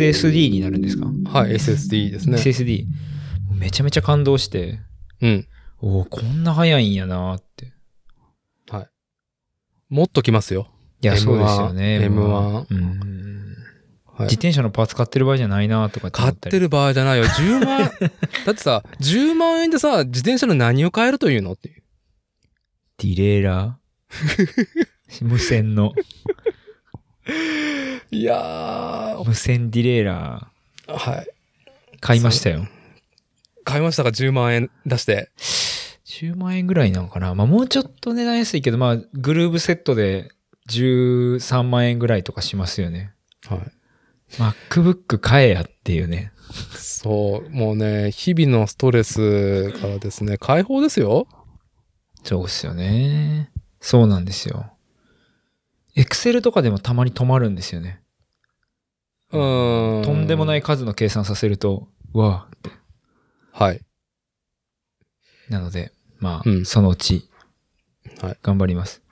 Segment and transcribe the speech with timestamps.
[0.00, 1.06] SSD になるんですか？
[1.30, 2.38] はい、SSD ですね。
[2.38, 2.86] ?SSD。
[3.54, 4.80] めちゃめちゃ感動して、
[5.20, 5.48] うん。
[5.80, 7.72] おおこんな早いんやなって。
[8.70, 8.88] はい。
[9.88, 10.68] もっときますよ。
[11.00, 11.98] いや、M1 そうですよね。
[12.08, 13.56] M1 うん。
[14.06, 14.34] はい自。
[14.34, 17.24] 転車のパーツ買ってる場合じゃないなとかって買ってる場合じゃないよ。
[17.24, 17.90] 10万、
[18.46, 21.82] だってさ、10万円でさ、自転車の何を買えるというのっていう。
[22.98, 25.24] ディレイラー？
[25.24, 25.92] 無線の、
[28.10, 30.48] いやー、無線ディレイラ
[30.88, 31.26] はい。
[31.96, 32.66] ー、買いましたよ。
[33.64, 35.30] 買いましたか ?10 万円出して。
[36.04, 40.30] 10万円ぐらいなのかなまあもうちょっと値段安いけど、まあグルーブセットで
[40.68, 43.12] 13万円ぐらいとかしますよね。
[43.46, 43.58] はい。
[44.32, 46.32] MacBook 買えやっていうね。
[46.74, 51.26] そう、もうね、日々のストレスからですね、解放ですよ。
[52.24, 53.50] そうっすよね。
[53.80, 54.72] そうなんですよ。
[55.96, 58.00] Excel とかでもたまに止まるんですよね。
[59.30, 60.04] うーん。。
[60.04, 62.70] とんでもないい数の計算させると、うわーって。
[63.52, 63.80] はい。
[65.48, 67.28] なので、まあ、うんそのうち、
[68.20, 69.02] はい頑張ります。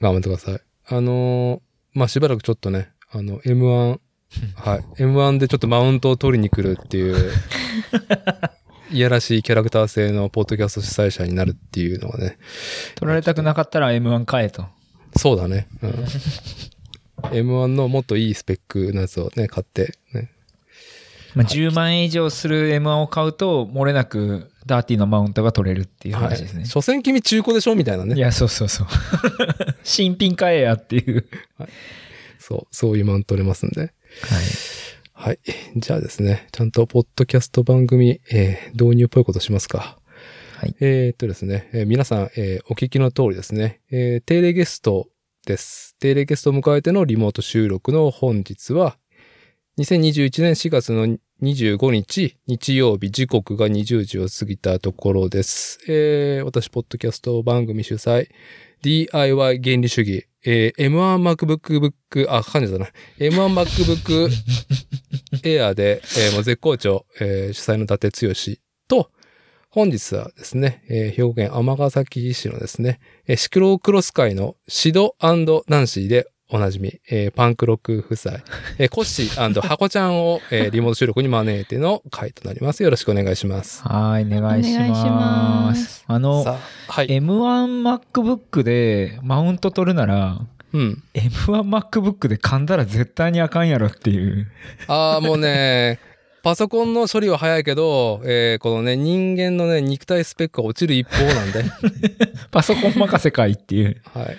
[0.00, 0.60] 頑張ってください。
[0.86, 1.60] あのー
[1.94, 4.00] まあ、しばらくちょっとね、あの、M1、
[4.56, 4.80] はい。
[5.00, 7.32] M1 でちょっとマウントを取りに来るっていう、
[8.90, 12.38] いやらしいキャラクター性のポッドキャスト主催者になるっていうのはね、
[12.96, 14.66] 取られたくなかったら M1 買えと。
[15.16, 15.68] そうだね。
[15.82, 15.90] うん。
[17.30, 20.30] M1 のもっといいスペックのやつをね、買って、ね。
[21.34, 26.64] まあ、10万円以上する M1 を買うと、漏れなくダーティーのマウントが取れるっていう話ですね。
[26.64, 28.20] 所詮君中古でしょみたいないね。
[28.20, 28.86] や、そうそうそう。
[29.82, 31.26] 新品買えやっていう。
[32.38, 33.80] そう、そういうマウント取れますんで。
[33.80, 33.90] はい。
[35.12, 35.38] はい。
[35.76, 39.98] じゃあですね、ちゃんとポッドキャスト番組、えー導入っぽいことしますか。
[40.56, 40.74] はい。
[40.80, 45.08] えーっとですね、えー皆さん、えーお聞きの通りですね、えー定例ゲスト
[45.46, 45.96] です。
[45.98, 48.96] 定例ゲストを迎えてのリモート収録の本日は、
[49.78, 51.06] 2021年4月の
[51.42, 55.80] 25日、日曜日、時刻が20時を過ぎたところです。
[55.88, 58.28] えー私、ポッドキャスト番組主催、
[58.82, 62.90] DIY 原理主義、えー M1MacBook Book、あ、噛んじゃったな。
[63.18, 64.28] M1MacBook
[65.42, 68.32] Air で、えーもう絶好調、えー主催の伊達剛
[68.86, 69.10] と、
[69.74, 78.34] 本日はですね、えー兵庫県尼崎市のですね、えーシクロクロス会のシドナンシーでおなじみ、えーパンクロック夫妻、
[78.78, 82.84] えーコッシーハコちゃんを、えーリモート収録に招いての会となります。
[82.84, 83.82] よろしくお願いします。
[83.82, 84.86] はい、お願いしま。
[85.66, 87.08] ますあの、はい。
[87.08, 90.40] M1MacBook でマウント取るなら、
[90.72, 91.02] うん。
[91.14, 94.46] M1MacBook で噛んだら絶対にあかんやろっていう。
[94.86, 95.98] ああ、もうね、
[96.44, 101.64] パソコンの処理は早いけど、えーこのね、人間のね、肉体スペックが落ちる一方なんで。
[102.52, 104.02] パソコン任せかいっていう。
[104.12, 104.36] はい。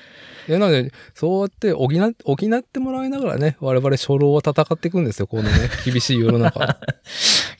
[0.48, 5.50] いや、なので、そうやって補っ、補ってもらいながらね、我々初老は戦っていくんですよ、このね、
[5.84, 6.78] 厳しい世の中。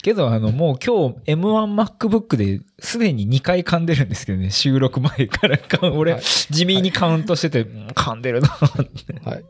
[0.04, 5.90] けど、あの、もう今日 M1MacBook ですでに2回噛んでるんですけどね、収録前からか。
[5.90, 8.50] 俺、はい地味にカウントしてて、うん噛んでるな。
[8.50, 9.44] はい。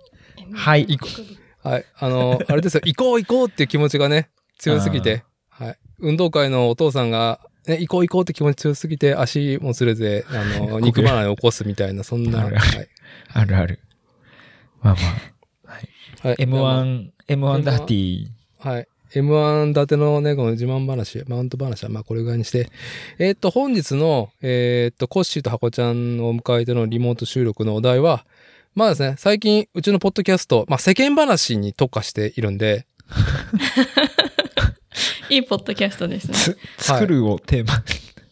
[0.54, 0.88] はい。
[1.62, 1.86] はい。
[1.98, 5.78] あの、あれですよ、行こう行こうっていう気持ちがね、強すぎて、はい。
[6.00, 12.88] 運動会のお父さんが、ね、行こう行こうって気持ち強すぎて、足もつれて、あの、 肉離れを起こすみたいな、そんな、あるはい。
[13.34, 13.80] あるある。
[14.82, 15.36] まあまあ。
[16.28, 18.28] はい、M1、M1 ダーティー。
[18.60, 18.88] はい。
[19.14, 22.70] M1 立てのね、この自慢話、マウント話は、まあこれぐらいにして。
[23.20, 28.26] えーっと、本日の、えーっと、コッシーとハコちゃんを迎えてのリモート収録のお題は、
[28.74, 32.88] まあですね、最近、うちのポッドキャスト、まあ世間話に特化しているんで、
[35.30, 36.36] いいポッドキャストですね。
[36.78, 37.84] つ作るをテーマ。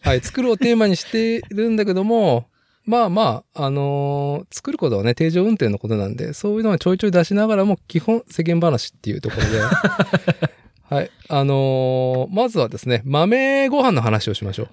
[0.01, 2.47] はい、作るをテーマにしてるんだけども、
[2.85, 9.59] まあまあ、あのー作ることはね、定常運転のことなんで、そういうのはちょいちょい出しながらも、基本世間話っていうところで、
[10.95, 14.67] はい、あのーまずはですね、豆ご飯の話をしましょう。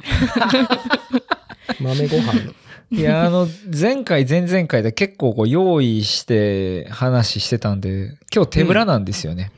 [1.83, 2.53] 豆ご飯の。
[2.93, 9.53] いや、あの、前回、前々回で結構こう用意して話してたんで、今日手ぶらなんですよね。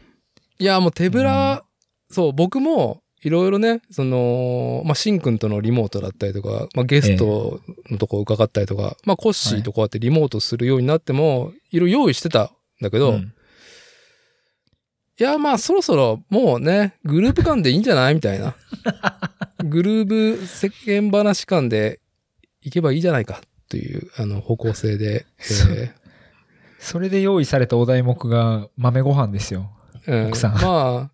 [0.63, 1.65] いや、もう手ぶら、
[2.09, 7.61] そう、僕も、いろいろね、その、まあ、しんくんとのリモートだったりとか、まあ、ゲスト
[7.91, 12.51] のとこ伺ったりとか、まあ、コッシーとこうやってリモートするようになっても、いろいろ用意してたん
[12.81, 13.35] だけど、うん
[15.21, 18.57] いや、まあ、そろそろもうね、グループ間でいいんじゃないみたいな。
[19.63, 22.01] グループ世間話間で
[22.63, 25.93] 行けばいいじゃないか、という、あの、方向性で、え
[26.81, 29.71] それで用意されたお題目が豆ご飯ですよ。
[30.07, 31.11] ーうん奥さんま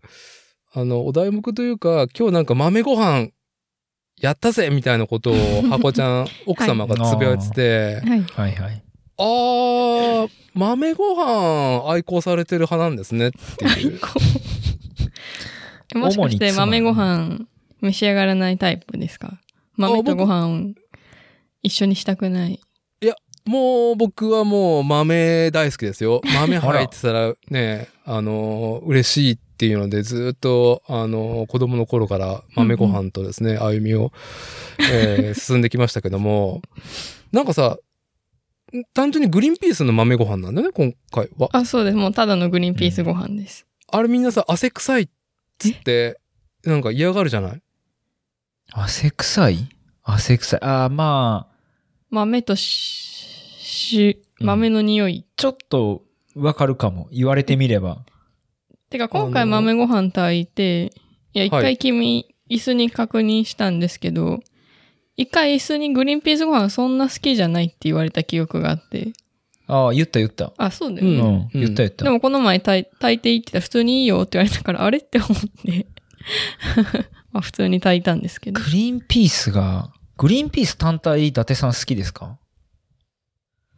[0.75, 3.29] あ、あの、お題目というか、今日なんか豆ご飯、
[4.20, 5.35] やったぜみたいなことを、
[5.70, 8.23] 箱ちゃん、奥様がつぶやいてて、はい。
[8.23, 8.82] はいはい。
[9.20, 14.00] あー、豆ご飯愛好されてる派なんですねっていう。
[15.94, 17.46] もしかして豆ご飯
[17.81, 19.40] 召し上がらないタイプですか？
[19.76, 20.75] 豆とご飯
[21.62, 22.61] 一緒にしたくない。
[23.49, 26.21] もう僕はもう豆大好きですよ。
[26.35, 34.12] 豆入ってたらね、あの、嬉しいっていうのでずっと、あの、子供の頃から豆ご飯とですね、歩みを、
[34.93, 36.61] えー 進んできましたけども、
[37.33, 37.79] なんかさ、
[38.93, 41.49] 単純にグリーンピースの豆ご飯なんだよね、今回は。
[41.53, 41.97] あ、そうです。
[41.97, 43.67] もうただのグリーンピースご飯です。
[43.91, 45.09] あれみんなさ、汗臭いっ
[45.59, 46.21] つって、
[46.65, 47.62] なんか嫌がるじゃない？
[48.73, 49.69] 汗臭い？
[50.03, 50.61] 汗臭い。
[50.62, 51.55] ああ、まあ、
[52.11, 53.18] 豆とし、
[53.69, 55.25] しうん豆の匂い。
[55.37, 56.03] ちょっと
[56.37, 57.09] わかるかも。
[57.11, 58.05] 言われてみれば。
[58.91, 60.93] てか今回豆ご飯炊いて、
[61.35, 64.41] いや、一はい回君、椅子に確認したんですけど、
[65.17, 69.12] 一回椅子にグリーンピースご飯そんな好きじゃないって言われた記憶があって。
[69.67, 70.53] ああ、言った言った。
[70.56, 71.19] あ、そうだよね。
[71.19, 72.05] うん、うん言った言った。
[72.05, 75.32] でもこの前炊い炊いていいって言ったら普通にいいよって言われたから、あれって思っ
[75.67, 75.87] て。
[77.32, 78.61] まあ普通に炊いたんですけど。
[78.61, 82.38] グリーンピースが、グリーンピース単体伊達さん好きですか？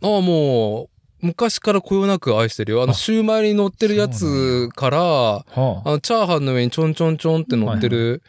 [0.03, 0.91] ああ、も
[1.23, 2.83] う、昔からこよなく愛してるよ。
[2.83, 5.45] あの、あシューマイに乗ってるやつから、は
[5.85, 8.23] あの、チャーハンの上にちょんちょんちょんって乗ってる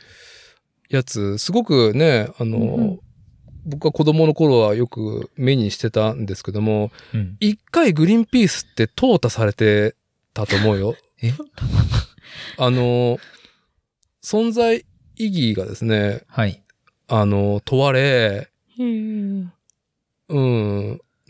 [0.89, 2.99] やつ、すごくね、あの、うんうん
[3.65, 7.37] 僕は子供の頃はよく目にしてたんですけども、うん。
[7.39, 9.95] 一回グリーンピースって淘汰されて
[10.33, 10.95] たと思うよ。
[11.21, 11.31] え？
[12.57, 13.19] あの、
[14.23, 14.85] 存在
[15.15, 16.63] 意義がですね、はい。
[17.07, 19.53] あの、問われ、うん、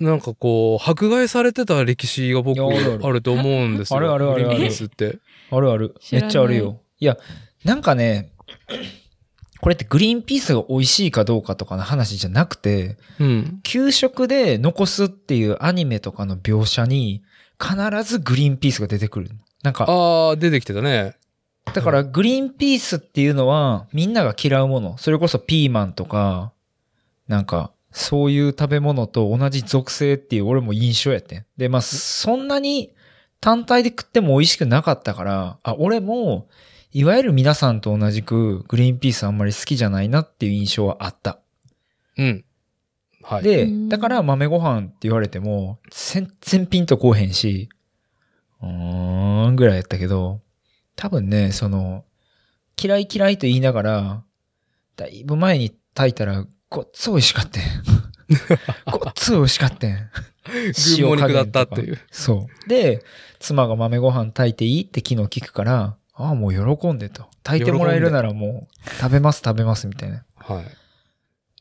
[0.01, 3.97] なんかこう、迫害されてた歴史が僕あると思うんですよ。
[3.97, 5.19] あるあるあるあるグリーンピースって。
[5.51, 5.95] あるある。
[6.11, 6.81] めっちゃあるよ。
[6.99, 7.17] いや、
[7.63, 8.31] なんかね、
[9.61, 13.59] これってグリーンピースが美味しいかどうかとかの話じゃなくて、うん。
[13.61, 17.21] 給食で残すっていうアニメとかの描写に
[17.59, 19.29] 必ずグリーンピースが出てくる。
[19.61, 21.15] なんか、ああ、出てきてたね。
[21.75, 24.97] だからグリーンピースっていうのはみんなが嫌うもの。
[24.97, 26.53] それこそピーマンとか、
[27.27, 31.45] なんか、そういう食べ物と同じ属性っていう俺も印象やってん。
[31.57, 32.93] で、まあ、そんなに
[33.41, 36.47] 単体で食っても美味しくなかったから、あ、俺も、
[36.93, 41.39] いわゆる皆さんと同じくグリーンピースあんまり好きじゃないなっていう印象はあった。
[42.17, 42.45] うん。
[43.23, 43.43] はい。
[43.43, 47.69] でうん、だから豆ご飯って言われても、全然ピンとこうへんし、
[48.61, 50.41] うーんぐらいやったけど、
[50.95, 52.03] 多分ね、その、
[52.81, 54.23] 嫌い嫌いと言いながら、
[54.97, 57.63] だいぶ前に炊いたら、ごっつ美味しかったん。
[58.91, 60.09] ごっつ美味しかったん。
[60.97, 61.99] 群馬肉だったっていう。
[62.09, 62.69] そう。
[62.69, 63.03] で、
[63.39, 67.25] 妻が豆ご飯炊いていいって昨日聞くから、ああ、もう喜んでと。
[67.43, 70.23] 炊いてもらえるならもう、食べます食べますみたいな。
[70.37, 70.65] はい。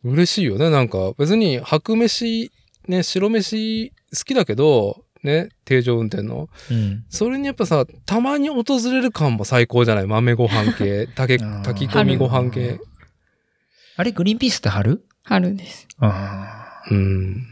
[0.04, 0.70] 嬉しいよね。
[0.70, 2.50] なんか、別に白飯、
[2.88, 6.48] ね、白飯好きだけど、ね、定常運転の。
[6.70, 7.04] うん。
[7.10, 10.06] それにやっぱさ、たまに訪れる感も最高じゃない？
[10.06, 12.78] 豆ご飯系、 炊き込みご飯系。
[13.96, 15.04] あれ、グリーンピースって春？
[15.24, 15.86] 春です。
[15.98, 17.46] あうん。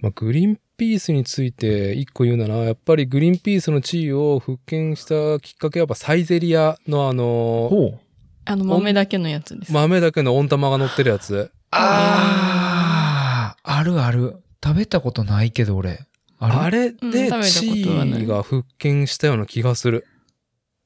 [0.00, 7.12] まあ、グリーンピースについて一個言うなら、やっぱりグリーンピースの地位を復権したきっかけはやっぱサイゼリアのああ。
[7.12, 7.22] の、
[7.70, 8.00] ほう。
[8.46, 9.72] あの豆だけのやつです。
[9.72, 11.52] 豆だけの温玉が乗ってるやつ。
[11.70, 14.36] ああ、あるある。
[14.64, 16.00] 食べたことないけど、俺。
[16.38, 20.06] あれあれでうん食べたこと地はない位が復権したような気がする。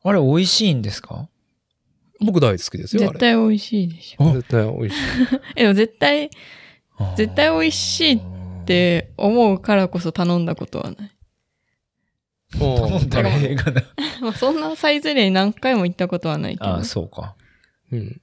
[0.03, 1.29] あれ、美味しいんですか？
[2.25, 3.03] 僕大好きですよ。
[3.03, 4.31] 絶対美味しいでしょ。
[4.31, 5.01] あ絶対美味しい。
[5.57, 6.31] え、でも絶対
[7.17, 8.21] 絶対美味しいっ
[8.67, 11.11] て思うからこそ頼んだことはない。
[12.59, 13.83] 頼んだらええがな。
[14.21, 16.71] まあそんなサイゼリヤに何回も行ったことはないけど。
[16.71, 17.35] ああ、そうか。
[17.91, 18.21] うん。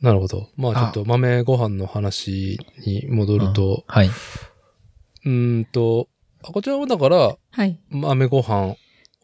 [0.00, 0.48] なるほど。
[0.56, 4.08] まあちょっと豆ご飯の話に戻ると、はい。
[4.08, 6.08] うーんと、
[6.42, 7.80] あこちらはだから、はい。
[7.88, 8.76] 豆ご飯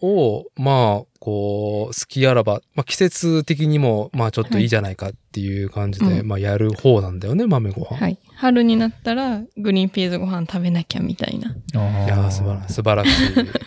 [0.03, 7.97] を、まあ、こう、好きあらば、まあ季節的にも、まあちょっといいじゃないかっていう感じで、はいうんまあやる方なんだよね、豆ご飯。
[7.99, 8.19] はい。
[8.37, 11.55] 春になったらグリーンピースご飯食べなきゃみたいな。
[11.75, 13.13] あいやー素晴ら素晴らしい、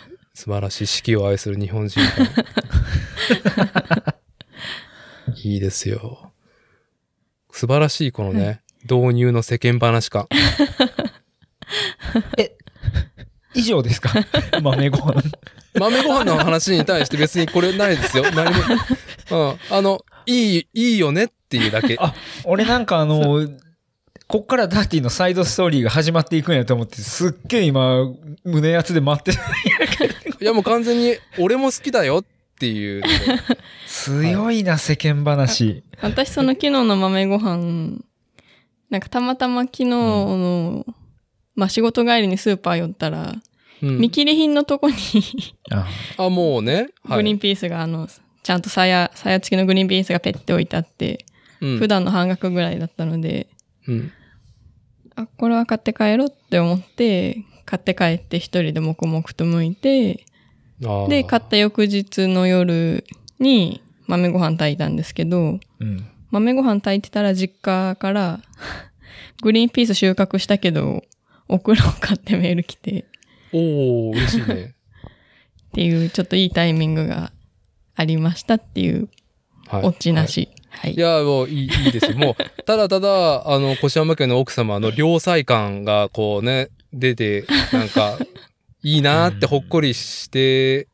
[0.34, 2.08] 素晴らしい四季を愛する日本人が。
[5.44, 6.32] いいですよ。
[7.52, 10.28] 素晴らしいこのね、導入の世間話感。
[13.56, 14.10] 以上ですか？
[14.62, 15.22] 豆ご飯。
[15.80, 18.26] 豆ご飯の話に対して別にこれないですよ。
[18.32, 18.62] 何も。
[19.32, 19.76] うん。
[19.76, 21.98] あの、いい、いいよねっていうだけ。
[22.00, 22.14] あ
[22.46, 23.48] 俺なんかあの、
[24.28, 28.06] こっからダーティのサイドストーリーが始まっていくんやと思って、すっげえ今、
[28.44, 29.38] 胸熱で待ってる。
[30.42, 32.26] いやもう完全に俺も好きだよっ
[32.60, 33.04] ていう。
[33.88, 35.84] 強いな、世間話。
[36.02, 38.00] 私その昨日の豆ご飯、
[38.90, 40.86] なんかたまたま昨日の、
[41.56, 43.44] まあ仕事帰りにスーパー寄ったら、うん
[43.92, 44.96] 見切り品のとこに。
[45.72, 45.88] あ。
[46.18, 46.88] あ、もうね。
[47.04, 47.18] はい。
[47.18, 48.08] グリーンピースがあの、
[48.42, 51.26] ちゃんとさや、さや付きのグリーンピースがペッて置いてあって、
[51.62, 51.78] うん。
[51.80, 53.48] 普段の半額ぐらいだったので、
[53.88, 54.12] うん。
[55.16, 60.26] あ、これは買って帰ろうって思って、買って帰って一人で黙々と剥いて、
[61.10, 63.06] で、買った翌日の夜
[63.40, 66.06] に豆ご飯炊いたんですけど、うん。
[66.32, 68.40] 豆ご飯炊いてたら実家から、
[69.42, 71.04] グリーンピース収穫したけど、
[71.48, 73.06] 送ろうかってメール来て、
[73.54, 74.76] おー、嬉しいね。
[75.70, 77.32] っていうちょっといいタイミングが
[77.96, 79.10] ありましたっていう
[79.68, 79.86] はい。
[79.86, 80.50] オチなし。
[80.70, 80.94] はい。
[80.94, 82.18] いや、もういい、いいですよ。
[82.18, 88.18] もう、ただただ、あの、越山家の奥様の良妻感が、こうね、出て、なんか、
[88.84, 90.88] いいなーってほっこりして、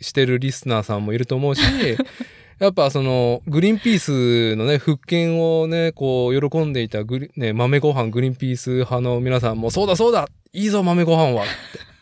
[0.00, 1.62] してるリスナーさんもいると思うし、
[2.58, 11.95] やっぱその、グリーンピースのね、復権をね、こう、喜んでいたグリ、ね、豆ご飯グリーンピース派の皆さんも、そうだそうだいいぞ豆ご飯はって。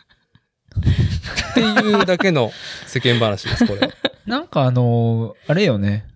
[0.78, 2.50] っていうだけの
[2.86, 3.92] 世間話です、これ。
[4.26, 6.06] なんかあの、あれよね。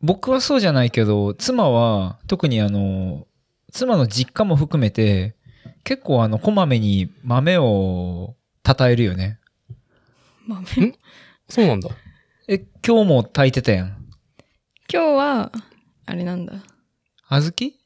[0.00, 3.26] 僕はそうじゃないけど、妻は、特にあの、
[3.70, 5.36] 妻の実家も含めて、
[5.84, 8.34] 結構あの、こまめに豆を
[8.66, 9.38] 称えるよね。
[10.46, 10.98] 豆？
[11.48, 11.90] そうなんだ。
[12.48, 13.88] え、今日も炊いてたやん。
[14.92, 15.52] 今日は、
[16.06, 16.54] あれなんだ。
[17.28, 17.79] 小豆？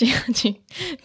[0.00, 0.08] 違う
[0.48, 0.56] 違う。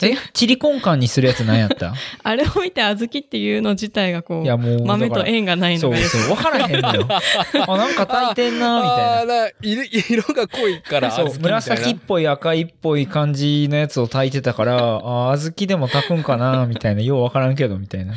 [0.01, 0.07] え？
[0.07, 0.17] 違う。
[0.33, 1.93] チリコンカンにするやつ何やった？
[2.23, 4.85] あれを見て小豆っていうの自体がこいや、う、もう。
[4.85, 7.07] 豆と縁がないそうのがよくそう、わからへんのよ。
[7.67, 9.19] あ、なんか炊いてんな、みたいな。
[9.21, 9.83] あーだ色
[10.23, 17.01] 色が濃いからそう、紫っぽい赤いっぽい感じのやつを炊いてたから、あー、小豆でも炊くんかな、みたいな。
[17.01, 18.13] ようわからんけど、みたいな。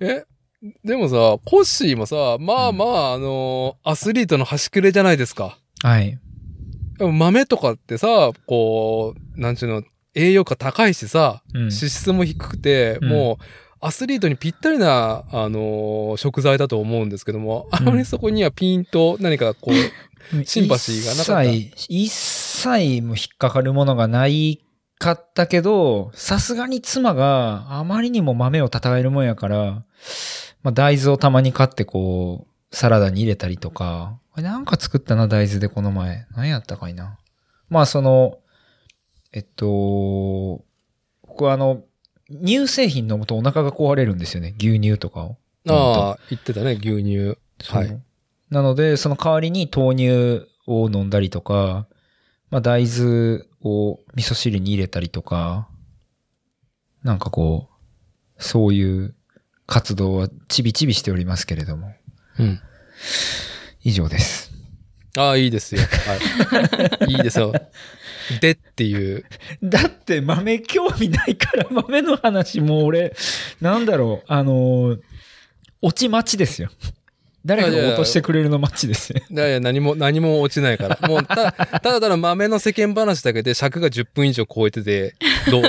[0.00, 0.24] え？
[0.84, 1.14] でもさ、
[1.44, 5.58] コッシーもさ、まあまあ、あのーアスリートの端くれじゃないですか。
[5.82, 6.18] はい。
[7.02, 9.82] でも豆とかってさ、こう、なんちゅうの、
[10.14, 11.60] 栄養価高いしさ、うん。
[11.62, 13.08] 脂質も低くて、うん。
[13.08, 13.44] もう、
[13.80, 21.42] アスリートにぴったりな、あのー食材だと思うんですけども、あまりそこにはピンと何かこう、 シンパシーがなかった？
[21.42, 24.60] 一切、一切も引っかかるものがない
[25.00, 29.82] かったけど、さすがに妻があまりにも豆を称えるもんやから、
[30.62, 36.26] まあ大豆をたまに買ってこう、サラダに入れたりとか、なんか作ったな、大豆でこの前。
[36.34, 37.18] 何やったかいな。
[37.68, 38.38] まあその、
[39.32, 40.64] えっと、
[41.26, 41.84] 僕はあの、
[42.30, 44.54] 乳製品飲むとお腹が壊れるんですよね。
[44.58, 45.36] 牛乳とかを。
[45.68, 47.38] ああ、言ってたね、牛乳。
[47.68, 48.02] はい。
[48.50, 51.86] なので、その代わりに豆乳を飲んだりとか、
[52.50, 55.68] まあ大豆を味噌汁に入れたりとか、
[57.02, 59.14] なんかこう、そういう
[59.66, 61.94] 活動はちびちびしておりますけれども、
[62.38, 62.60] うん。
[63.84, 64.52] 以上です。
[65.16, 65.82] ああ、いいですよ。
[65.82, 67.12] はい。
[67.12, 67.52] いいですよ。
[68.40, 69.24] でっていう。
[69.62, 73.14] だって豆興味ないから豆の話もう俺、
[73.60, 75.00] なんだろう、あのー
[75.84, 76.70] 落ち待ちですよ。
[77.44, 79.20] 誰かが落としてくれるの待ちですよ。
[79.28, 81.08] いやいや、何も、何も落ちないから。
[81.08, 85.16] もう、た、ただただ豆の世間話だけで尺が10分以上超えてて、
[85.50, 85.62] どう？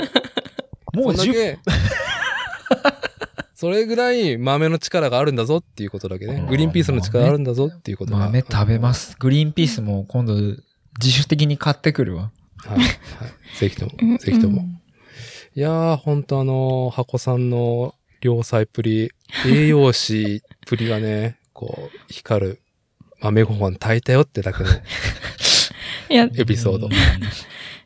[0.96, 1.58] もう10そんだけ、
[3.54, 6.44] それぐらい豆の力があるんだぞっていうことだけね。
[6.48, 8.92] グリーンピースの力があるんだぞっていうことが豆食べま。
[8.94, 9.16] す。
[9.18, 12.32] グリーンピースも今度自主的に買ってくるわ。
[12.58, 12.78] はい。
[12.78, 12.88] はい。
[13.56, 14.62] ぜひとも、ぜひとも。
[15.54, 19.12] いやー、ほんとあのー、箱さんの良妻っぷり、
[19.46, 22.62] 栄養士っぷりがね、 こう、光る
[23.20, 24.70] 豆ご飯炊いたよってだけの
[26.10, 26.88] いや、エピソード。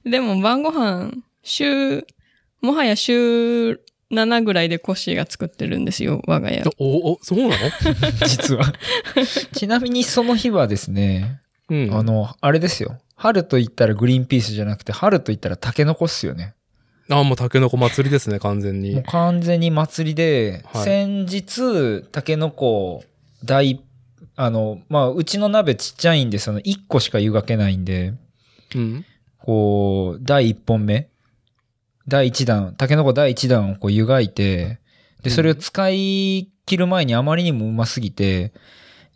[0.09, 2.07] でも晩ご飯、週、
[2.63, 6.62] もはや週7ぐらいでコッシーが作ってるんですよ、我が家。
[6.79, 7.55] お、お、そうなの？
[8.27, 8.73] 実は。
[9.53, 11.95] ちなみにその日はですね、うん。
[11.95, 12.99] あの、あれですよ。
[13.17, 16.55] 春と言ったらグリーンピースじゃなくて、春と言ったらタケノコっすよね。
[17.11, 19.03] あ、もうタケノコ祭りですね、完全もうに。
[19.05, 23.05] 完全に祭りで、はい先日、タケノコ
[23.45, 23.83] 大、
[24.37, 28.15] あの、まあ、うちの鍋ちっちゃいんで、その1個しか湯がけないんで、
[28.75, 29.05] うん。
[29.38, 31.09] こう、第1本目、
[32.09, 34.81] 第1弾、タケノコ第1弾をこう湯がいて、
[35.23, 38.53] で、それを使い切る前にあまりにもうますぎて、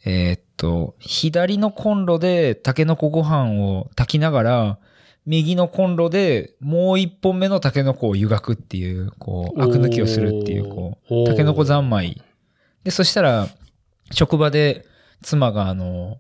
[0.04, 4.78] えーっと、左のコンロでタケノコご飯を炊きながら、
[5.24, 12.20] 右のコンロでもう一本目のタケノコを湯がくっていう、こう、アク抜きをするっていう、こう、タケノコ三昧。
[12.84, 13.48] で、そしたら、
[14.10, 14.84] 職場で
[15.22, 16.18] 妻があの、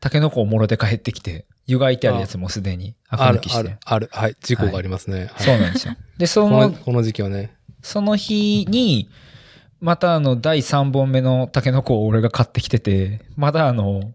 [0.00, 3.58] タケノコをもろで帰ってきて、湯がいてあるやつもすでにアクある抜き、して。
[3.58, 4.08] ある、ある。
[4.12, 4.36] はい。
[4.40, 5.18] 事故がありますね。
[5.18, 5.96] はいそうなんですよ。
[6.18, 7.54] で、そこの、の、この時期はね。
[7.82, 9.08] その日に、
[9.80, 14.14] またあの、第3本目のタケノコを俺が買ってきてて、まだあの、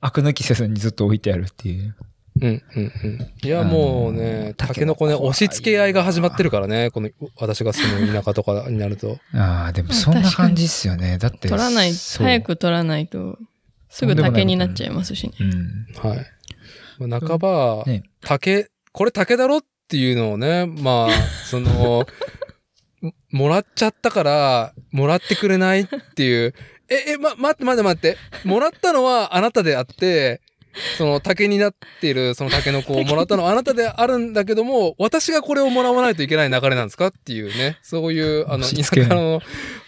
[0.00, 1.96] アク抜きせずにずっと置いてあるっていう。
[2.40, 3.32] うん、うん、うん。
[3.42, 6.90] いや、もうね、タケノコね、押し付け合いが始まってるからね。
[6.90, 9.18] この、私が住む田舎とかになると。
[9.34, 11.18] あ あ、でもそんな感じっすよね。
[11.18, 11.48] だって。
[11.48, 12.40] 取らない、早。
[12.40, 13.38] く取らないと、
[13.88, 15.32] すぐ竹になっちゃいますしね。
[15.40, 16.10] うん。
[16.10, 16.26] はい。
[16.98, 21.10] まあ、半ば、ね竹、これ竹だろっていうのをね、まあ、
[21.44, 22.06] その、
[23.00, 25.86] も もらっちゃったから、もらってくれないっ
[26.16, 26.54] ていう。
[26.88, 28.16] え、え、ま、待って待って待って。
[28.44, 30.40] もらったのはあなたであって、
[30.96, 37.78] その竹になっているその竹の子をもらったのはあなたであるんだけども、私がこれをもらわないといけない流れなんですかっていうね。
[37.82, 39.40] そういう、あの、田押し付け舎の、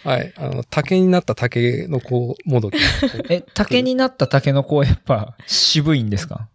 [0.03, 2.75] はい、あの、竹になった竹の子もどき。
[2.75, 2.77] い
[3.29, 6.49] え、竹になったタケノコはやっぱ渋いんですか？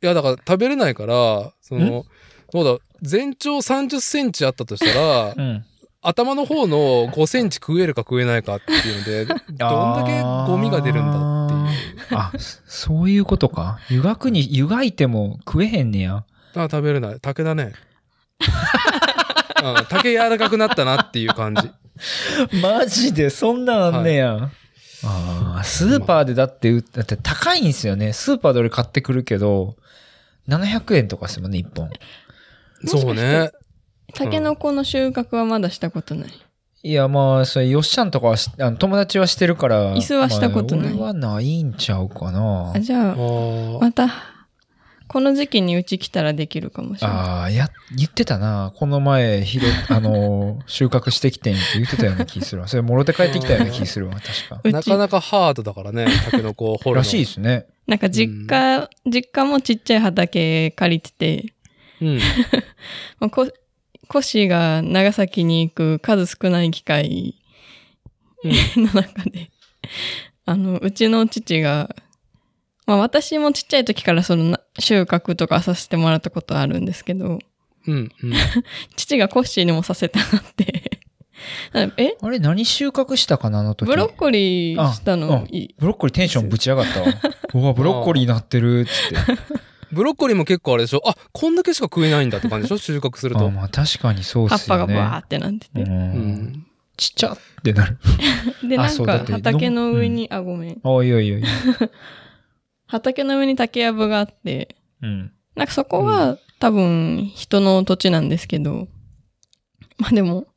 [0.00, 2.04] や、だから食べれないから、その、
[2.52, 5.64] どうだ、全長30センチあったとしたら、 うん。
[6.00, 12.18] 頭の方の5センチ食えるか食えないかっていうので、 どんだけゴミが出るんだっていう。
[12.18, 13.80] あ、そそういうことか。
[13.90, 16.24] 湯がくに、湯がいても食えへんねや。
[16.54, 17.16] あ、食べれない。
[17.20, 17.72] 竹だね。
[19.64, 21.68] うん、竹柔らかくなったなっていう感じ。
[22.62, 24.50] マジでそんなんあんねや。
[25.04, 28.12] ああ、スーパーでだって売っ、だって高いんすよね。
[28.12, 29.76] スーパーで俺買ってくるけど、
[30.48, 31.90] 700円とかするもんね、1本。
[32.86, 33.50] そうね。
[34.14, 36.30] タケノコの収穫はまだしたことない。
[36.82, 39.94] いや、まあ、それ、よっしゃんとかはし、あの友達はしてるから。
[39.94, 42.80] 椅子はしたことないまあ俺はないんちゃうかなあ。
[42.80, 44.08] じゃあまた、
[45.08, 47.16] この時期にうち来たらできるかもしれない。
[47.16, 48.72] ああ、や、言ってたな。
[48.76, 52.68] この前、ひろ、あの、収穫してきてんって言ってたような気するわ。
[52.68, 54.68] それ、もろて帰ってきたような気するわ、確か。
[54.70, 56.96] なか、なかハードだからね、竹の子を掘るの。
[56.98, 57.66] らしいですね。
[57.88, 61.54] なんか実家、実家もちっちゃい畑借りてて、
[62.00, 62.18] うん。
[63.18, 63.50] まあ、こ、
[64.08, 67.34] コシが長崎に行く数少ない機会
[68.76, 69.50] の中で、
[70.44, 71.96] あの、うちの父が、
[72.86, 77.38] まあ私もちっちゃい時からそのな収穫とかさせてもらったことあるんですけど、
[77.86, 78.12] うん。
[78.22, 78.32] うん。
[78.96, 80.97] 父がコッシーにもさせたがって、
[81.96, 82.16] え？
[82.20, 83.88] あれ、何収穫したかな、あの時？
[83.88, 85.28] ブロッコリーしたあの？
[85.28, 87.06] うんブロッコリーテンションぶち上がったわ。
[87.54, 88.92] うわ、ブロッコリーなってる、つっ
[89.36, 89.42] て。
[89.92, 91.02] ブロッコリーも結構あれでしょ？
[91.06, 92.78] あ、こんだけしか食えないんだって感じでしょ？
[92.82, 93.46] 収穫すると。
[93.46, 94.78] あまあ確かにそうっ葉っぱ。
[94.78, 95.80] がバーってなってて。
[95.80, 95.84] う。
[95.86, 96.64] うんん。
[96.96, 97.98] ちっちゃってなる。
[98.68, 100.80] で、あなんか畑の上に、あ、ごめん。
[100.82, 101.42] おいおいおい。
[102.86, 105.32] 畑の上に竹やぶがあって、うん。
[105.54, 108.88] なんかそこは、多分人の土地なんですけど、
[109.98, 110.47] まあでも、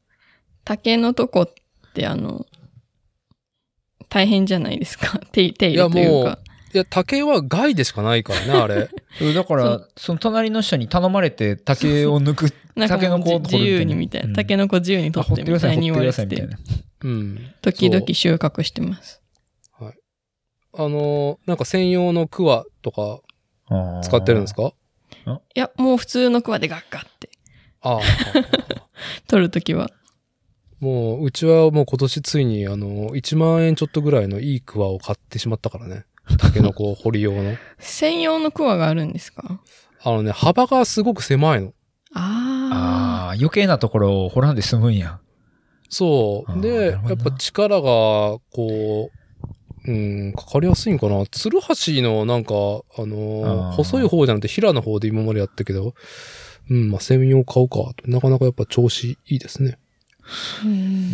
[0.64, 1.54] 竹のとこっ
[1.94, 2.46] てあの、
[4.10, 5.20] 大変じゃないですか？
[5.32, 6.40] 手手入れというかいやもう。
[6.74, 8.90] いや、竹は害でしかないからね、あれ。
[9.34, 12.52] だから、その隣の人に頼まれて竹を抜く、
[12.88, 14.34] 竹の子を自自由にみたいな。
[14.34, 16.58] 竹の子自由にあ取掘ってください、ってみたいに言われて。
[17.04, 17.54] うん。
[17.62, 19.22] 時々収穫してます。
[20.74, 23.20] あの、なんか専用のクワとか
[24.04, 24.72] 使ってるんですか？
[25.26, 27.30] かいや、もう普通のクワでガッガッって
[27.82, 28.02] ああ。
[29.28, 29.92] 取るときは。
[30.82, 36.06] もう、うちはもう今年ついに、あの、1万円ちょっとぐらいのいいクワを買ってしまったからね。
[36.40, 37.56] タケノコ掘り用の。
[37.78, 39.62] 専用のクワがあるんですか？
[40.04, 41.74] あのね、幅がすごく狭いの。
[42.14, 45.20] あああ、余計なところを掘らんで済むんや。
[45.90, 46.62] そう。
[46.62, 49.12] で、やっぱ力が、こ
[49.86, 51.26] う、うん、かかりやすいんかな。
[51.28, 55.94] ツルハシのなんか、あのーあー細い方じゃなくて平の方で今までやったけど、
[56.70, 57.96] うん、まあ、専用買うかと。
[58.06, 59.78] なかなかやっぱ調子いいですね。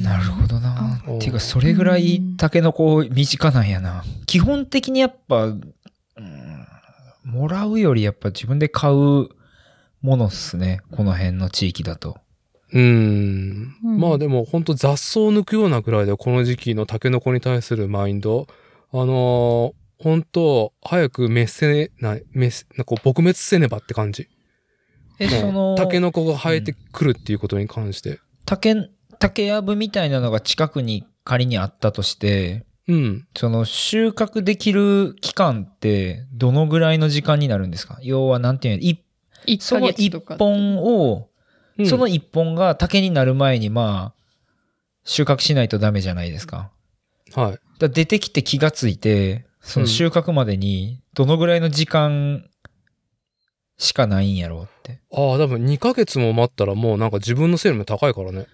[0.04, 1.02] なるほどな。
[1.06, 4.04] あていうか、それぐらいタケノコ身近なんやな。
[4.26, 6.68] 基本的にやっぱ、うん
[7.24, 9.28] もらうよりやっぱ自分で買う
[10.02, 10.82] ものっすね。
[10.92, 12.18] この辺の地域だと。
[12.72, 13.76] うん。
[13.84, 18.48] うんまあでも本当雑草を抜くようなぐらいでこの時期のタケノコに対するマインド。
[18.94, 24.28] あのー本当早く滅せない、滅せ、なんか撲滅せねばって感じ。
[25.20, 28.20] え、その、タケノコが生えてくるっていうことに関して。
[28.46, 28.76] 竹、
[29.20, 33.28] 竹やぶみたいなのが近くに仮にあったとして、うん。
[33.36, 38.00] その収穫できる期間ってどのぐらいの時間になるんですか？
[38.02, 39.04] 要はなんていうの、い
[39.48, 40.12] 1ヶその一。
[40.38, 41.30] 本を、
[41.78, 44.22] うんその一本が竹になる前にまあ、
[45.04, 46.72] 収穫しないとダメじゃないですか。
[47.36, 47.60] はい。
[47.78, 52.50] だ出てきて気がついて、その収穫までにどのぐらいの時間
[53.78, 55.02] しかないんやろうって。
[55.14, 58.48] ああ、多分2ヶ月も待ったらもうなんか自分のセールも高いからね。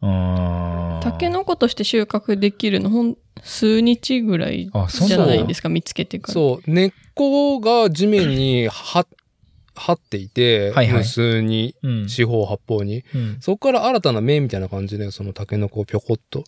[0.00, 4.70] タケノコとして収穫できるのほん、数日ぐらい
[5.06, 6.34] じゃないですか、見つけてから。
[6.34, 6.70] そう。
[6.70, 9.06] 根っこが地面には、
[9.74, 12.08] 張っていて、はいはい無数に、うん。
[12.08, 13.04] 四方八方に。
[13.14, 13.36] うん。
[13.40, 16.44] そこから新たな芽みたいな感じで、そのタケノコをぴょこっと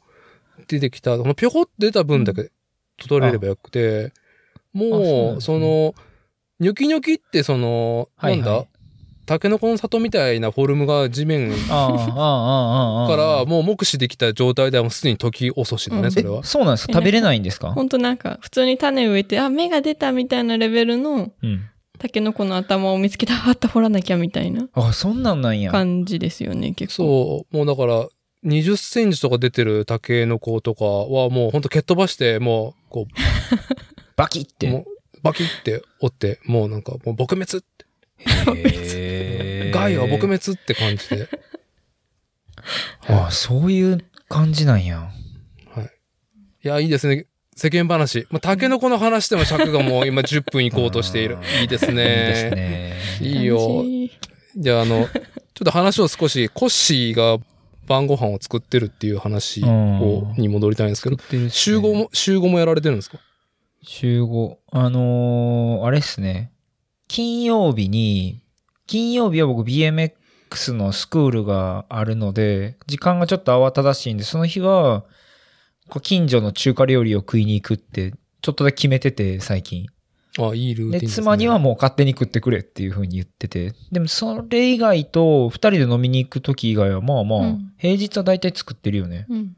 [0.69, 2.51] 出てきた、このぴょこっと出た分だけ
[3.09, 4.12] 取れればよくて、
[4.73, 5.95] もう、その、
[6.61, 8.67] ニョキニョキってその、なんだ？
[9.25, 13.09] タケノコの里みたいなフォルムが地面ああ、ああ、ああ、ああ。
[13.09, 16.47] からもう目視できた状態ではもうすでに時遅しだね、うんそれはえ、。
[16.47, 16.95] そうなんですか？
[16.95, 17.73] 食べれないんですか？
[17.73, 21.63] ほんとなんか、普通に種植えて、あ、芽が出たみたいなレベルの、うん。
[21.99, 25.71] タケノコの頭を見つけて、ああった掘らなきゃみたいなあ、そんなんなんや。
[25.71, 27.47] 感じですよね、結構。
[27.47, 28.09] そう、もうだから、
[28.45, 33.07] 20センチとか出てるタケノコとかはもうほんと蹴っ飛ばして、もう、こ
[34.17, 34.69] バキって。
[34.69, 34.85] う、
[35.23, 37.65] バキって折って、もうなんか、もう撲滅
[39.73, 41.29] 害は撲滅って感じで。
[43.09, 45.11] あそういう感じなんや。
[45.75, 45.91] はい。
[46.65, 47.27] いや、いいですね。
[47.57, 48.27] 世間話。
[48.31, 52.51] まあ、タケノコの話でも尺がもう 今10分いこうとしているいいですいいですね。
[52.51, 52.97] ね。
[53.21, 53.85] いいよ。
[54.57, 57.39] じゃあ、あの、ちょっと話を少し、コッシーが
[57.87, 59.67] 晩ご飯を作ってるっていう話を、
[60.37, 63.19] うんに戻りたいんですけど、ね週合も、週合もやられてるんですか？
[63.83, 64.57] 週5。
[64.71, 66.53] あのーあれっすね。
[67.12, 68.40] 金曜日に、
[68.87, 75.05] 金曜日は僕 BMX のスクールがあるので、時間がちょっと慌ただしいんで、その日は、
[75.90, 79.88] こう近所の中華料理を食いに行くって、ちょっとだけ決めてて、最近。
[80.38, 81.12] あ、いいルーティンで、ね。
[81.12, 83.75] 妻にはもう勝手に食ってくれっていう風に言ってて。
[83.90, 89.27] でも、それ以外と、二人で飲みに行く時以外は、まあまあ、うん平日は大体作ってるよね。
[89.29, 89.57] うん。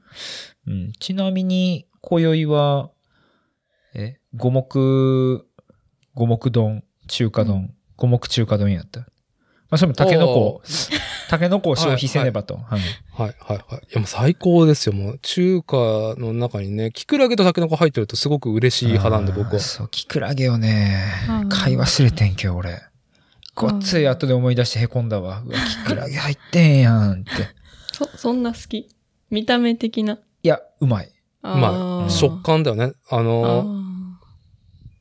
[0.66, 0.92] うん。
[0.98, 2.90] ちなみに、今宵は、
[3.94, 4.66] え、五目、
[6.14, 9.00] 五目丼、中華丼、五目中華丼やった。
[9.00, 9.06] ま
[9.76, 10.62] あ、それもタケノコを、
[11.28, 12.56] タケノコを消費せねばと。
[12.56, 12.80] はい。
[13.12, 13.82] はい、はい、はい。
[13.82, 14.92] いや、もう最高ですよ。
[14.92, 15.76] もう、中華
[16.18, 19.60] の中にね、キクラゲとタケノコ入ってるとすごく嬉しい派なんで、僕は。
[19.60, 21.02] そう、キクラゲをね
[21.48, 22.82] 買い忘れてんけど、俺。
[23.54, 25.42] ごっつい後で思い出して凹んだわ。
[25.46, 27.30] うわ、キクラゲ入ってんやんって。
[27.92, 28.88] そ、そんな好き？
[29.30, 30.14] 見た目的な？
[30.42, 31.10] いや、うまい。
[31.42, 32.10] あうまーい。
[32.10, 32.92] 食感だよね。
[33.08, 33.84] ああのー、ー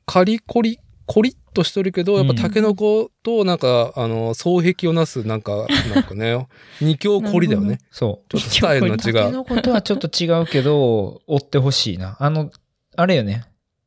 [0.05, 6.47] カリコリ、コリッとしてるけど、やっぱタケノコとなんか、あの、双璧をなす、なんか、なんかね、
[6.81, 7.79] 二強コリだよね。
[7.91, 8.29] そう。
[8.29, 8.97] ちょっとスタイルの違う。
[8.97, 12.17] タケノコとはちょっと違うけど、追ってほしいな。
[12.19, 12.51] あの、
[12.95, 13.45] あれよね。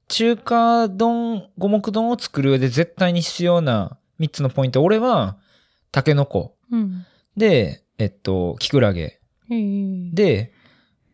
[0.08, 4.82] 中華丼、五目丼を作る上で絶対に必要な3つのポイント。
[4.82, 5.36] 俺は、
[5.92, 6.56] タケノコ。
[6.70, 7.04] うん。
[7.36, 9.20] で、えっと、キクラゲ。
[9.48, 10.52] で、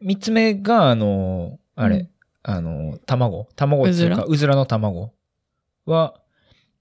[0.02, 2.08] 3つ目が、あの、あれ、うん
[2.42, 3.48] あの、卵。
[3.56, 5.12] 卵っていうか、ううずらの卵
[5.86, 6.14] は、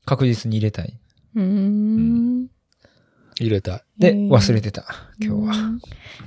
[0.05, 0.99] 確実に入れたい。
[1.35, 2.47] うーん。
[3.39, 3.83] 入れたい。
[3.97, 4.85] で、忘れてた。
[5.19, 5.55] 今日は。
[5.57, 5.73] うん。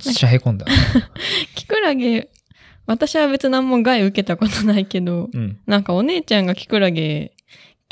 [0.05, 0.65] めっちゃへこんだ。
[1.55, 2.29] キクラゲ、
[2.85, 5.59] 私は別に何も害受けたことないけど、うん。
[5.65, 7.33] なんかお姉ちゃんがキクラゲ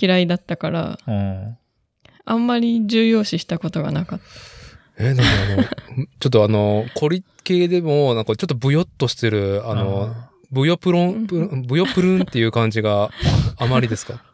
[0.01, 1.57] 嫌いだったから、うん。
[2.25, 4.19] あんまり重要視したことがなかっ
[4.97, 5.55] え、なんかあ
[5.97, 10.15] の、 ちょっとあの、コリ系でも、なんかちょっとブヨっとしてる、あの、
[10.51, 13.09] ブヨプロン、ブヨプルンっていう感じが
[13.57, 14.13] あまりですか？
[14.13, 14.32] た。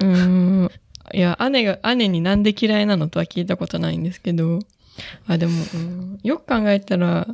[0.00, 0.70] うーん。
[1.12, 4.60] いや、姉が、姉になんで嫌いなのとは聞いたことないんですけど、
[5.26, 7.26] あ、でも、うんよく考えたら、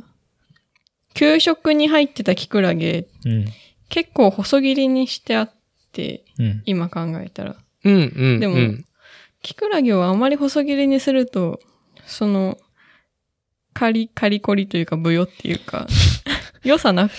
[1.13, 3.45] 給食に入ってたキクラゲ、うん。
[3.89, 5.51] 結構細切りにしてあっ
[5.91, 6.63] て、うん。
[6.65, 7.55] 今考えたら。
[7.83, 7.97] うん、う
[8.37, 8.39] ん。
[8.39, 8.85] でもうん
[9.45, 11.59] キクラゲをあまり細切りにすると、
[12.07, 12.57] その、
[13.73, 15.85] カリ、カリコリというか、ブヨっていうか、
[16.65, 17.11] 良さな、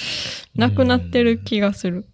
[0.57, 2.05] なくなってる気がする。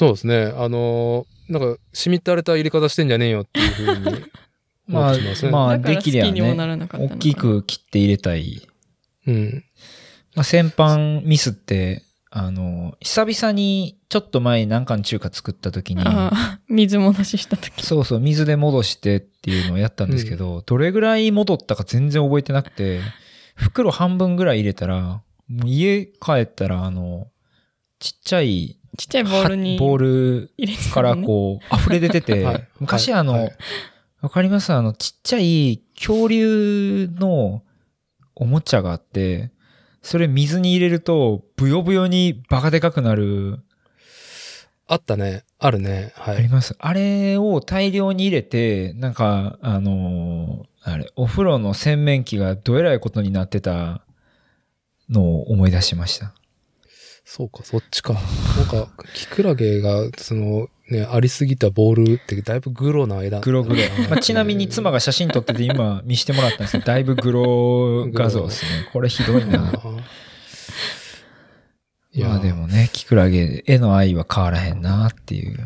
[0.00, 0.50] そうですね。
[0.56, 4.06] あのーなんか、しみったれた入れ方してんじゃねえよっていうふうに
[4.88, 8.66] 思まあますね。、まあ、できりゃね、ならなかったのか大きく切って入れたい。
[9.26, 9.64] うん。
[10.34, 16.02] まあ、先般ミスって、あの、久々に、ちょっと前に何かの中華作った時に、
[16.70, 17.84] 水戻しした時。
[17.84, 23.00] そうそう、水で戻してっていうのをやったんですけど、どれぐらい戻ったか全然覚えてなくて、
[23.54, 27.28] 袋半分ぐらい入れたら、もう家帰ったら、あの、
[27.98, 30.50] ちっちゃいちっちゃいボールにはボール
[30.92, 34.72] からこう、溢れ出てて、 はい昔あの、わ、はいかります？
[34.72, 37.62] あの、ちっちゃい恐竜の
[38.34, 39.50] おもちゃがあって、
[40.02, 43.60] それ水に入れると、ブヨブヨにバカでかくなる、
[44.86, 45.44] あったね。
[45.58, 46.12] あるね。
[46.16, 46.36] はい。
[46.36, 46.74] あります？
[46.78, 54.02] あれを大量に入れて、なんか、あのーあれ、お風呂の洗面器がどえらいことになってた
[55.10, 56.34] のを思い出しました。
[57.32, 58.14] そうか、そっちか。
[58.14, 58.22] なん
[58.66, 63.38] か、キクラゲが、その、ね、ありすぎたボールってだいぶグロな枝。
[63.38, 63.76] グログロ。
[64.10, 68.88] まあ、ちなみに妻が写真撮ってて今見してもらったんですけど、だいぶグロ画像ですね。
[68.92, 69.72] これひどいな。
[72.12, 75.56] いや、まあでもね、キクラゲへの愛は変わらへんなっていう。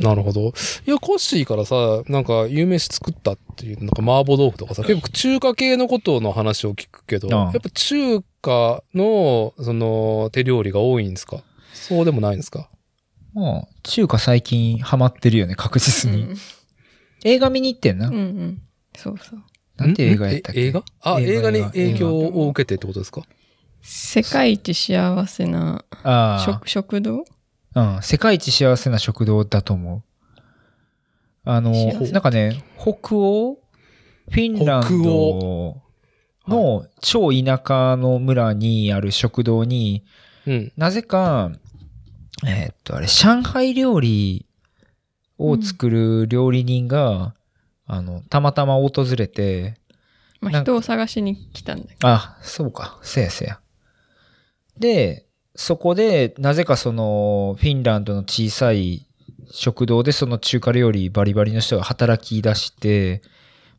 [0.00, 0.52] なるほど。
[0.86, 11.42] いや、コッシーからさ、なんか、有名詞作ったっていう、なんか麻婆豆腐とかさ、結構中華系のことの話を聞くけど、やっぱ中華の、その、手料理が多いんですか？
[11.74, 12.68] そうでもないんですか？
[13.34, 16.34] もう、中華最近ハマってるよね、確実に。
[17.24, 18.08] 映画見に行ってんな。
[18.08, 18.62] うんうん。
[18.96, 19.42] そうそう。
[19.76, 20.60] なんて映画やったっけ？
[20.60, 20.84] え映画？
[21.00, 23.22] あ、映画映画に影響を受けてってことですか？
[23.80, 27.20] 世界一幸せなあ食食堂？
[27.20, 27.22] あ、
[27.74, 28.02] うん。
[28.02, 30.02] 世界一幸せな食堂だと思う。
[31.44, 31.72] あの
[32.12, 33.58] なんかね、北欧
[34.30, 35.82] フィンラン北ド
[36.46, 40.04] の超田舎の村にある食堂に、
[40.46, 40.72] うん。
[40.76, 41.50] なぜか、
[42.46, 44.46] えーっと、あれ、上海料理
[45.38, 47.34] を作る料理人が、
[47.86, 49.74] あの、たまたま訪れて、
[50.40, 52.08] まあ、人を探しに来たんだけど。
[52.08, 53.60] あ、そうか、せやせや。
[54.78, 59.06] で、そこで、なぜかその、フィンランドの小さい
[59.50, 63.22] 食堂でその中華料理バリバリの人が働き出して、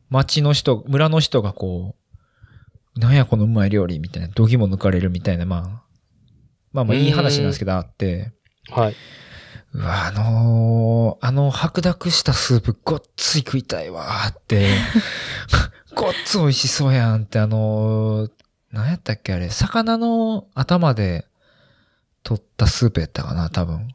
[0.08, 1.96] 町の人、村の人がこ
[2.96, 5.62] う、なんやこのうまい料理みたいな、どぎも抜かれるみたいな、まあ、
[6.72, 8.32] まあまあいい話なんですけど、あって、
[8.70, 8.94] はい。
[9.72, 14.68] うわ、あのーあの白濁したスープごっつい食いたいわーって、
[15.96, 18.30] ごっつ美味しそうやんって、あのー
[18.70, 21.26] 何やったっけあれ、魚の頭で
[22.24, 23.94] 取ったスープやったかな、多分。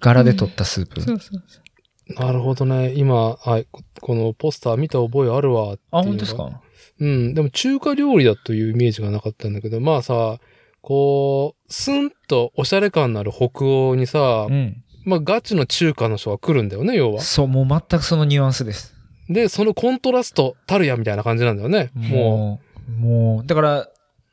[0.00, 1.02] 柄で取ったスープ。
[1.02, 2.14] そうそうそう。
[2.14, 2.94] なるほどね。
[2.94, 6.62] 今、はい、ここのポスター見た覚えあるわあ、が本当ですか？
[6.98, 7.34] うん。
[7.34, 10.38] でも中華料理だというイメージがなかったんだけど、まあさ、
[10.80, 14.82] こう、スンとおしゃれ感のある北欧にさ、うん。
[15.04, 17.20] まあガチの中華の人が来るんだよね、要は。
[17.20, 18.94] そう、もう全くそのニュアンスです。
[19.28, 21.90] で、そのコントラスト、たるやみたいな感じなんだよね。
[21.94, 23.88] ももう、もう、だから、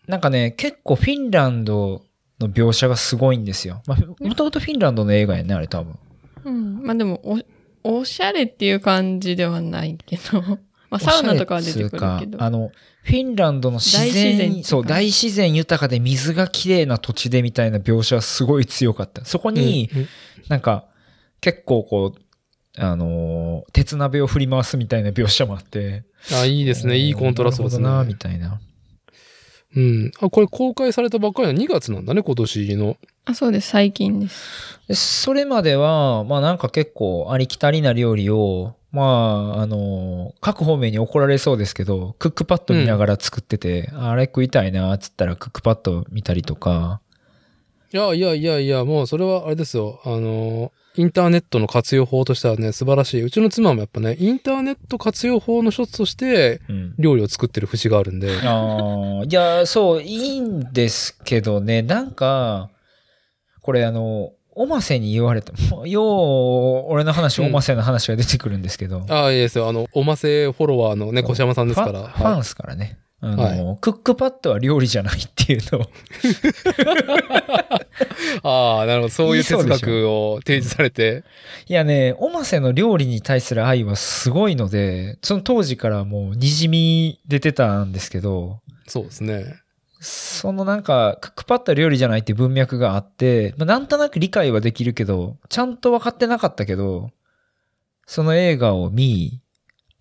[0.07, 2.01] なんかね、結構フィンランド
[2.39, 3.81] の描写がすごいんですよ。
[3.87, 5.97] まあ、もともとフィンランドの映画やね、あれ多分。
[6.45, 6.83] うん。
[6.83, 7.21] まあでも、
[7.83, 10.41] お、おしゃれっていう感じではないけど、
[10.89, 12.37] まあサウナとかは出てくるけおしゃれっつうど。
[12.37, 12.71] かあの、
[13.03, 19.25] フィンランドの自大自然、そう、大自然豊かで水がきれいな土地でみたいな描写はすごい強かった。
[19.25, 20.07] そこう、に、うん
[20.47, 20.85] なんか、
[21.41, 22.21] 結構こう、
[22.79, 26.05] あのー鉄鍋を振り回すみたいな描写もあって。
[26.33, 26.97] あ、いいですね。
[26.97, 27.83] いいコントラストですね。
[27.83, 28.61] な、みたいな。
[29.77, 30.11] うん。
[30.19, 32.97] あ、これ公開されたばっかりの2月なんだね、今年の。
[33.25, 33.69] あ、そうです。
[33.69, 34.79] 最近です。
[34.87, 47.01] でそれまでは、まあなんか結構ありきたりな料理を、まあ、あの、各方面に怒られそうですけど、クックパッド見ながら作ってて、あれ食いたいな、つったらクックパッド見たりとか、
[47.93, 50.01] いやいやいやいや、もうそれはあれですよ。
[50.03, 53.21] あの、インターネットの活用法としてはね、素晴らしい。
[53.21, 56.95] うちの妻もやっぱね、インターネット活用法の一つとして、うん。
[56.97, 58.35] 料理を作ってる節があるんで。
[58.43, 62.71] ああ、いや、そう、いいんですけどね、なんか、
[63.61, 69.69] これあの、おませに言われても、 よう、俺の話、うんおませの話が出てくるんですけど、ああ、いいですよ。
[69.69, 71.91] あの、おませフォロワーのね、越山さんですから。
[71.91, 72.97] ファンファンはですからね。
[73.19, 75.89] あの、クックパッドは料理じゃないっていうの
[78.43, 79.09] ああ、なるほど。
[79.13, 81.23] そういう哲学を提示されて。
[81.67, 89.61] いやね、おませの料理に対する愛はすごいので、その当時からもう滲み出てたんですけど、そうですね。
[89.99, 97.09] そのなんか、クックパッドは料理じゃないっていう文脈があって、まあ、なんとなく理解はできるけど、ちゃんと分かってなかったけど、
[98.05, 99.41] その映画を見、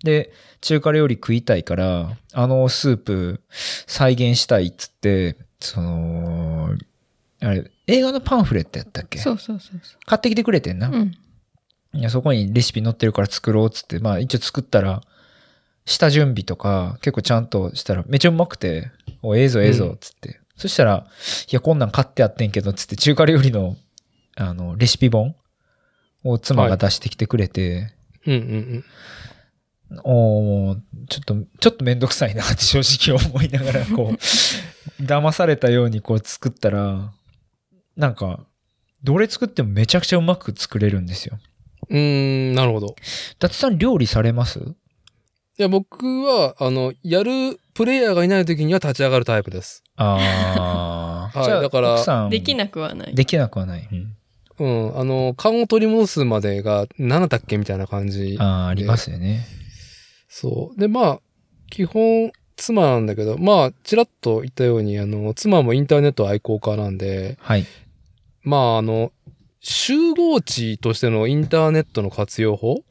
[0.07, 3.43] で、中華料理食いたいから、あのスープ
[3.87, 6.71] 再現したいっつって、その、
[7.43, 9.19] あれ、映画のパンフレットやったっけ？
[9.19, 10.89] そうそうそうそ買ってきてくれてんな？
[10.89, 10.93] う。
[10.93, 11.13] うん。
[11.93, 15.03] いや、そこにレシピ載ってるから作ろうっつって、まあ一応作ったら、
[15.85, 18.91] 下準備とか結構ちゃんとしたらめちゃうまくて、
[19.23, 20.41] お、ええぞええぞっつって。
[20.57, 21.07] そしたら、
[21.51, 23.77] いや、こんなん買ってやってんけど、つって中華料理の、
[24.37, 25.37] あの、レシピ本
[26.25, 27.93] を妻が出してきてくれて、
[28.27, 28.85] うんうん
[30.05, 30.77] おー
[31.09, 32.81] ちょっと、ちょっとめんどくさいなって正
[33.13, 37.13] 直思いながら、こう、騙されたようにこう作ったら、
[37.97, 38.47] なんか、
[39.05, 41.39] どれ作ってもめちゃくちゃうまく作れるんですよ。
[41.89, 42.97] うーん、なるほど。
[43.33, 44.59] 伊達さん料理されます？
[44.59, 49.85] いや、僕は、あの、やるプレイヤーがいない時には立ち上がるタイプです。
[49.97, 51.39] あ あ。
[51.39, 53.15] はいだからできなくはない。
[53.15, 53.89] できなくはない。
[53.91, 54.17] うん
[54.59, 54.99] うん。
[54.99, 58.37] あの、勘を取り戻すまでが何だっけみたいな感じ。
[58.41, 59.47] ああ、ありますよね。
[60.39, 60.79] そう。
[60.79, 61.21] で、まあ、
[61.71, 67.65] 基本、妻なんだけど、まあ、ちらっと言ったように、あの、妻もインターネット愛好家なんで、はい。
[68.43, 69.13] まあ、あの、
[69.61, 72.85] 集合値としてのインターネットの活用法？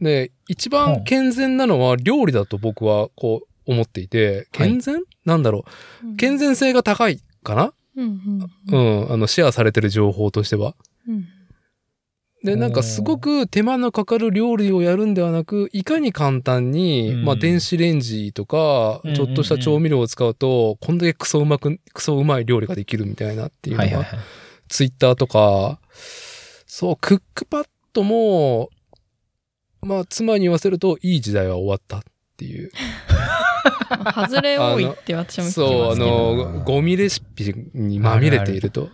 [0.00, 5.64] で、一番健全なのは料理だと僕はこう思っていて、はい健全、なんだろ
[6.04, 6.16] う。
[6.16, 7.72] 健全性が高いかな？
[7.96, 10.76] うんうんうん、あの、シェアされてる情報としては。
[11.08, 11.24] うん
[12.44, 24.18] で、なんかすごく手間のかかる料理をやるんではなく、いかに簡単に、うんまあ電子レンジとかちょっとした調味料を使うと、こんだけクソうまく、クソうまい料理ができるみたいなっていうのが、はいはいはい。
[24.68, 25.80] ツイッターとか、
[26.66, 28.70] そう、クックパッドも、
[29.82, 32.02] まあ妻に言わせると、いい時代は終わったっ
[32.36, 32.70] ていう。
[34.14, 36.52] 外れ多いって私も聞きそう、あますけど。
[36.52, 38.90] の、ゴミレシピにまみれていると。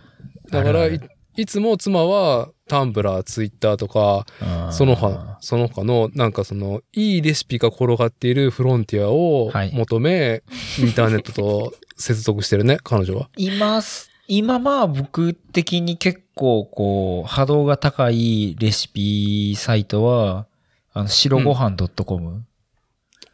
[0.49, 4.25] だからいつも妻はタンブラー、ツイッターとか、
[4.71, 10.43] その他、その他の、なんかその、いいレシピが転がっているフロンティアをはい求め、
[10.79, 13.29] インターネットと接続してるね、 彼女は。
[13.37, 20.47] 今す、今まあ僕的に結構こう、波動が高いレシピサイトは、
[20.93, 22.45] あの、白ご飯 .com、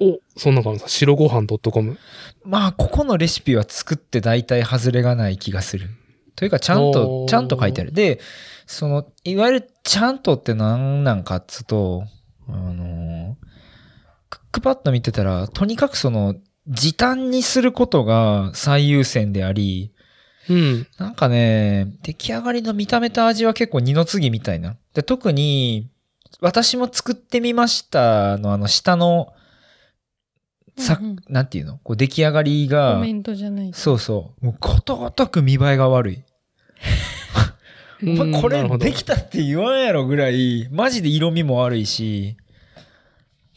[0.02, 1.98] お、そんな感じ白ご飯 .com。
[2.44, 5.89] まあ、ここのレシピは作って大体外れがない気がする。
[6.36, 7.91] というか、ちゃんとちゃんと書いてある。
[7.91, 8.20] で、
[8.71, 12.05] その、いわゆるちゃんとって何なんかっつうと、
[12.47, 13.36] あの、
[14.29, 16.36] クックパッド見てたら、とにかくその、
[16.67, 19.91] 時短にすることが最優先であり、
[20.49, 20.88] うん。
[20.97, 24.77] なんかね、出来上がりの見た目と味は結構二の次みたいな。
[24.93, 25.89] で、特に、
[26.39, 29.34] 私も作ってみましたの、あの、下の、
[30.77, 31.77] さ、うんうんなんていうの？
[31.79, 33.71] こう出来上がりコがメ、ントじゃない。
[33.73, 34.45] そうそう。
[34.45, 36.23] もうことごとく見栄えが悪い。
[38.41, 39.15] これできた。
[39.15, 42.37] たって言わんやろぐらい、マジで色味も悪いし、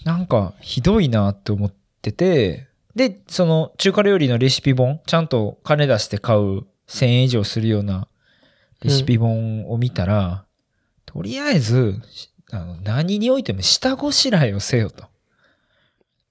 [0.05, 8.07] なんかひどいなって思ってて、で、その中華料理のレシピ本、ちゃんと金出して買う1000円以上するような
[8.83, 10.45] レシピ本を見たら、
[11.07, 15.07] とりあえず、しあの何においても下ごしらえをせよと。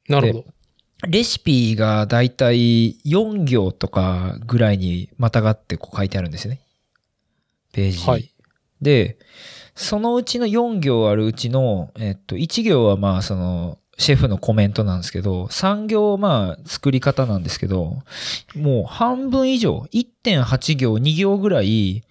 [0.08, 0.46] なるほど。
[1.08, 6.62] レシピがだいたい4行とかぐらいにまたがってこう書いてあるんですよね。
[7.74, 8.10] ページ。
[8.10, 8.34] はい
[8.84, 9.18] で、
[9.76, 18.00] そのうちの4行あるうちの、えっと、1行はまあその、シェフのコメントなんですけど、3行まあ作り方なんですけど、
[18.56, 22.04] もう半分以上、1.8行、2行ぐらい、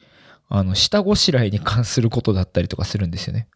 [0.49, 3.49] あの、下ごしらえに関することだったりとかするんですよね。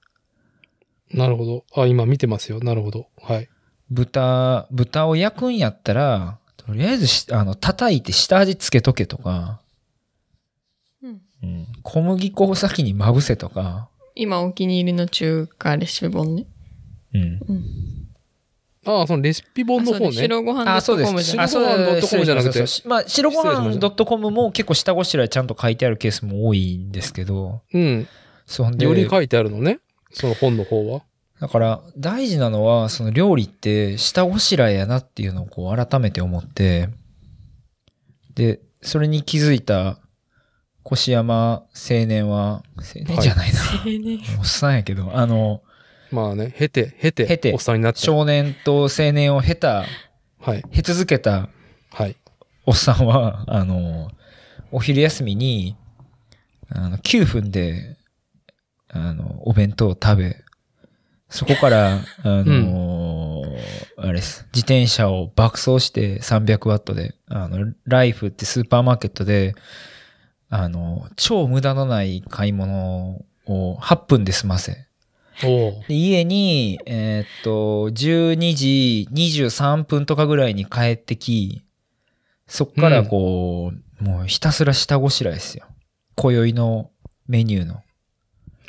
[1.12, 1.64] なるほど。
[1.74, 2.60] あ、今見てますよ。
[2.60, 3.06] なるほど。
[3.22, 3.48] はい。
[3.90, 9.60] 豚、豚を焼くんやったら、とりあえずし、あの、叩いて下味つけとけとか、
[11.46, 16.46] うんうん、小麦粉を先にまぶせとか、今お気に入りの中華レシピ本ね。
[17.14, 17.40] うん。
[18.86, 20.12] ああ、そのレシピ本の方ね。
[20.12, 21.12] 白ご飯あ、そうです。
[21.12, 28.08] .com じゃあなく白ご飯 .com じゃなくてそうそうそうまあ、白ご飯 .com も結構下ごしらえちゃんと書いてあるケースも多いんですけど、うん。
[28.46, 29.80] そうでより書いてあるのね。
[30.12, 31.02] その本の方は。
[31.40, 36.88] だから、大事なのは、その料理って下ごしらえやなっていうのをこう改めて思って、
[38.34, 39.98] で、それに気づいた
[40.90, 43.60] 越山青年は、青年じゃないな。
[43.60, 44.20] 青年。
[44.38, 45.62] おっさんやけど、あの、
[46.10, 48.00] まあね、経て、経て、経ておっさんになって。
[48.00, 49.84] 少年と青年を経た、
[50.40, 50.62] はい。
[50.70, 51.48] 経続けた
[51.90, 52.16] はい。
[52.64, 54.10] おっさんは、あの、
[54.70, 55.76] お昼休みに、
[56.68, 57.96] あの、9分で、
[58.88, 60.44] あの、お弁当を食べ、
[61.28, 63.42] そこから、 あの、
[63.96, 64.46] あれです。
[64.52, 69.54] 自転車を爆走して300ワットで、あの、ライフってスーパーマーケットで、
[70.48, 74.86] あの、超無駄のない買い物を8分で済ませ、
[75.88, 81.62] 家に、えーっと、12時23分とかぐらいに帰ってき、
[82.46, 85.66] そっからこう、もうひたすら下ごしらえですよ。
[86.14, 86.90] 今宵の
[87.28, 87.82] メニューの。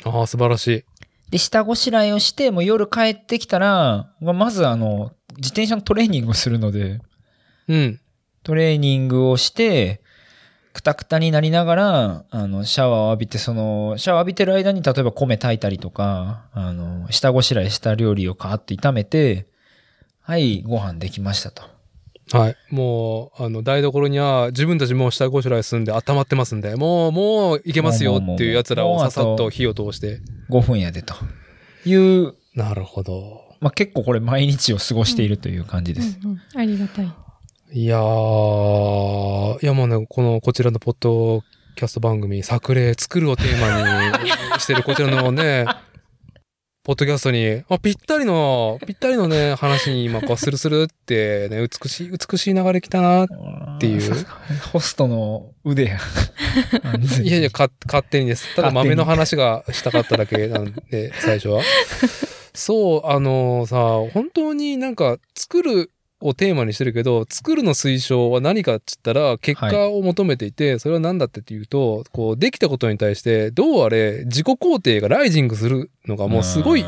[0.04, 0.84] ああ、素晴らしい。
[1.30, 7.00] で、下ごしらえをして、もう夜帰ってきたら、まあまずあの、自転車のトレーニングをするので、
[7.68, 8.00] うん。
[8.42, 10.02] トレーニングをして、
[10.78, 19.46] くたくたになりながら、あの、シャワーを浴びて、その、シャワー浴びてる間に、例えば米炊いたりとか、あの、下ごしらえした料理をカーッと炒めて、
[20.22, 21.62] はい、ご飯できましたと。
[22.32, 22.56] はい。
[22.70, 30.20] もう、あの、台所には自分たちもう下ごしらえ済んで温まってますんで、もう、もういけますよっていう奴らをささっと火を通して。
[30.50, 31.14] 5分やでと。
[31.84, 33.56] いう、なるほど。
[33.60, 36.18] まあ、結構これ毎日を過ごしているという感じです。
[36.22, 37.12] うんうんありがたい。
[37.70, 41.42] いやー、いやもうね、この、こちらのポッド
[41.76, 45.66] キャスト番組、作例、作るをテーマに してるこちらのね、
[46.82, 53.24] ポッドキャストに、あ、ぴったりの、ぴったりのね、話に今、こう、スルスルってね、美しい、美しい流れ来たな。
[53.24, 53.28] っ
[53.78, 54.26] ていう
[54.72, 55.98] ホストの腕や。
[57.22, 58.56] いやいや、か、勝手にです。
[58.56, 61.62] ただ豆の話がしたかっただけなんで、最初は。
[62.54, 63.76] そう、あのさ、
[64.14, 65.90] 本当になんか、作る
[66.20, 76.84] をテーマにしてるけど、作るの推奨は何かっつったら、結果を求めていて、それは何だってっていうと、こう、できたことに対して、どうあれ、自己肯定がライジングするのがもうすごいっ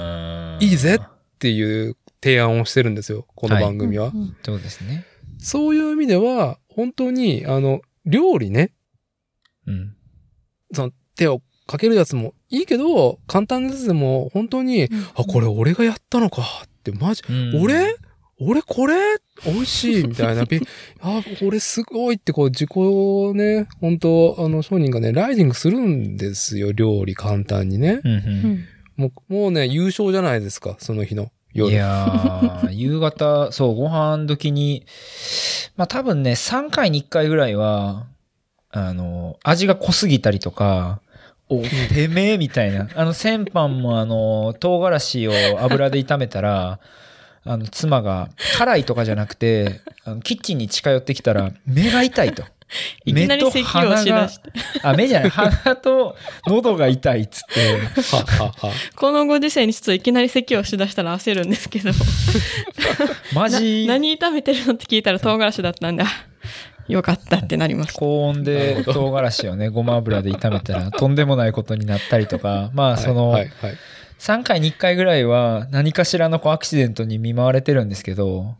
[0.60, 1.08] いいぜっ
[1.38, 4.10] ていう提案をしてるんですよ、この番組は。
[4.14, 4.36] うんうん。
[4.42, 5.04] そうですね。
[5.38, 8.72] そういう意味では、本当に、あの、料理ね、
[9.66, 9.94] うん。
[10.72, 17.62] その手をかけるやつもいいけど、簡単なやつでも本当に、あ、これ俺がやったのかって、マジ、うん。
[17.62, 17.96] 俺
[18.40, 18.94] 俺これ？
[19.44, 20.44] 美味しいみたいな。
[20.44, 20.60] び
[21.00, 28.00] あ、俺すごいってこう自己をね、本当あの商人がね、ライジングするんですよ、料理簡単にね。
[28.04, 28.22] うんう。
[28.26, 28.64] うんん
[28.96, 31.72] もう、もうね、優勝じゃないですか、その日の夜。
[31.72, 34.84] いやー、 夕方、そう、ご飯時に、
[35.76, 38.06] まあ多分ね、3回に1回ぐらいは、
[38.70, 41.00] あの、味が濃すぎたりとか、
[41.48, 42.88] お、てめえみたいな。
[42.94, 46.78] あの、先般もあの、唐辛子を油で炒めたら、
[47.44, 48.28] あの、妻が、
[48.58, 52.44] 辛いとかじゃなくて、 あのキッチンに近寄ってきたら、目が痛いと。
[53.04, 54.50] いきなり咳をしだして。
[54.82, 56.16] あ、目じゃない、鼻と
[56.46, 58.72] 喉が痛いっつって、ははは。
[58.94, 61.90] このご時世にちょっといきなり咳をしだしたら焦るんですけど。
[63.34, 66.06] マジ、な何炒めてるのって聞いたら唐辛子だったんで、あ
[66.86, 67.92] よかったってなりました。
[67.94, 73.76] 高温で唐辛子をね、ごま油で炒めたらとんでもないことになったりとか、まあその、はい、はい。
[74.20, 78.56] 3回に1回ぐらいは何かしらのこうアクシデントに見舞われてるんですけど、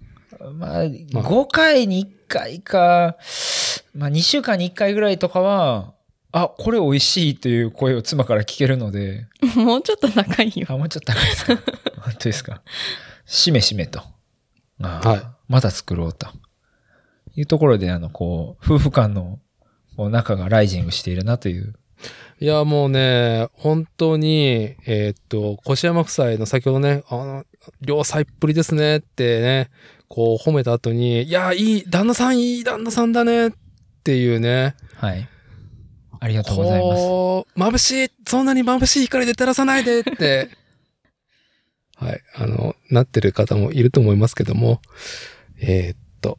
[0.55, 3.17] まあ5回に1回か、
[3.95, 5.93] まあ2週間に1回ぐらいとかは、
[6.33, 10.67] あ、これ美味しいという声を妻から聞けるので、 もうちょっと高いよ。
[10.71, 11.57] あ、もうちょっと高いですか？
[12.01, 12.63] 本当ですか？
[13.27, 14.01] しめしめと。
[14.83, 16.27] あはいまた作ろうと。
[17.37, 19.39] いうところで、あの、こう、夫婦間の
[19.97, 21.75] こう仲がライジングしているなという。
[22.43, 27.45] いや、もうね、本当に、えーっと、越山夫妻の先ほどね、あの、
[27.87, 29.71] 良妻っぷりですねってね、
[30.09, 33.51] こう褒めた後に、いや、いい、旦那さんいい旦那さんだねっ
[34.05, 35.29] ていうね、はい。
[36.19, 37.77] ありがとうございます。
[37.77, 40.49] 眩しい、そんなに眩しい光で照らさないでって、
[41.97, 44.81] はい、あの、なってる方もいると思いますけども、
[45.61, 46.39] えーっと、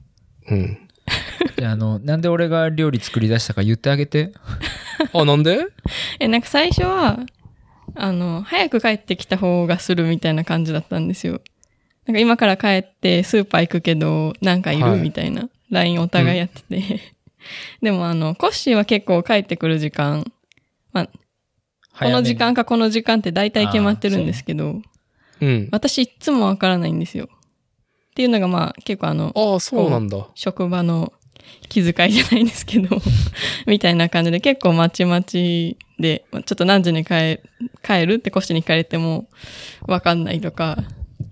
[0.49, 0.87] うん。
[1.57, 4.31] じゃあ、あの、なんで俺が料理作り出したか言ってあげて。
[5.13, 5.59] あ、なんで？
[6.19, 7.19] え、なんか最初は、
[7.95, 11.41] あの、早く帰ってきた方がするみたいな感じだったんですよ。
[12.05, 17.13] なんか今から帰ってスーパー行くけど、なんかいる、はいみたいな LINE お互いやってて。
[17.81, 20.25] でもあの、コッシーは結構帰ってくる時間、
[20.93, 21.09] まあ、
[21.99, 24.81] この時間かこの時間って大体決まってるんですけど、
[25.41, 25.69] うん。
[25.71, 27.29] 私いっつもわからないんですよ。
[28.11, 30.27] っていうのがまあ結構あの、ああ、そうなんだ。
[30.35, 31.13] 職場の
[31.69, 32.97] 気遣いじゃないんですけど、
[33.65, 37.39] みたいな感じで結構まちまちで、ちょっと何時に帰
[37.83, 39.29] 帰るってコシに聞かれても
[39.87, 40.83] わかんないとか、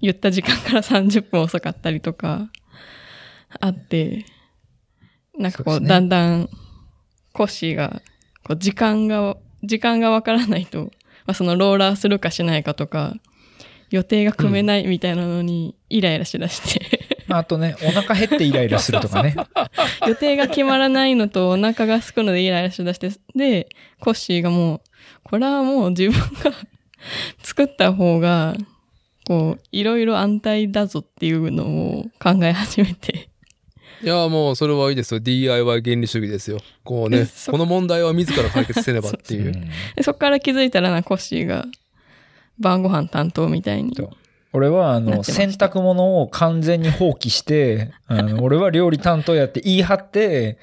[0.02, 2.50] 言った時間から30分遅かったりとか、
[3.60, 4.26] あって、
[5.38, 6.50] なんかこう、だんだん
[7.34, 8.02] コッシーが、
[8.44, 10.92] こう時間が、時間がわからないと、
[11.26, 13.16] まあ、そのローラーするかしないかとか、
[13.90, 19.36] 予定が組めないみたいなのにイライラしだして、まあ、あとね、お腹減ってイライラするとかね。
[20.08, 23.70] 予定が決まらないのとお腹が空くのでイライラしだして、で、
[24.00, 24.82] コッシーがもう、
[25.24, 26.52] これはもう自分が
[27.44, 28.56] 作った方が、
[29.28, 31.66] こう、いろいろ安泰だぞっていうの
[32.00, 33.30] を考え始めて、
[34.02, 35.20] いや、もうそれはいいですよ。
[35.20, 36.60] DIY 原理主義ですよ。
[36.84, 39.50] こうね、 そこの問題は自ら解決せねばっていうう。
[39.50, 41.66] んでそこから気づいたらな、コッシーが
[42.60, 43.96] 晩ご飯担当みたいに。
[44.52, 50.58] 俺は、あの、洗濯物を完全に放棄して、 あの、俺は料理担当やって言い張って、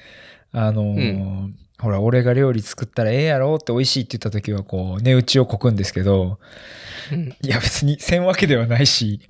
[0.51, 6.39] あの、んほら、俺が料理作ったらええやろって美味しいって言った時は、こう、値打ちをこくんですけど、
[7.11, 9.21] うんいや別にせんわけではないし、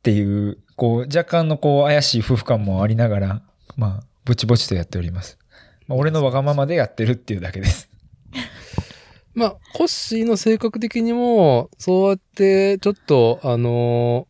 [0.00, 3.42] っていう、こう、若干のこう、怪しい夫婦感もありながら、
[3.76, 5.38] まあ、ぼちぼちとやっております。
[5.86, 7.89] まあ、俺のわがままでやってるっていうだけです。
[9.40, 14.26] まあ、コッシーの性格的にも、そうやって、ちょっと、あの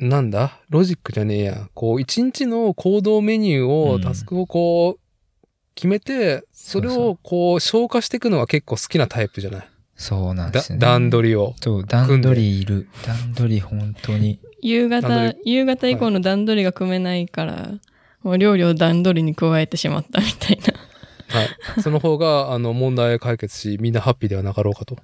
[0.00, 0.60] ーなんだ？
[0.70, 1.68] ロジックじゃねえや。
[1.74, 9.68] こう、一日の行動メニューを、うんタスクをこう、決めて、それをこう、消化していくのが結構好きなタイプじゃない？
[9.96, 10.80] そうなんでだすよね。
[10.80, 11.54] 段取りを。
[11.60, 12.88] そう、段取りいる。
[13.06, 14.40] 段取り本当に。
[14.62, 17.70] 夕段方取、夕方以降の段取りが組めないから、
[18.22, 20.74] もう料理を段取りに加えてしまったみたいな。
[21.28, 21.82] はい。
[21.82, 24.96] その方が、あの、問題解決し、みんなハッピーではなかろうかと。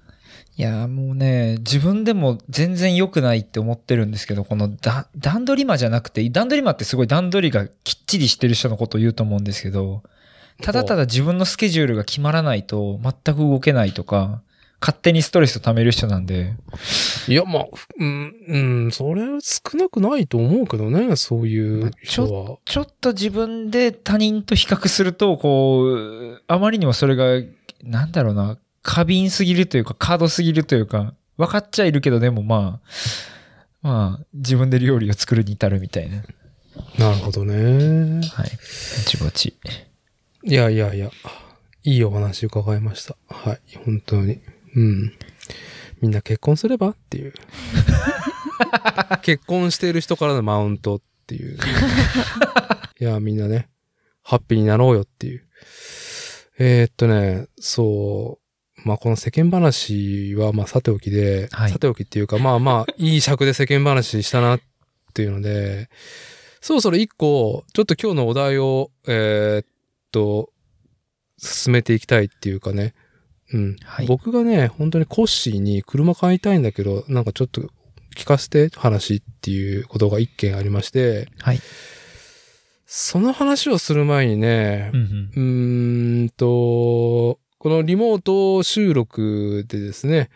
[0.56, 4.70] いや、もうね、自分でも全然良くないって思ってるんですけど、この
[5.16, 10.02] 段取り魔じゃなくて、段取り魔ってすごい段取りがきっちりしてる人のことを言うと思うんですけど、
[10.60, 14.42] ただただ自分のスケジュールが決まらないと全く動けないとか、
[14.80, 16.54] 勝手にストレスを溜める人なんで、
[17.28, 17.64] いや、まあ、
[17.98, 18.58] うん、う
[18.88, 22.58] ん、それ少なくないと思うけどね、そういう人は。
[22.64, 27.26] ちょっと自分で他人と比較すると、こう、あまりにもそれが、
[27.82, 36.22] なんだろうな、過敏すぎるというか、カードすぎるというか、分かっちゃいるけど、でもまあ、まあ、自分で料理を作るに至るみたいな。
[36.98, 38.26] なるほどね。
[38.28, 38.50] はい。
[38.50, 39.54] ぼちぼち。
[40.44, 41.10] いやいやいや、
[41.82, 43.16] いいお話伺いました。
[43.28, 44.40] はい、本当に。
[44.74, 45.12] うん。
[46.00, 47.34] みんな結婚すればっていう。
[49.22, 51.58] 結婚している人からのマウントっていう。
[52.98, 53.68] いや、みんなね、
[54.22, 55.46] ハッピーになろうよっていう。
[56.58, 58.38] えーっとね、そ
[58.84, 64.60] う、まあこの世間話はまあさておきで、はいさておきっていうか、まあまあ、いい尺で世間話したなっ
[65.14, 65.88] ていうので、
[66.60, 69.66] そろそろ一個、ちょっと今日のお題を、えーっ
[70.12, 70.50] と、
[71.38, 72.94] 進めていきたいっていうかね。
[73.52, 73.76] うん。
[73.84, 77.62] はい僕がね、本当にコッシーに車買いたいんだけど、なんかちょっと
[78.16, 81.60] 聞かせて話っていうことが一件ありまして、はい。
[82.86, 90.30] その話をする前にねう、んうーんと、このリモート収録でですね、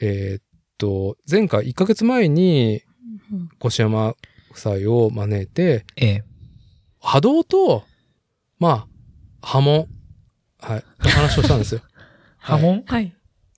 [0.00, 0.44] えーっ
[0.78, 2.82] と、前回1ヶ月前に
[3.64, 4.16] 越山
[4.50, 6.24] 夫妻を招いて、ええ。
[7.00, 7.84] 波動と、
[8.58, 8.86] まあ、
[9.40, 9.86] 波紋、
[10.60, 11.82] はい、話をしたんですよ。
[12.42, 12.82] 波紋？
[12.86, 13.14] はい。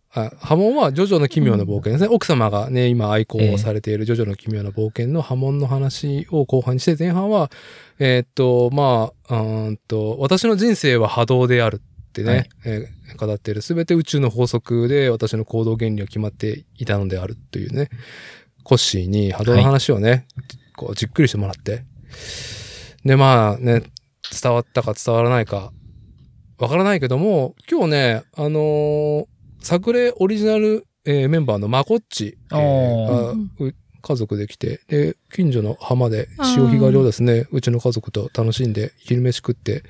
[0.09, 0.33] はい。
[0.39, 2.09] 波紋はジョジョの奇妙な冒険ですね。
[2.09, 7.51] 奥様がね、今愛好されているジョジョの奇妙な冒険の波紋の話を後半にして、前半は、
[7.99, 13.63] えーっと、まあ、うーんと、私の人生は波動であるってね、はいえー語っている。
[13.63, 17.91] すべて宇宙の法則で私の行動原理は決まっていたのであるというね、
[18.65, 20.27] コッシーに波動の話をね、
[20.75, 21.85] こうじっくりしてもらって。
[23.05, 23.83] で、まあね、
[24.43, 25.73] 伝わったか伝わらないか、
[26.65, 29.27] わからないけども、今日ね、あのー
[29.61, 39.83] 作例オリジナル、えーメンバーのマコッチ、えー家族で来て、で、近所の浜で潮干狩りをですね、うちの家族と楽しんで昼飯食って、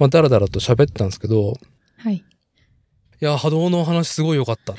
[0.00, 1.54] まあ、だらだらと喋ってたんですけど、
[1.98, 2.14] はい。
[2.16, 2.22] い
[3.20, 4.74] や、波動の話すごい良かった。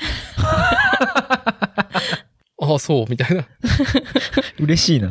[2.62, 3.46] ああ、そう、みたいな。
[4.60, 5.10] 嬉しいな。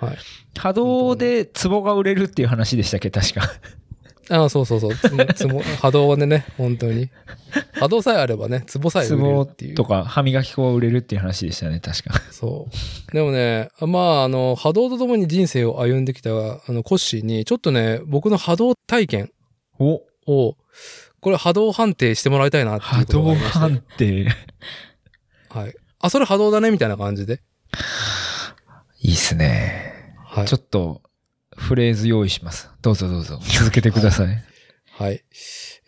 [0.00, 0.18] はい。
[0.58, 3.42] 波動で壺が売れるっていう話でしたっけ、確か。
[4.30, 4.94] ああ、そうそうそう。
[4.94, 7.10] つ つも波動でね、本当に。
[7.72, 9.74] 波動さえあればね、ツボさえ売れる壺っていう。
[9.74, 12.14] とか歯磨き粉が売れるっていう話でしたね、確か。
[12.30, 13.12] そう。
[13.12, 19.30] でもね、まあ、あの、波動とともに人生を歩んできた、あの、コッシーに、ちょっとね、僕の波動体験
[19.78, 20.56] おを、
[21.20, 24.28] これ波動判定してもらいたいなってい波うことがあ動りまして判定。
[25.48, 25.74] はい。
[25.98, 27.40] あ、それ波動だねみたいな感じで。
[29.02, 30.14] いいっすね。
[30.24, 30.58] はいちょ。
[30.58, 31.02] っと、
[31.60, 32.70] フレーズ用意します。
[32.80, 33.38] どうぞどうぞ。
[33.58, 34.42] 続けてください。
[34.92, 35.22] はい。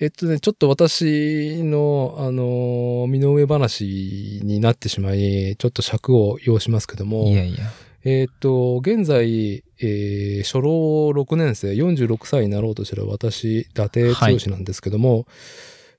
[0.00, 7.58] えっとね、ちょっと私の、あのー身の上話になってしまい、ちょっと尺を要しますけども、いやいや。
[8.04, 10.70] えっと、現在、えー初老
[11.10, 15.26] 6年生、46歳になろうとしてる私、伊達剛なんですけども、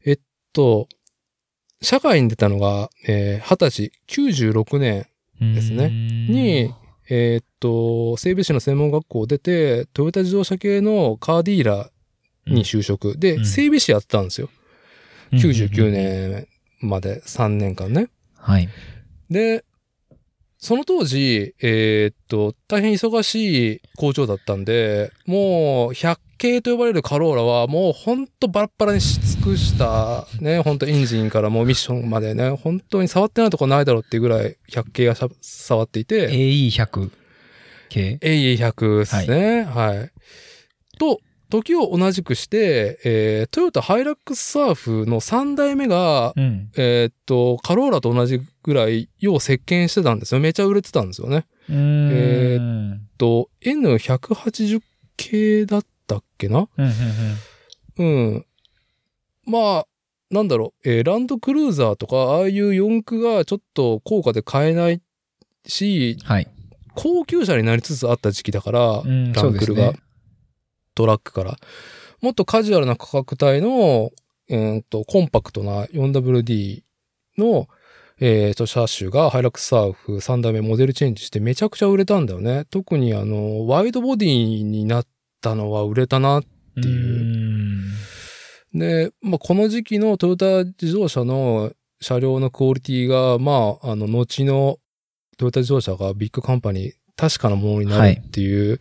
[0.05, 0.19] えっ
[0.53, 0.87] と、
[1.81, 5.07] 社会に出たのが、えー20歳、96年
[5.39, 6.73] ですねに、
[7.15, 13.19] えーっと、整備士の専門学校を出て、トヨタ自動車系のカーディーラーに就職。
[13.19, 14.49] で、うん整備士やってたんですよ。
[15.31, 15.91] うん99。
[15.91, 16.47] 年
[16.79, 18.09] まで3年間ね。
[18.35, 18.67] はい。
[19.29, 19.63] で、
[20.63, 37.11] その当時、えーっと、大変忙しい工場だったんで、もう100系と呼ばれるカローラはもうほんとバラッバラにし尽くした、ね、ほんとエンジンからもうミッションまでね、本当に触ってないとこないだろうっていうぐらい100系が触っていて、AE100
[37.89, 39.63] 系 AE100 ですね。
[39.63, 40.11] はい。
[40.97, 41.19] と、
[41.61, 46.71] 時を同じくして、えートヨタハイラックスサーフの3代目が、うん。
[46.75, 50.41] えーっと、カローラと同じぐらい、よう席巻してたんですよ。
[50.41, 51.45] めちゃ売れてたんですよね。
[51.69, 54.81] えうんと、N180
[55.15, 56.67] 系だったっけな？
[56.77, 56.91] うん
[57.97, 58.45] うんうん。
[59.45, 59.85] まあ、
[60.31, 65.01] なんだろう、えーランドクルーザーとか、ああいう四駆がちょっと高価で買えない
[65.67, 66.47] し、はい。
[66.95, 69.99] 高級車になりつつあった時期だから、うん、ランクルが、そうですね。
[70.95, 71.57] トラックから。
[72.21, 74.11] もっとカジュアルな価格帯の、
[74.49, 76.83] うーんと、コンパクトな 4WD
[77.37, 77.67] の、
[78.19, 82.65] えーと、車種がハイラックスサーフ3代目モデルチェンジしてめちゃくちゃ売れたんだよね。
[82.69, 85.07] 特にあの、ワイドボディになっ
[85.41, 86.39] たのは売れたな。
[86.39, 86.43] っ
[86.75, 87.63] ていう
[88.73, 91.71] で、まあ、この時期のトヨタ自動車の
[92.01, 94.79] 車両のクオリティが、まあ、あの、後の
[95.37, 98.79] トヨタ自動車がビッグカンパニー、確かなものになるっていう、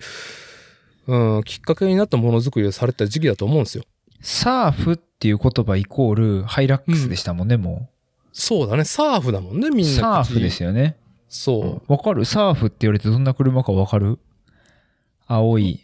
[1.06, 3.84] うん、きっかけになったものづくりをされてた時期だと思うんですよ。
[4.20, 7.88] サーフっていう言葉イコールハイラックスでしたもんね、も
[8.32, 8.84] そうだね。
[8.84, 9.92] サーフだもんね、みんな。
[9.92, 10.96] サーフですよね。
[11.28, 11.92] そう。
[11.92, 12.24] わかる？
[12.24, 14.18] サーフって言われてどんな車かわかる？
[15.26, 15.82] 青い。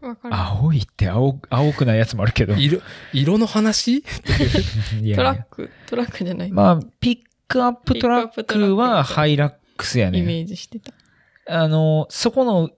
[0.00, 0.34] わかる。
[0.34, 2.54] 青いって青、青くないやつもあるけど。
[2.54, 2.80] い色、
[3.12, 4.04] 色の話？
[4.94, 6.50] やいやトラック、トラックじゃない。
[6.52, 7.18] まあ、ピッ
[7.48, 10.32] クアップトラックはハイラックスやイメね。
[10.42, 10.92] ージしてた。
[11.48, 12.70] あの、そこの、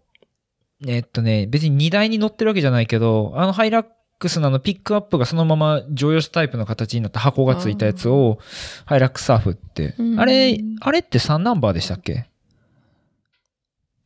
[0.86, 3.86] えっとね、別に荷台に乗ってるわけじゃないけど、あのハイラッ
[4.18, 8.38] クスのあのピックアップがそのまま乗用車タイプの形になった箱がついたやつを、
[8.84, 10.02] ハイラックスサーフってう。
[10.16, 12.28] んあれ、あれって3ナンバーでしたっけ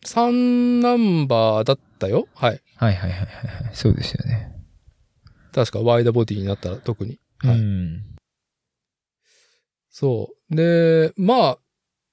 [0.04, 2.28] ？3ナンバーだったよ。
[2.34, 2.62] はい。
[2.76, 3.74] はいはいはいはいはい。
[3.74, 4.52] そうですよね。
[5.52, 7.18] 確かワイドボディになったら特に。
[7.38, 8.02] はいうん。
[9.90, 10.54] そう。
[10.54, 11.58] で、まあ、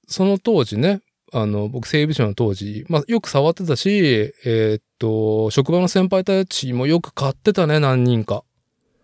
[0.08, 1.02] その当時ね、
[1.34, 8.44] あの、僕整備士の当時、まあ、よく触ってたし、えーっと、職場の先輩たちもよく買ってたね、何人か。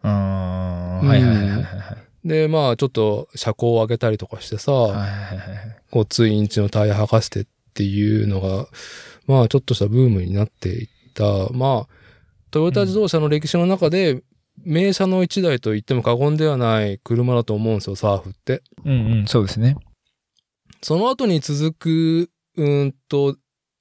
[0.02, 2.28] あーはいはいはいはいはい。
[2.28, 5.40] で、まあ、ちょっと車高を上げたりとかしてさ、はいはい。
[5.90, 8.68] こう、ツインチのタイヤ履かせてっていうのが、
[9.26, 11.52] まあ、ちょっとしたブームになっていった。
[11.52, 11.94] まあ、
[12.52, 14.22] トヨタ自動車の歴史の中で、
[14.64, 18.62] 名車の一台と言っても過言ではない車だと思うんですよ、サーフって。
[18.84, 19.76] うんうん、そうですね。
[20.82, 23.36] その後に続く、うーんと、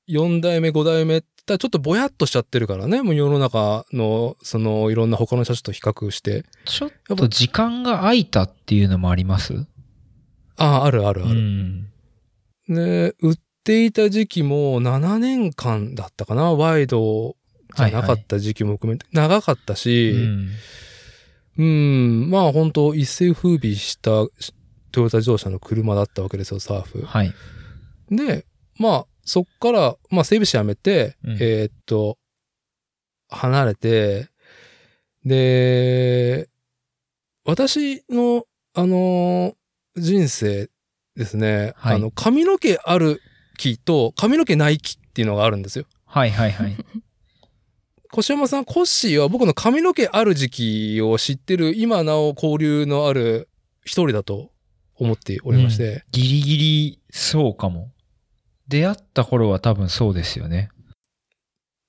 [0.08, 3.02] 4代目、5代目って、ちょっとぼやっとしちゃってるからね。
[3.02, 6.46] もう世の中の、その、いろんな他の車種と比較して。
[6.66, 9.66] ちょっと時間が空いたっていうのもあります？
[10.58, 11.40] ああ、あるあるあうる。
[11.42, 11.90] ん。
[12.68, 16.54] で、売っていた時期も7年間だったかな。
[16.54, 17.36] ワイド
[17.76, 20.50] じゃなかった時期も含めて、長かったうし、ん。
[21.58, 24.12] うん、まあ本当一世風靡した
[24.92, 27.04] トヨタ自動車の車だったわけですよ、サーフ。
[27.04, 27.34] はい。
[28.10, 28.46] で、
[28.78, 32.18] まあ、そっから、まあ、整備士辞めて、うんえーっと、
[33.30, 34.30] 離れて、
[35.26, 36.50] で、
[37.46, 39.54] 私の、あの、
[39.96, 40.70] 人生
[41.16, 43.22] ですね、はいあの、髪の毛ある
[43.58, 45.86] 木と髪の毛ない木っていうのがあるんですよ。
[46.06, 46.76] はいはいはい。
[48.18, 53.50] 越山さん、コッシーは僕の髪の毛ある時期を知ってる、今なお交流のある
[53.84, 54.52] 一人だと
[55.00, 57.92] 思っておりまして、ギリギリそうかも。
[58.68, 60.70] 出会った頃は多分そうですよね。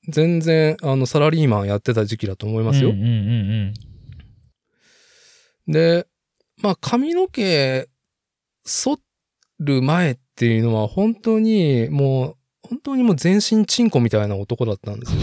[0.08, 2.90] 全然、あの、サラリーマンやってた時期だと思いますよ。
[2.90, 3.74] うんうんうん
[5.68, 6.06] で、
[6.62, 7.88] まあ髪の毛
[8.64, 8.98] 剃
[9.60, 15.20] る前っていうのは本当にもう、本当にもう全身チンコみたいな男だったんですよ。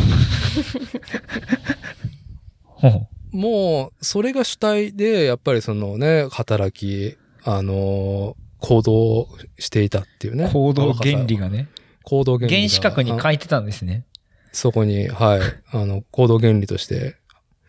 [3.32, 7.18] もう、それが主体で、やっぱりそのね、働き、
[7.48, 9.28] あのー行動
[9.60, 10.50] していたっていうね。
[10.52, 11.44] 行動原理が。
[11.44, 11.68] がね。
[12.04, 12.60] 行動原理が。
[12.60, 14.06] 原子核にあ書いてたんですね。
[14.52, 15.40] そこに、はい。
[15.72, 17.18] あの、行動原理として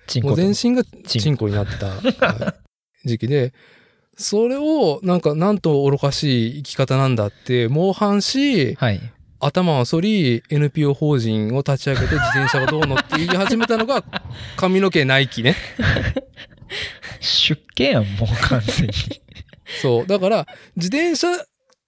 [0.07, 2.68] チンコ全身がチンチンコになった、はい
[3.05, 3.53] 時期で、
[4.16, 9.01] それをなんかなんと愚かしい生き方なんだって猛反し、はい。
[9.41, 14.03] 頭を反り NPO 法人を立ち上げて自転車がどうのって言い始めたのが
[14.57, 15.55] 髪の毛ナイキね。
[17.20, 18.93] 出家やん、もう完全に。
[19.83, 20.07] そう。
[20.07, 20.47] だから
[20.77, 21.35] 自転車っ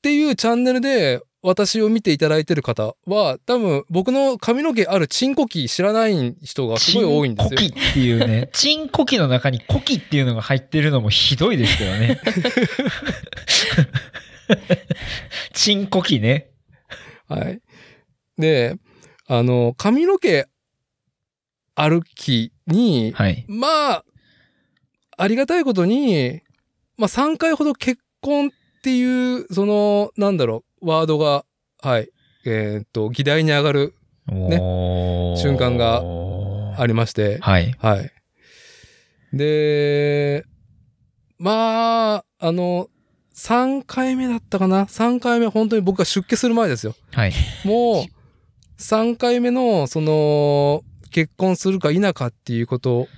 [0.03, 7.59] ていうチャンネルで私を見ていただいてる方は多分僕の髪の毛あるチンコキ知らない人がすごい多いんですよ。
[7.59, 8.51] チンコキっていうね。
[8.55, 12.21] チンコキの中にコキっていうのが入ってるのもひどいですけどね。
[15.55, 16.51] チンコキね。
[17.29, 17.61] はい。
[18.37, 18.77] で、
[19.27, 20.47] あの、髪の毛
[21.75, 23.45] 歩きに、はい。
[23.49, 24.05] まあ、
[25.17, 26.43] ありがたいことに、
[27.01, 28.51] まあ3回ほど結婚っ
[28.83, 31.47] ていう、その、なんだろう、ワードが、
[31.81, 32.11] はい、
[32.45, 33.95] えーっと、議題に上がる、
[34.31, 34.59] ね
[35.37, 36.03] 瞬間が
[36.79, 37.75] ありまして、はい。
[37.79, 38.13] はい。
[39.33, 40.45] で、
[41.39, 42.89] まあ、あの、
[43.35, 46.95] 3回目だったかな ?3 回目、本当に僕が出家する前ですよ。
[47.13, 47.33] はい。
[47.65, 48.05] もう、
[48.79, 53.09] 3回目の、その、結婚するか否かっていうこと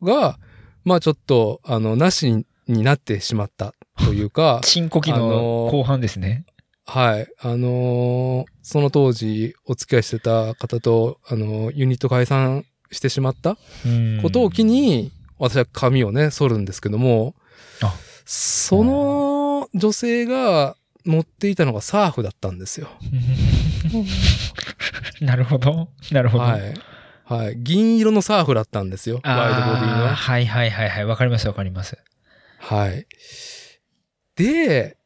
[0.00, 0.38] が、
[0.84, 6.44] まあちょっと、あの、なしになってしまったというか、チンコキあの後半ですね。
[6.86, 7.28] はい。
[7.40, 13.56] あのーその当時お付き合いしてた方と、あのーユニット解散してしまった
[14.22, 17.34] ことを機に、私は髪をね、剃るんですけども
[17.82, 17.92] あ、
[18.24, 22.88] その女性が持っていたのがサーフだったんですよ。
[25.20, 25.88] う んなるほど。
[26.12, 26.44] なるほど。
[26.44, 26.74] はい。
[27.24, 27.56] はい。
[27.58, 29.20] 銀色のサーフだったんですよ。
[29.24, 30.06] ワイドボディの。
[30.14, 31.04] はいはいはいはい。
[31.04, 31.98] わかりますわかります。
[32.62, 33.06] はい。
[34.36, 34.96] で、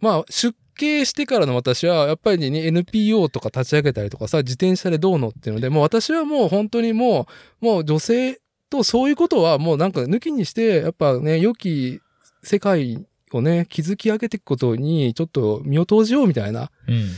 [0.00, 7.26] まあ、出家してからの私は、やっぱりね、NPO とか立ち上げたりとかさ、自転車でどうのっていうので、もう私はもう本当にも
[7.62, 12.00] う、もう女性とそういうことはもうなんか抜きにして、やっぱね、良き
[12.42, 17.08] 世界をね、築き上げていくことに、ちょっと身を投じようみたいな、うん。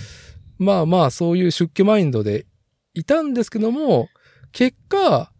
[0.65, 2.47] まあまあ、そういう出家マインドで
[2.95, 4.09] いたんですけども、
[4.53, 5.33] 結果、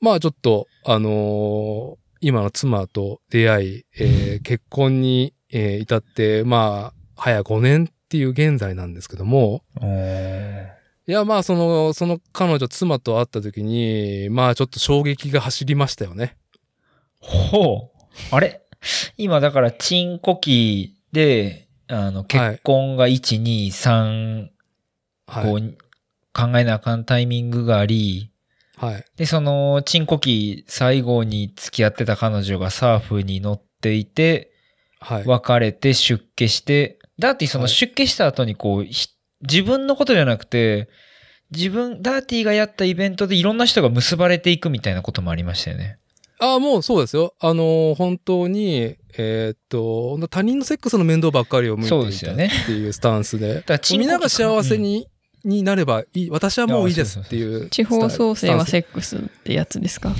[0.00, 9.62] まあちょっと、あのー今の妻と出会い、えー結婚に、えー至って、まあ、早5年っていう現在なんですけども、
[11.06, 16.36] いや、まあ、その、その彼女、妻と会った時に、まあ、ちょっと衝撃が走りましたよね。
[17.20, 18.34] ほう。
[18.34, 18.60] あれ？
[19.16, 24.48] 今だから、チンコキで、あの、結婚が1、2、3、
[25.26, 25.44] はい。
[25.44, 25.78] こう、
[26.34, 28.30] 考えなあかんタイミングがあり、
[28.78, 29.04] はい。
[29.16, 34.52] で、その、チンコキ最後に付き合ってた彼女がサーフに乗っていて、
[35.00, 35.24] はい。
[35.26, 39.08] 別れて出家して、ダーティそのはい出家した後にこう、ひ
[39.42, 40.88] 自分のことじゃなくて、
[41.50, 45.98] 自分、ダーティがやったイベントでいろんな人が結ばれていくみたいなこともありましたよね。
[46.40, 47.34] ああ、もうそうですよ。
[47.40, 53.54] あのー本当に、えーっと、他人のセックスの面倒ばっかりを向いてそういたですよねっていうスタンスで。
[53.54, 55.08] だからチンコキみんなが幸せに、
[55.44, 56.30] になればいい。
[56.30, 57.68] 私はもういいですっていう。
[57.70, 60.14] 地方創生はセックスってやつですか？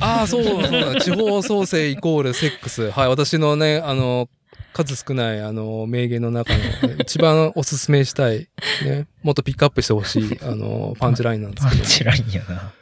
[0.00, 1.00] ああ、そうそうだ。
[1.00, 2.90] 地方創生イコールセックス。
[2.90, 3.08] はい。
[3.08, 4.28] 私のね、あの、
[4.72, 6.58] 数少ない、あの、名言の中の、
[6.98, 8.48] 一番おすすめしたい、
[8.84, 11.80] ね、もっとピックアップしてほしい、あの、パンチラインなんですけど。
[11.82, 12.72] パンチラインやな。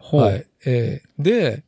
[0.00, 0.46] はい。
[0.66, 1.62] えーで、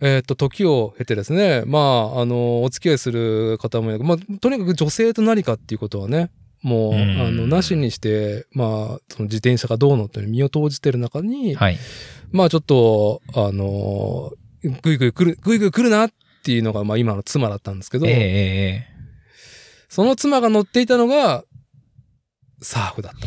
[0.00, 6.30] えーっと、時を経てですね、まあ、あの、お付き合いする方もいる、まあ、とにかく女性と何かっていうことはね、
[6.62, 11.78] もう、うんあの、なしにして、まあ、その自転車がどうのって身を投じてる中に、はい。
[12.32, 16.10] まあちょっと、あのーぐいぐい来る、ぐいぐい来るなっ
[16.42, 18.16] ていうのが、まあ今の妻だったんですけど、えええ
[18.92, 18.98] え
[19.88, 21.44] その妻が乗っていたのが、
[22.60, 23.18] サーフだっ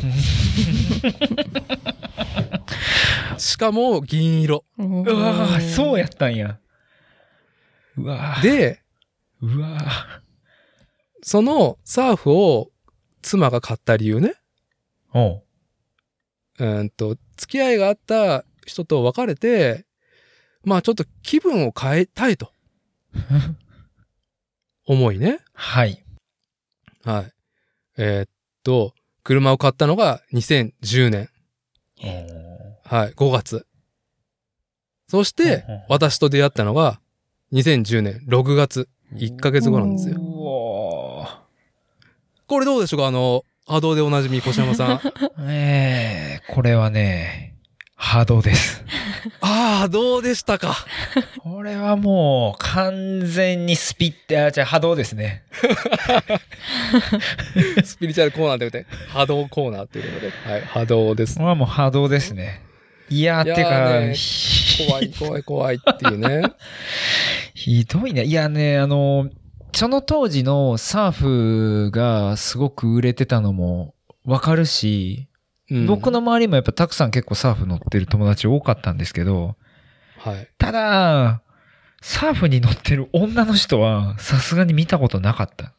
[3.31, 3.39] た。
[3.39, 4.65] しかも銀色。
[4.77, 5.99] ええうわーそうや。
[6.01, 6.59] やったんや。
[7.97, 8.81] うわーで、
[9.41, 9.77] うわ
[11.23, 12.70] そのサーフを
[13.21, 15.43] 妻が買った理由ね、ーお
[16.59, 16.63] う。
[16.63, 19.85] うーんと、付き合いがあった人と別れて、
[20.63, 22.51] まあちょっと気分を変えたいと。
[24.85, 25.39] 思いね。
[25.53, 26.03] はい。
[27.03, 27.33] はい。
[27.97, 28.29] えーっ
[28.63, 28.93] と、
[29.23, 31.29] 車を買ったのが2010年。
[32.83, 33.65] はい、5月。
[35.07, 37.01] そして私と出会ったのが
[37.51, 38.87] 2010年6月。
[39.13, 40.30] 1ヶ月後なんですよ。
[42.51, 43.07] これどうでしょうか？
[43.07, 44.97] あの、波動でおなじみ、小山さん。
[44.97, 45.13] ー
[45.47, 47.55] ええこれはね、
[47.95, 48.83] 波動です。
[49.39, 50.75] ああ、どうでしたか
[51.43, 55.43] これはもう完全にスピって、あ、じゃあ波動ですね。
[57.85, 61.45] スピリチュアルコーナーということで、波動コーナーということで、はい、波動ですこれ。
[61.47, 62.63] はもう波動ですね。
[63.09, 66.41] いや、ーてか、ねひ怖い、怖い、怖いっていうね。
[67.53, 68.25] ひどいね。
[68.25, 69.29] いやね、あの、
[69.73, 73.95] その当時のサーフがすごく売れてたのも
[74.25, 75.27] わかるし、
[75.69, 79.55] うん僕の、周りもやっぱたくさん結構サーフ乗ってる友達多かったんですけど、
[80.17, 80.49] はい。
[80.57, 81.41] ただ、
[82.01, 85.73] サーフに乗ってる女の人はさすがに見たことなかった。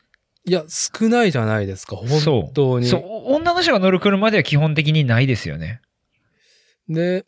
[0.45, 2.86] いや、少ないじゃないですか、本当に。
[2.86, 5.82] そう、女の人が乗る車では基本的にないですよね。
[6.88, 7.26] で、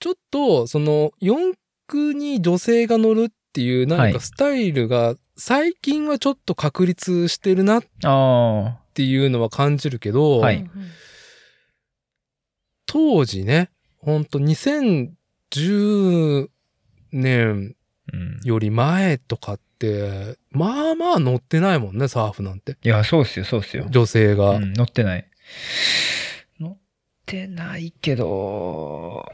[0.00, 1.54] ちょっと、その、四
[1.86, 5.14] 駆に女性が乗るっていうはい何かスタイルが、
[5.44, 10.70] 最近はちょっと確立してるなっあていうのは感じるけど、はい
[12.86, 16.48] 当時ね、ほんと2010
[17.10, 17.74] 年。
[18.44, 22.76] より前とかって、まあまあ乗ってないもんね、サーフなんて。
[22.82, 23.86] いや、そうっすよ、そうっすよ。
[23.90, 24.50] 女性が。
[24.50, 25.28] うん、乗ってない。
[26.60, 26.78] 乗っ
[27.26, 29.24] てないけど、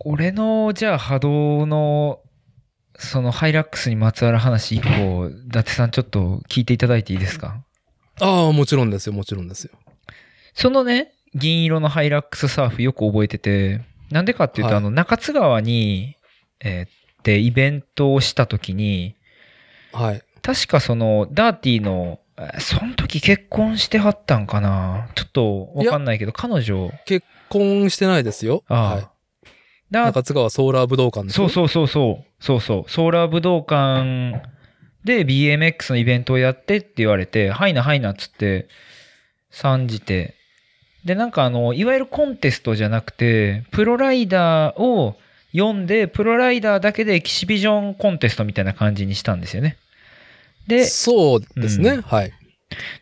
[0.00, 2.20] 俺の、じゃあ波動の、
[2.98, 7.62] そのハイラックスにまつわる話一個、伊達さんちょっと聞いていただいていいですか？
[8.20, 9.72] ああ、もちろんですよ、もちろんですよ。
[10.54, 16.16] そのね、銀色のハイラックスサーフよく覚えてて、なんでかっていうと、はいあの、中津川に、
[16.60, 19.16] えーで、イベントをした時に、
[19.92, 20.22] はい。
[20.42, 25.08] 確かその、ダーティーの、えーその時結婚してはったんかな？
[25.14, 28.62] ちょっとわかんないけど、彼女、結婚してないですよ。
[28.68, 29.08] ああ、はい。
[29.90, 32.26] 中津川ソーラー武道館ですそうそうそうそう。
[32.40, 32.90] そうそう。
[32.90, 34.42] ソーラー武道館
[35.04, 38.68] で BMX のイベントをやってって言われて、はいなはいなっつって、
[39.50, 40.34] 参じて。
[41.04, 45.16] で、なんかあの、いわゆるコンテストじゃなくて、プロライダーを
[45.52, 49.76] 読んで、プロライダーだけでエキシビジョンコンテストみたいな感じにしたんですよね。
[50.66, 51.90] で、そうですね。
[51.90, 52.32] うんはい。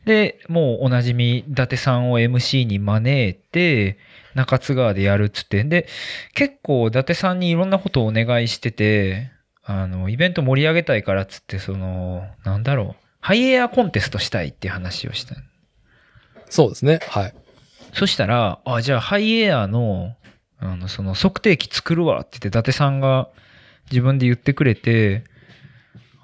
[0.04, 3.96] で、もうおなじみ、伊達さんを MC に招いて、
[4.34, 5.62] 中津川でやるっつって。
[5.64, 5.86] で、
[6.34, 9.30] 結構伊達さんにいろんなことをお願いしてて、
[9.64, 15.34] あの、イベント盛り上げたいからっつって、その、なんだろう、ハイエアコンテストしたいっていう話をした。
[16.50, 17.00] そうですね。
[17.08, 17.34] はい。
[17.94, 20.14] そしたら、あ、じゃあハイエアの、
[20.58, 23.28] あの、その測定器作るわって言って、伊達さんが
[23.90, 25.24] 自分で言ってくれて、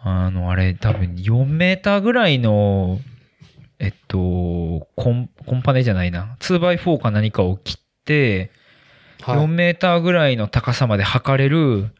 [0.02, 3.00] あの、あれ多分4メーターぐらいの、
[3.78, 4.18] えっと、
[4.96, 6.36] コン、コンパネじゃないな。
[6.40, 7.89] 2x4 か何かを切って、4
[9.22, 9.46] はい。
[9.48, 11.90] メーターぐらいの高さまで測れる、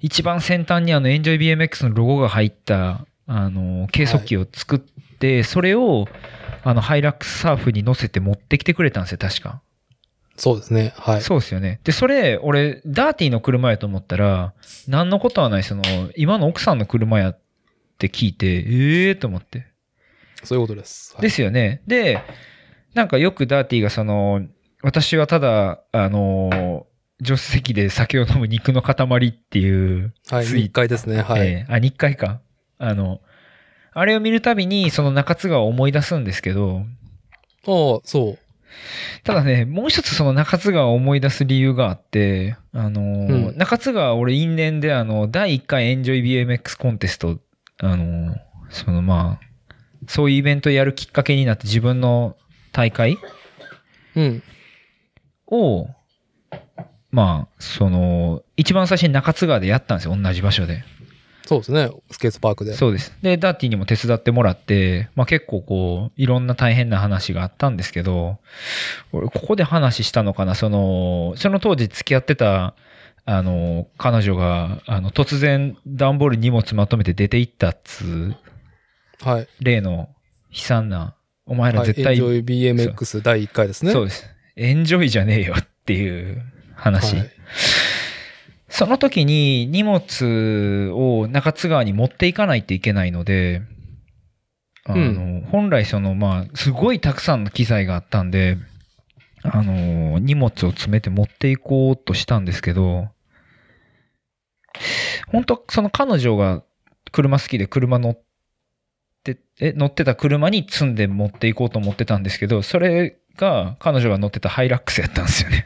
[0.00, 6.06] 一番先端にあの、エンジョイ BMX のロゴが入った、あの、計測器を作って、それを、
[6.64, 9.62] あの、ハイラックスサーフに乗せて持ってきてくれたんですよ、確か。
[10.36, 10.94] そうですね。
[10.96, 11.22] はい。
[11.22, 11.80] そうですよね。
[11.84, 14.54] で、それ、俺、ダーティーの車やと思ったら、
[14.88, 15.82] 何のことはない、その、
[16.16, 17.40] 今の奥さんの車やっ
[17.98, 19.66] て聞いて、ええー、と思って。
[20.42, 21.12] そういうことです。
[21.14, 21.82] はいですよね。
[21.86, 22.22] で、
[22.94, 24.46] なんかよくダーティーがその、
[24.82, 26.86] 私はただ、あの、
[27.22, 30.46] 助手席で酒を飲む肉の塊っていう、はい。
[30.46, 31.22] 日回ですね。
[31.22, 31.46] はい。
[31.46, 32.40] えーあ、日回か。
[32.78, 33.20] あの、
[33.92, 36.84] あれを見るたびに、その中津川を思い出すんですけど、
[37.66, 38.38] ああ、そう。
[39.24, 47.38] ただね、もう一つその中津川を思い出す理由があって、あのーうん中津川俺因縁であの、第1回エンジョイ BMX コンテスト、
[47.78, 48.36] あのー
[48.70, 49.50] そのまあ、
[50.06, 52.36] そういうイベントやるきっかけになって自分の
[52.72, 53.18] 大会
[54.14, 54.42] うん。
[55.50, 55.88] を、
[57.10, 60.84] まあ、その、一番最初に中津川でやったんですよ、同じ場所で。
[61.50, 61.90] そうですね。
[62.12, 62.74] スケートパークで。
[62.74, 63.12] そうです。
[63.22, 68.38] で、ダーティーにも手伝ってもらって、まあ結構こう、いろんな大変な話があったんですけど、
[69.10, 72.74] 俺、ここで話したのかな、その、その当時付き合ってた、
[73.24, 78.36] あの、彼女が、あの、突然、段ボールに荷物まとめて出て行ったっつう、
[79.20, 79.48] はい。
[79.60, 80.08] 例の
[80.52, 81.88] 悲惨な、お前らはい。
[81.88, 83.92] 絶対、エンジョイ BMX 第1回ですね。
[83.92, 84.24] そうです。
[84.56, 86.42] エンジョイじゃねえよっていう
[86.74, 87.16] 話。
[87.16, 87.30] はい。
[88.68, 93.62] その時に荷物を中津川に持っていかないといけないので、
[94.84, 98.56] あの、う本来その、まあ、すごいたくさんの機材があったんで、
[99.42, 103.08] あの、荷物を詰めて持っていこうとしたんですけど、
[105.28, 106.62] 本当その彼女が
[107.12, 108.22] 車好きで車乗っ
[109.24, 115.64] て、え、乗ってた車に積んで持っていこうと思ってたんですけど、それが彼女が乗ってたハイラックスやったんですよね。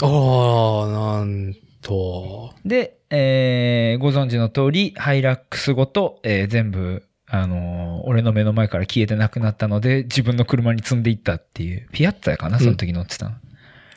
[0.00, 2.54] ああ、なんと。
[2.64, 13.34] で、えーご存知の通り、ハイラックスごと、えー全部、あのー俺の目の前から消えてなくなったので、自分の車に積んでいったっていう、ピアッツァやかな、その時乗ってたの。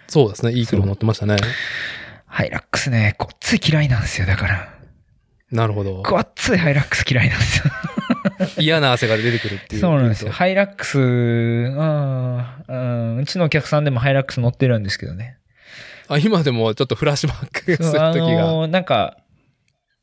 [0.07, 0.51] そうですね。
[0.51, 1.37] いい車乗ってましたね。
[2.25, 4.69] ハイラックスね、ごっつい嫌いなんですよ、だから。
[5.51, 6.03] なるほど。
[6.03, 7.73] ごっついハイラックス嫌いなんですよ。
[8.57, 9.81] 嫌な汗が出てくるっていう。
[9.81, 10.31] そうなんですよ。
[10.31, 12.37] ハイラックス、うん、
[12.67, 15.37] うん、うちのお客さんでもハイラックス乗ってるんですけどね。
[16.07, 18.09] あ、今でもちょっとフラッシュバックする時が。
[18.11, 19.17] のーなんか、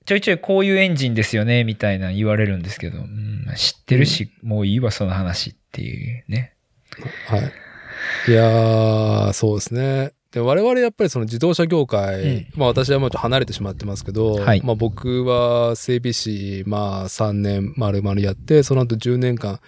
[0.05, 6.55] ちょいちょいこういうエンジンですよね、みたいな言われるんですけど、うん、知ってるし、もういいわ、その話っていうね。
[7.29, 7.53] はい。
[8.29, 10.13] いやー、そうですね。
[10.33, 19.61] で、我々やっぱりその自動車業界、うんまあ私はもうちょっと離れてしまってますけど、はいまあ僕は整備士、まあ3年丸々やって、その後10年間、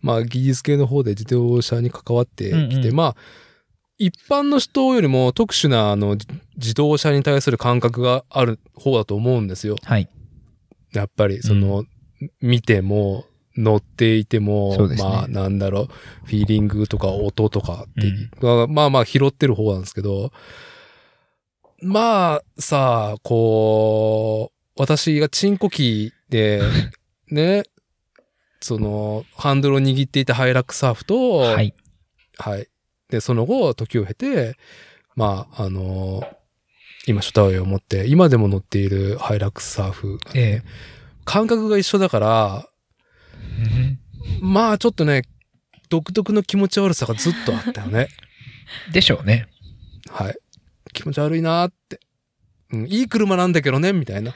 [0.00, 3.16] まあ技術系の方で自動車に関わってきて、うんうんまあ、
[3.98, 9.76] 一般の人よりも特殊なあのじ自動車に対する感覚がある方だと思うんですよ。
[9.82, 10.08] はい。
[10.92, 11.84] やっぱりその、
[12.40, 13.24] 見ても
[13.56, 15.86] 乗っていても、ねまあなんだろう、
[16.26, 20.32] フィーリングとか音とかって、まあまあ拾ってる方なんですけど、
[21.82, 26.62] まあさ、こう、私がチンコキーで、
[27.30, 27.64] ね、
[28.60, 31.74] その、ハンドルを握っていたハイラックサーフと、はい。
[32.38, 32.68] はい。
[33.10, 34.56] で、その後、時を経て、
[35.16, 36.22] まあ、あの
[37.06, 40.62] 今、初対応を持って、今でも乗っているハイラックスサーフがね、え
[41.24, 42.71] 感覚が一緒だから、え
[44.40, 45.22] まあ、ちょっとね、
[45.88, 48.08] 独特の気持ち悪さがずっとあったよね。
[48.92, 49.46] でしょうね。
[50.10, 50.36] はい。
[50.92, 52.00] 気持ち悪いなーって。
[52.72, 54.32] うん、いい車なんだけどね、みたいな。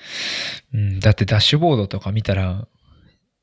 [0.75, 2.67] うん、だってダッシュボードとか見たら、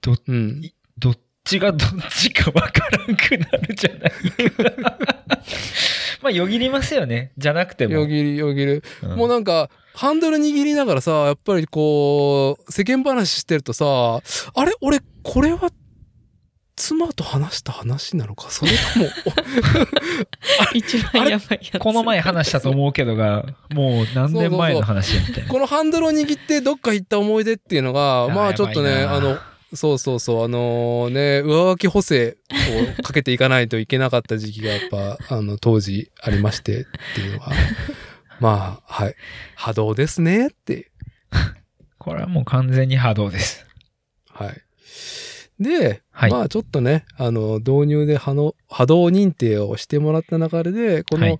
[0.01, 0.61] ど、うん。
[0.99, 4.07] どっちがどっちかわからんくなるじゃな
[4.45, 4.51] い？
[4.51, 4.97] か。
[6.21, 7.31] まあ、よぎりますよね。
[7.37, 7.93] じゃなくても。
[7.93, 8.83] よぎりよぎる。
[9.01, 13.85] うんもうなんか、ハンドル握りながらさ、やっぱりこう、世間話してるとさ、
[14.55, 14.73] あれ？
[14.81, 15.71] 俺、これは、
[16.75, 18.49] 妻と話した話なのか？
[18.49, 19.05] それとも、
[20.73, 21.79] 一番やばいやつ。
[21.79, 25.49] この前話したと思うけどが、もう何年前の話みたいな。
[25.49, 29.37] このハンドルを握ってどっか行った思い出っていうのが、まあちょっとね、あの、
[29.75, 32.37] そうそうそう、あのね、上書き補正
[32.99, 36.85] をかけていかないといけなかった時期がやっぱ、あの、当時ありましてっ
[37.15, 37.51] ていうのが、
[38.39, 39.15] まあ、はい。
[39.55, 40.91] 波動ですねって。
[41.97, 43.65] これはもう完全に波動です。
[44.29, 44.61] はい。
[45.59, 51.39] で、はいまあちょっとね、あの、導入で波の波動認定をしてもらった流れで、この、はい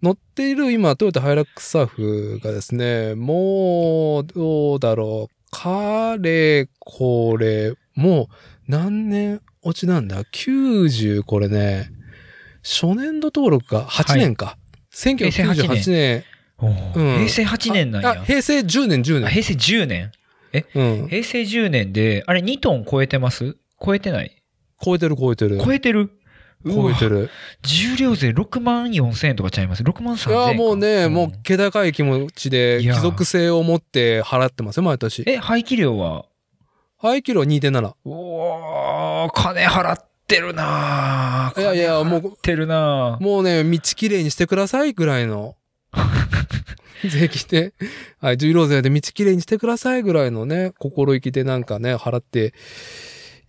[0.00, 8.34] 乗っている今、トヨタハイラックスサーフがですね、もう、どうだろう、かれ、これ、もう、
[8.68, 11.90] 何年落ちなんだ ?90、これね、
[12.62, 14.56] 初年度登録が8年か。
[14.98, 16.24] 1998年。
[16.60, 16.74] うん
[17.18, 18.10] 平成8年なんや。
[18.10, 19.26] あ平成10年、10年。
[19.26, 20.10] あ平成10年。
[20.74, 21.08] うん。
[21.08, 23.56] 平成10年で、あれ2トン超えてます？
[23.80, 24.42] 超えてない？
[24.84, 25.60] 超えてる超えてる。
[25.64, 26.10] 超えてる？
[26.66, 27.10] 超えてる。
[27.22, 27.30] る。
[27.62, 30.50] 重量税6万4千円とかちゃいます ?6 万3い千円か。
[30.50, 35.22] や、もうね、んもう、気高い気持ちで、貴族性を持って払ってますよ、毎年。
[35.28, 36.24] え、排気量は？
[37.00, 37.92] 排気量2.7。
[38.04, 45.56] おー、金払ってるなぁいやいや、もう払っ、てるなぁもうね、道きれいにしてくださいぐらいの。
[47.08, 47.72] 税金で、
[48.20, 52.52] はい、重量税で道きれいにしてくださいぐらいのね、心意気でなんかね、払って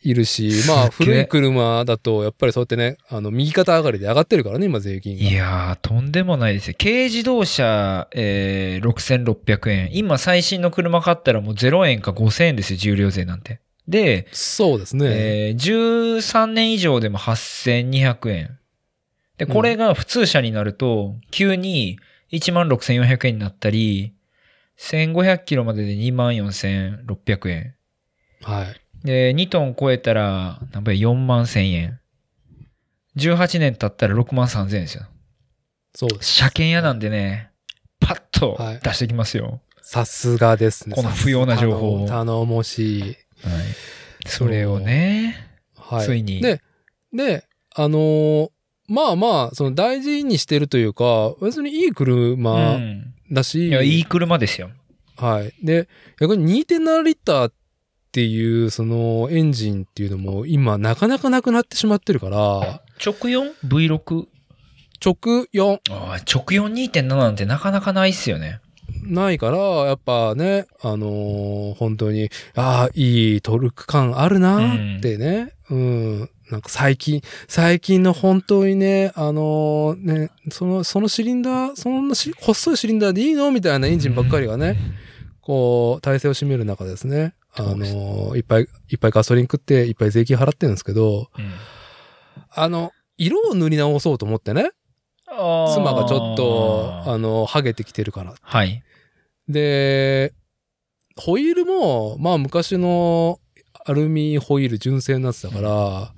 [0.04, 5.24] いるし、まあ、古い車だと、やっぱりそうやってね、あの、右肩上がりで上がってるからね、今、税金が。
[5.24, 6.76] いやー、とんでもないですよ。
[6.80, 9.90] 軽自動車、えー、6600円。
[9.94, 13.60] 今、最新の車買ったらもう0円か5000円ですよ、重量税なんて。
[13.90, 15.06] で、そうですね。
[15.08, 18.60] えー、13年以上でも8200円。
[19.38, 22.00] で、これが普通車になると、急に
[22.32, 24.14] 16,400円になったり、
[24.78, 27.76] 1500キロまでで24,600円。
[28.44, 29.06] はい。
[29.06, 32.00] で、2トン超えたら、なんぼや4万1000円。
[33.18, 35.06] 18年経ったら6万3000円ですよ。
[35.96, 36.32] そうです。
[36.34, 37.50] 車検屋なんでね、
[38.00, 39.62] パッとはい出してきますよ。
[39.82, 40.96] さすがですね。
[40.96, 43.16] この不要な情報を頼頼もしい。
[43.44, 44.28] はい。
[44.28, 45.36] それをね、
[45.78, 46.06] はい。
[46.06, 46.62] ついにで、
[47.14, 48.50] で、あのー
[48.90, 53.14] まあまあ、その大事にしてるというか、別にいい車うん。
[53.32, 54.72] だし、いや、いい車ですよ。
[55.16, 55.54] はい。
[55.64, 55.88] で、
[56.20, 57.54] 逆に2.7リッターっ
[58.12, 63.14] ていう、そのエンジンっていうのも今なかなかなくなってしまってるから、直
[63.64, 64.26] 4?V6?
[65.06, 68.60] 直4ああ、直4 2.7なんてなかなかないっすよね。
[69.10, 84.78] ないから、やっぱね、あのー本当に、ああ、いいトルク感あるなってね、うん、なんか最近、最近の本当にね、あのーね、その、そのシリンダー、そんなし細いシリンダーでいいのみたいなエンジンばっかりがね、
[85.42, 91.52] こう、体勢を占める中ですね、あのーいっぱい、いっぱいガソリン食って、いっぱい税金払ってるんですけど、うん。
[92.52, 94.72] あの、色を塗り直そうと思ってね、
[95.28, 98.34] 妻がちょっと、あの、ハゲてきてるから。
[98.42, 98.84] はい。
[99.50, 100.34] で、
[101.18, 103.40] ホイールも、まあ昔の
[103.86, 106.14] アルミホイール純正のやつだから、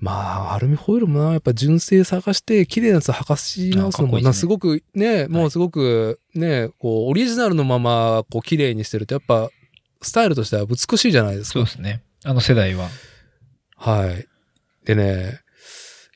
[0.00, 9.50] まあ、アルミホイールもな、やっぱ純正探して、綺麗なやつ履かし直すのもな、すねすごくね、もうすごくね、こう、オリジナルのまま、こう、綺麗にしてると、やっぱ、
[10.00, 11.64] スタイルとしては美しいじゃないですかそう。
[11.64, 12.02] ですね。
[12.24, 12.88] あの世代は。
[13.76, 14.26] はい。
[14.84, 15.40] でね、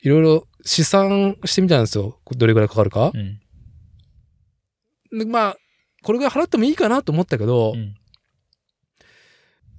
[0.01, 2.19] いろいろ試算してみたんですよ。
[2.37, 3.17] どれぐらいかかるかう。
[3.17, 3.39] ん。
[5.19, 5.57] でまあ、
[6.03, 7.95] これぐらい払ってもいいかなと思ったけど、うん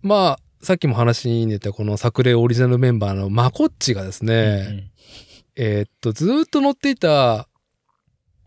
[0.02, 4.90] まあ、さっきも話に出たこの作例オリジナルメンバーのマコッチがですね、うん
[5.56, 7.48] えーっと、ずーっと乗っていた、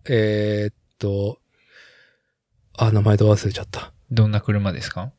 [0.10, 1.40] えーっと、
[2.78, 3.92] あ、名前と忘れちゃった。
[4.12, 5.12] どんな車ですか？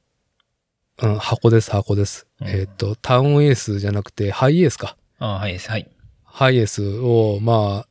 [1.03, 2.27] うん、箱です、箱です。
[2.41, 4.97] うんえーっと、タウンエースじゃなくて、ハイエースか。
[5.19, 5.71] ああ、はいです。
[5.71, 5.91] はい。
[6.23, 7.88] ハイエースを、まあ、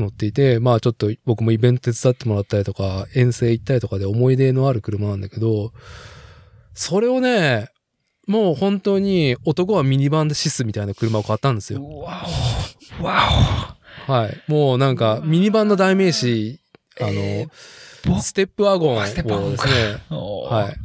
[0.00, 5.72] 乗っていて、まあちょっと僕もイベント手伝ってもらったりとか、遠征行ったりとかで思い出のある車なんだけど、
[6.74, 7.68] それをね、
[8.26, 11.82] もう本当に男はミニバンでシスみたいな車を買ったんですよ。
[11.82, 12.24] わ
[13.00, 13.04] お。
[13.04, 13.76] わ
[14.06, 14.42] はい。
[14.46, 16.60] もうなんかミニバンの代名詞、
[17.00, 17.48] あの、え
[18.06, 18.10] お。
[18.10, 19.22] ぼステップワゴンをですね、
[20.10, 20.76] おーはい。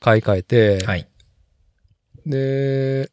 [0.00, 1.08] 買い替えて、はい。
[2.26, 3.08] で、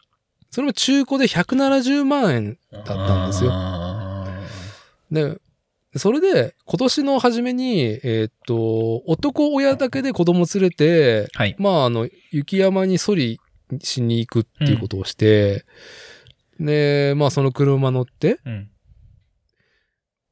[0.51, 4.08] それも中古で170万円だったんですよあ
[5.11, 5.39] で、
[5.95, 11.55] それで、今年の初めに、えーっと、男親だけで子供連れて、ーはい。
[11.57, 13.39] まあ、あの、雪山にソリ
[13.81, 15.65] しに行くっていうことをして、
[16.59, 18.69] で、まあ、その車乗って、うん。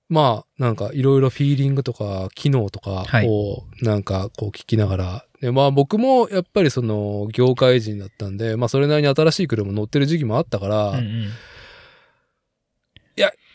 [0.09, 11.27] まあ、なんか、いろいろフィーリングとか、機能とかはいを、なんか、こう聞きながら、で、まあ、僕も、やっぱりその、業界人だったんで、まあ、それなりに新しい車乗ってる時期もあったから、うんうん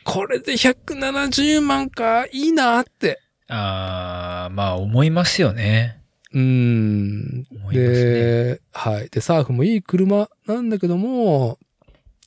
[0.04, 3.20] これで170万か、いいなって。
[3.48, 6.00] ああ、まあ思いますよね。
[6.32, 7.46] うーん。
[7.50, 7.92] 思いますね。
[7.94, 9.08] で、はい。
[9.10, 11.58] で、サーフもいい車なんだけども、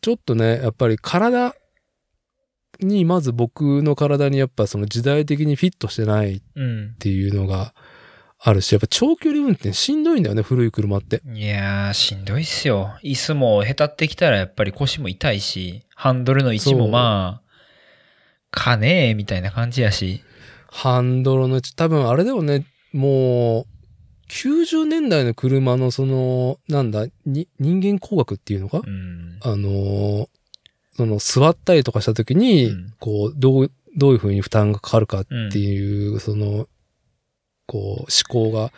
[0.02, 1.56] ちょっとね、やっぱり体
[2.80, 6.96] に、まず僕の体にやっぱその時代的にフィットしてないっうん。
[7.00, 7.74] ていうのが
[8.38, 11.22] あるし、やっぱ長距離運転しんどいんだよね、古い車って。
[11.34, 12.94] いやー、しんどいっすよ。
[13.04, 17.45] 椅子もへたってきたらやっぱり腰も痛いし、ハンドルの位置もまあ、
[18.56, 20.24] かねえみたいな感じやし。
[20.68, 23.66] ハンドルの位置、多分あれだよね、もう、
[24.30, 29.40] 90年代の車のその、なんだ、に人間工学っていうのか、うん。
[29.42, 30.28] あのー
[30.98, 32.94] その座ったりとかした時に、うん。
[33.00, 36.70] こう、どう、どういう風に負担がかかるかっていう、その、
[37.66, 38.72] こう、思考が、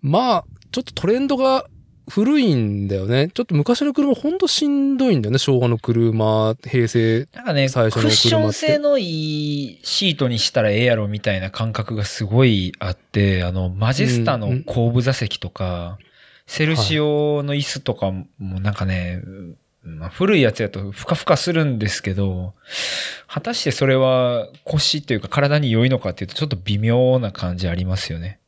[0.00, 1.66] まあ、ちょっとトレンドが
[2.08, 3.28] 古いんだよね。
[3.32, 5.38] ちょっと昔の車ほんとしんどいんだよね。
[5.38, 7.28] 昭和の車、平成。
[7.34, 15.98] なんかね、ク最初の車ってッション性のいいシートにしたらええやろみたいな感覚がすごいあって、あの、マジェスタの後部座席とか、
[16.46, 19.22] セルシオの椅子とかもなんかね、
[19.84, 22.54] まあ、古いやつやとふかふかするんですけど、
[23.26, 28.38] 果たしてそれは腰っていうか体に良いのかっていうとちょっと微妙な感じありますよね。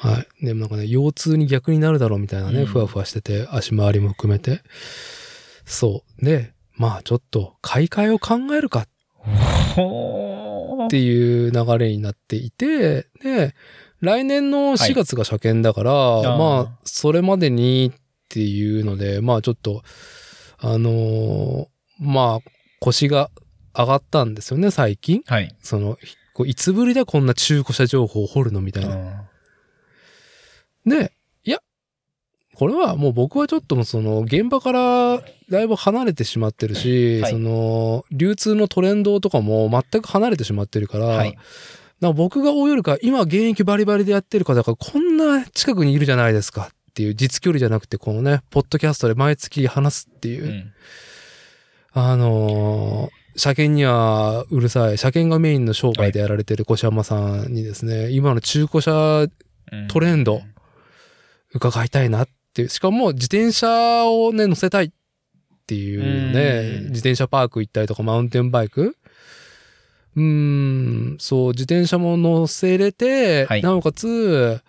[0.00, 0.46] はい。
[0.46, 4.62] でもなんかね、腰痛に逆になるだろうみたいなね、うんふわふわしてて、足回りも含めて。
[5.64, 6.24] そう。
[6.24, 8.86] で、まあちょっと、買い替えを考えるかっ
[10.88, 13.56] ていう流れになっていて、で、
[14.00, 19.82] 来年の4月が車検だから、あーまあ、それまでにっていうので、まあちょっと、
[20.58, 21.66] あのー
[21.98, 23.30] まあ、腰が
[23.74, 25.22] 上がったんですよね、最近。
[25.26, 25.52] はい。
[25.60, 25.98] その、
[26.46, 29.28] いつぶりだこんな中古車情報を掘るのみたいな。
[30.96, 31.12] うんで、
[31.44, 31.60] いや、
[32.54, 37.32] これはもう僕はちょっとその現場からだいぶ離れてしまってるし、はい。
[37.32, 41.34] その流通のトレンドとかも全く離れてしまってるから、はい。
[42.00, 50.72] か僕が追えるか、今現役バリバリでやってる方がこんな近くにいるじゃないですかっていう実距離じゃなくて、このね、ポッドキャストで毎月話すっていう、うん。
[51.92, 59.26] あのー車検にはうるさい、車検がメインの商売でやられてる越山さんにですね、今の中古車
[59.70, 60.42] うんトレンド
[61.54, 62.62] 伺いたいなって。
[62.62, 62.68] いう。
[62.68, 64.90] しかも自転車をね、乗せたいっ
[65.66, 66.84] ていうね、うん。
[66.88, 68.96] 自転車パーク行ったりとかマウンテンバイク。
[70.16, 73.62] うーん、そう、自転車も乗せれて、はい。
[73.62, 74.60] なおかつ、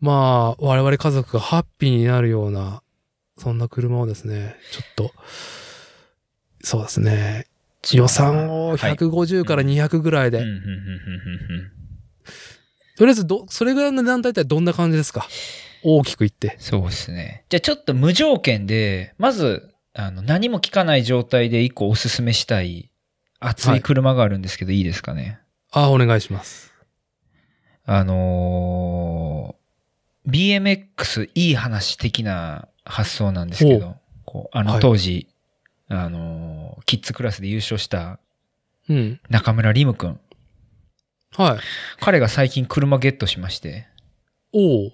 [0.00, 2.82] まあ、我々家族がハッピーになるような、
[3.38, 5.12] そんな車をですね、ちょっと、
[6.62, 7.46] そうですね、
[7.92, 8.78] 予算をはい。
[8.96, 10.44] 150から200ぐらいで、
[12.98, 15.26] とりあえずど、それぐらいの値段大体どんな感じですか？
[15.82, 16.56] 大きく言って。
[16.58, 17.44] そうですね。
[17.48, 22.90] じゃあちょっと無条件で、まず、あの、何も聞かない状態で一個おすすめしたい
[23.40, 25.38] 熱い車があるんですけど、いいですかね？
[25.72, 26.72] ああ、お願いします。
[27.84, 29.60] あのー
[30.26, 35.26] BMX いい話的な発想なんですけど、こうあのはい当時、
[35.88, 38.20] あのーキッズクラスで優勝した
[38.88, 39.20] うん。
[39.30, 40.20] 中村リム君。
[41.36, 41.58] はい。
[42.00, 43.86] 彼が最近車ゲットしまして、
[44.52, 44.92] おお。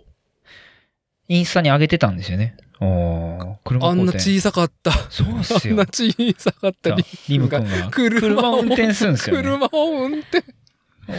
[1.29, 2.57] インスタに上げてたんですよね。
[2.81, 4.93] おー車あんな小さかった。
[5.11, 5.87] そうっすよあんな。
[5.87, 7.05] 小さかったり。
[7.29, 7.91] リム君が。
[7.91, 10.45] 車車を運転するんですよね車を運転。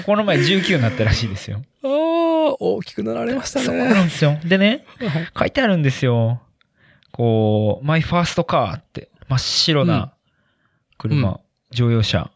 [0.05, 1.63] この前19になったらしいですよ。
[1.83, 1.89] ああ、
[2.59, 4.01] 大きくなられましたそうなね。
[4.01, 4.37] んですよ。
[4.43, 6.41] でね、はい書いてあるんですよ。
[7.11, 10.13] こう、マイファーストカーって、真っ白な
[10.97, 11.39] 車、うん
[11.71, 12.31] 乗用車。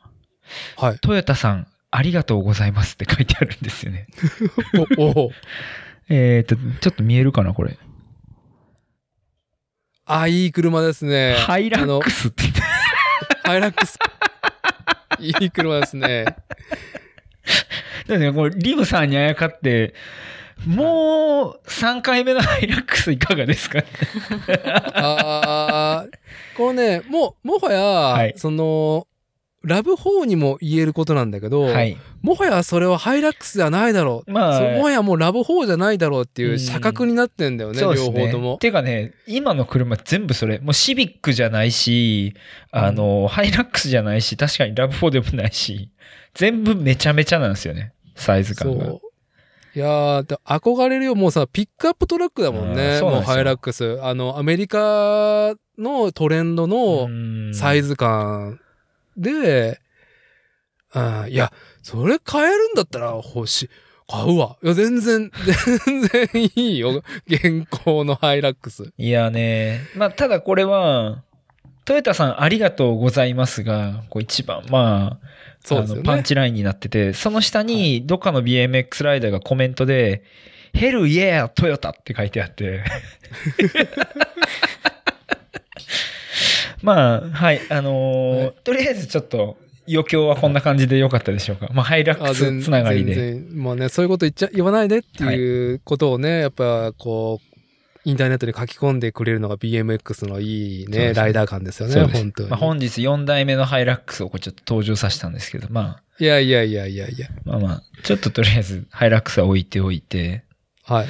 [0.78, 1.00] はい。
[1.00, 4.08] トヨタさん、ありがとうございますって書いてあるんですよね。
[4.98, 5.32] おお
[6.14, 7.78] えっと、ちょっと見えるかな、これ。
[10.06, 11.36] あ、いい車ですね。
[11.36, 12.62] ハイラックスって言って。
[13.44, 13.98] ハイラックス。
[15.20, 16.26] いい車ですね。
[16.26, 16.36] だっ
[18.08, 19.94] てね、これ、リムさんにあやかって、
[20.68, 23.80] もう3回目のハイラックスいかがですか？
[24.94, 26.08] ああ、
[26.58, 29.08] このね、もう、もはや、はいその、
[29.64, 31.98] ラブ4にも言えることなんだけど、はい。
[32.22, 34.32] もはやそれはハイラックスではないだろう。
[34.32, 38.20] まあもはやもうラブ4じゃないだろうっていううん錯覚になってんだよね、そうですね。
[38.20, 38.58] 両方とも。
[38.58, 42.34] ていうかね、今の車全部それ、もうシビックじゃないし、
[42.72, 45.90] あの、ハイラックスじゃないし、確かにラブ4でもないし、
[46.34, 48.86] 全部めちゃめちゃなんですよね、サイズ感が。
[49.74, 51.16] いやー、で憧れるよ。
[51.16, 52.98] もうさ、ピックアップトラックだもんうんね。
[53.00, 54.00] そうなんもうハイラックス。
[54.02, 57.08] あの、アメリカのトレンドの
[57.54, 57.90] サイズ。
[57.90, 58.60] ズ感
[59.18, 59.80] で、
[60.94, 61.52] あーいや、
[61.82, 63.70] それ買えるんだったら欲しい。
[64.10, 64.58] 買うわ。
[64.62, 65.32] いや、全然、
[65.86, 67.02] 全然いいよ。
[67.28, 68.92] 現行のハイラックス。
[68.98, 71.24] いやね、まあ、ただこれは、
[71.86, 75.28] トヨタさんありがとうございますが、こう一番、まあ、
[75.64, 76.24] そうですよあのパンね。
[76.24, 80.24] チラインになってて、その下にどっかの BMX ライダーがコメントで、
[80.74, 82.84] ヘルイエートヨタって書いてあって。
[86.82, 91.68] まあ、はい、あのーとりあえずちょっと余興はこんな感じでよかったでしょうか。
[91.74, 93.16] まあ、ハイラックスつながりで。
[93.16, 97.52] 全然、もうね、そういうこと言っちゃ、言わないでっていうことをね、やっぱこう、
[98.04, 102.50] インターネットに書き込んでくれるのが BMX のいいね、ライダー感ですよね、本当に。
[102.50, 107.28] まあ、本日4代目のハイラックスをこうちょっと登場させたんですけど、まいやいやいやいやいや。
[107.48, 110.44] あ、まあまあ、ちょっととりあえずハイラックスは置いておいて、
[110.84, 111.08] はい。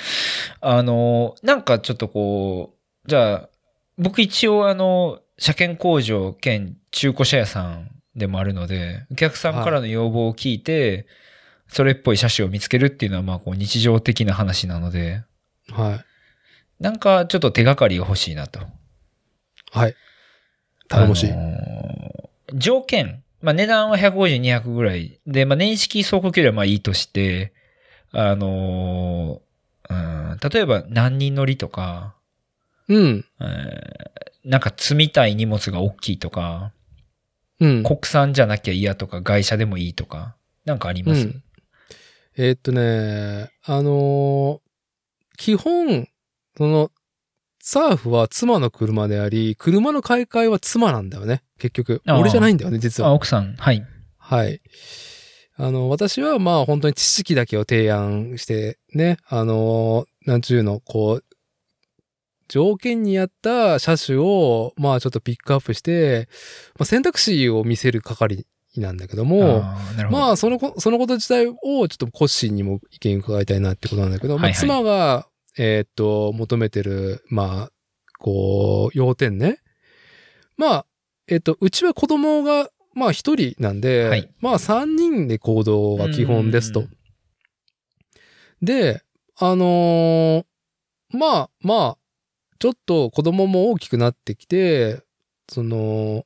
[0.60, 2.74] あの、なんかちょっとこ
[3.06, 3.50] う、じゃあ、
[3.98, 11.08] 僕一応あの、車検工場兼中古車屋さんでもあるので、お客さんからの要望を聞いて、
[11.68, 15.24] それっぽい車種を見つけるっていうのはまあこう日常的な話なので、
[15.72, 15.96] は
[16.80, 16.84] い。
[16.84, 18.60] なんかちょっと手がかりが欲しいなと。
[19.72, 19.96] はい。
[20.88, 21.32] 頼もしい。
[21.32, 21.58] あのー
[22.54, 23.24] 条件。
[23.42, 25.20] まあ値段は150、200ぐらい。
[25.26, 27.52] で、まあ年式走行距離はまあいいとして、
[28.12, 32.14] あのーうん、例えば何人乗りとか、
[32.88, 33.26] うん。
[33.40, 36.74] えーなんか積みたい荷物が大きいとか、
[37.60, 37.84] うん。
[37.84, 40.36] 国産じゃなきゃ嫌とか、外車でもいいとか、
[40.66, 41.44] なんかあります、うん
[42.38, 44.72] えーっとね、あのー
[45.38, 46.08] 基本、
[46.56, 46.92] その、
[47.64, 51.44] サーフは妻の車であり、車の買い替えは妻なんだよね。
[51.60, 52.02] 結局。
[52.08, 53.14] 俺じゃないんだよね、実あ、は。
[53.14, 53.84] 奥さん、はい。
[54.18, 54.62] はい。
[55.58, 61.26] あの、私はまあ本当に知識だけを提案して、ね、あのーなんちゅうの、こう、
[62.52, 66.28] 条件に合った車種を、まあちょっとピックアップして、
[66.78, 68.46] まあ、選択肢を見せる係
[68.76, 70.10] なんだけども、あど。
[70.10, 77.72] まあ、そのこ、そのこと自体をちょっとコッシーにも意見伺いたいなってことなんだけど、まあ、はいはい妻が、えーっと、求めてる、まあ、
[78.20, 79.60] こう、要点ね。
[80.58, 80.86] まあ、
[81.30, 86.90] えーっと、うちは子供が、まあ、一人なんで、はいまあ、三人で行動が基本ですとうん。
[88.62, 89.04] で、
[89.38, 90.46] あのー
[91.14, 91.98] まあ、まあ、
[92.62, 95.02] ちょっと子供も大きくなってきて、
[95.50, 96.26] その、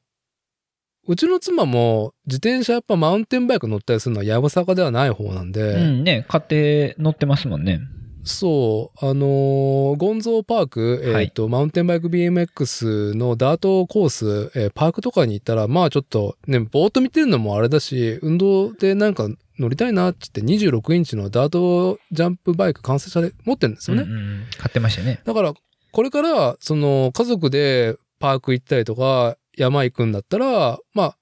[1.07, 7.79] うちの妻も自転車やっぱマウンテンバイク乗ったりするのはやぶさかではない方なんで、うんね、買って乗ってますもんね。
[8.25, 19.29] そう、あのーゴンゾーパーク、えっ、はいと、マウンテンバイク BMX のダートコース、えーパークとかに行ったら、まあちょっとね、ぼーっと見てるのもあれだし、運動でなんか
[19.59, 24.03] 乗りたいなって言って26インチのダートジャンプバイク完成車で持ってるんですよね。
[24.03, 25.21] うんうん買ってましたよね。
[25.23, 25.53] だから、
[25.95, 31.17] これから、その、家族でパーク行ったりとか、山行くんだったら、まあ、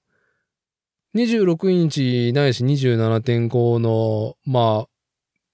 [1.14, 4.88] 26インチないし27.5の、まあ、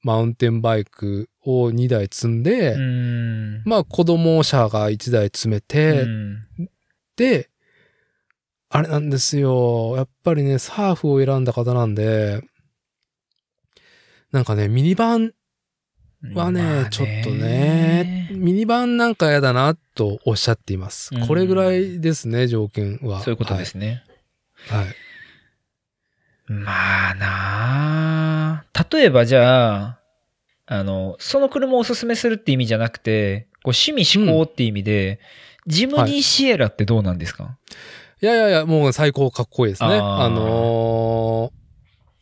[0.02, 3.62] マウンテンバイクを2台積んで、うん。
[3.66, 6.46] まあ、子供車が1台詰めて、うん
[7.16, 7.50] で、
[8.70, 9.96] あれなんですよ。
[9.98, 12.40] やっぱりね、サーフを選んだ方なんで、
[14.32, 15.34] なんかね、ミニバン
[16.34, 21.14] はね、まあちょっとね、ミニバンなんかやだなとおっしゃっています。
[21.14, 23.20] うんこれぐらいですね、条件は。
[23.20, 24.04] そういうことですね。
[24.68, 24.84] はい。
[24.84, 24.94] はい。
[26.52, 29.98] まあなあ例えばじゃあ、
[30.66, 35.20] あの、その車をおすすめするって意味じゃなくて、こう趣味思考って意味で、
[35.66, 37.56] ジムニーシエラってどうなんですか、
[38.22, 39.98] いやいやいや、もう最高かっこいいですね。
[40.00, 41.59] あのー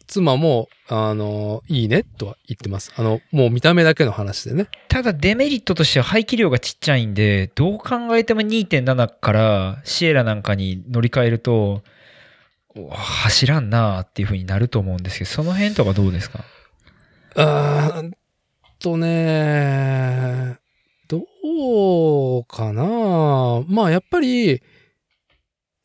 [0.09, 2.93] 妻も、あのーいいねとは言ってます。
[2.97, 4.67] あの、もう見た目だけの話でね。
[4.89, 11.83] ただデメリットとしては排気量がちっちゃいんで、どう考えても2.7からシエラなんかに乗り換えると、
[12.91, 16.45] 走らんなあっていう風になると思うんですけど、その辺とかどうですか？
[17.37, 18.13] あーん
[18.79, 20.57] とね、
[21.09, 24.63] どうかなまあやっぱり、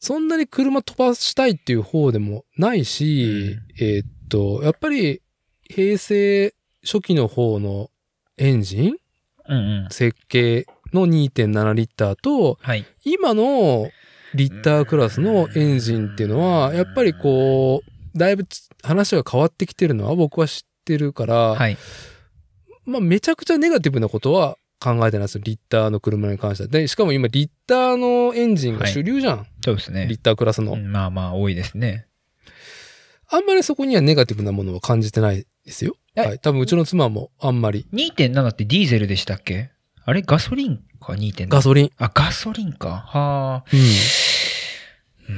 [0.04, 5.22] そんなに車飛ばしたいっていう方でもないし、えーっと、やっぱり
[5.64, 6.54] 平成
[6.84, 7.90] 初期の方の
[8.38, 8.96] エンジン
[9.48, 9.88] うんうん。
[9.92, 12.86] 設計の2.7リッターと、はい。
[13.06, 13.90] 今の
[14.36, 17.82] リッタークラスのエンジンっていうのは、やっぱりこ
[18.14, 21.78] う、だいぶつ話が変わってきてるのは僕は知ってるから、はい。
[22.84, 25.42] まあめちゃくちゃネガティブなことは考えてないですよ。
[25.46, 26.70] リッターの車に関しては。
[26.70, 29.48] で、しかも今リッターのエンジンが主流じゃん。
[29.64, 30.18] そうですねリ。
[30.18, 30.74] ッタークラスの。
[30.74, 32.08] うんまあまあ多いですね。
[33.30, 35.96] あんまりそこにはネガティブなものは感じてないですよ。
[36.16, 36.22] え？
[36.22, 36.40] はい。
[36.40, 37.88] 多分うちの妻もあんまり。
[37.94, 39.72] 2.7ってディーゼルでしたっけ？
[40.06, 41.48] あれガソリンか2.7。
[41.48, 41.90] ガソリン。
[41.98, 42.90] あ、ガソリンか。
[42.90, 43.64] はあ。
[43.72, 43.80] うん。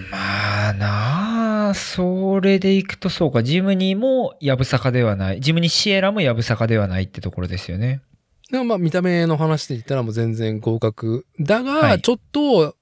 [0.10, 3.44] まあなあ、それでいくとそうか。
[3.44, 5.40] ジムニーもやぶさかではない。
[5.40, 8.02] ジムニーシエラもやぶさかではないってところですよね。
[8.52, 11.26] でもまあ見た目の話で言ったらもう全然合格。
[11.40, 12.76] だが、はいちょっと、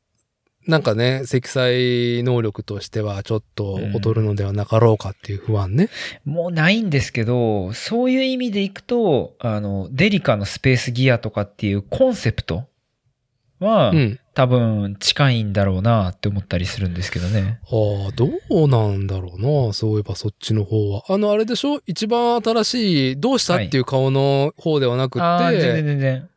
[0.65, 5.89] なんかね、積載能力としてはちょっと劣るのではなかろうかっていう不安ね。
[6.23, 12.65] もうないんですけど、そういう意味でいくと、あの、デリカのスペースギアとかっていうコンセプト
[13.59, 14.19] は、うん。
[14.33, 17.59] 多分近いんだろうなって思ったりするんですけどね。
[17.65, 19.73] ああ、どうなんだろうな。
[19.73, 21.03] そういえばそっちの方は。
[21.07, 21.79] あの、あれでしょ？
[21.85, 23.57] 一番新しい、どうした？
[23.57, 26.29] っていう顔の方ではなくって、ああ、全然全然。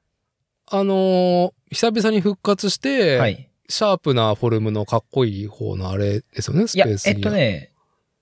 [0.71, 3.51] あのー久々に復活して、はい。
[3.69, 7.31] シャープなフォルムのかっこいい方のあれですよね、スペースギアえっと。
[7.31, 7.73] ね、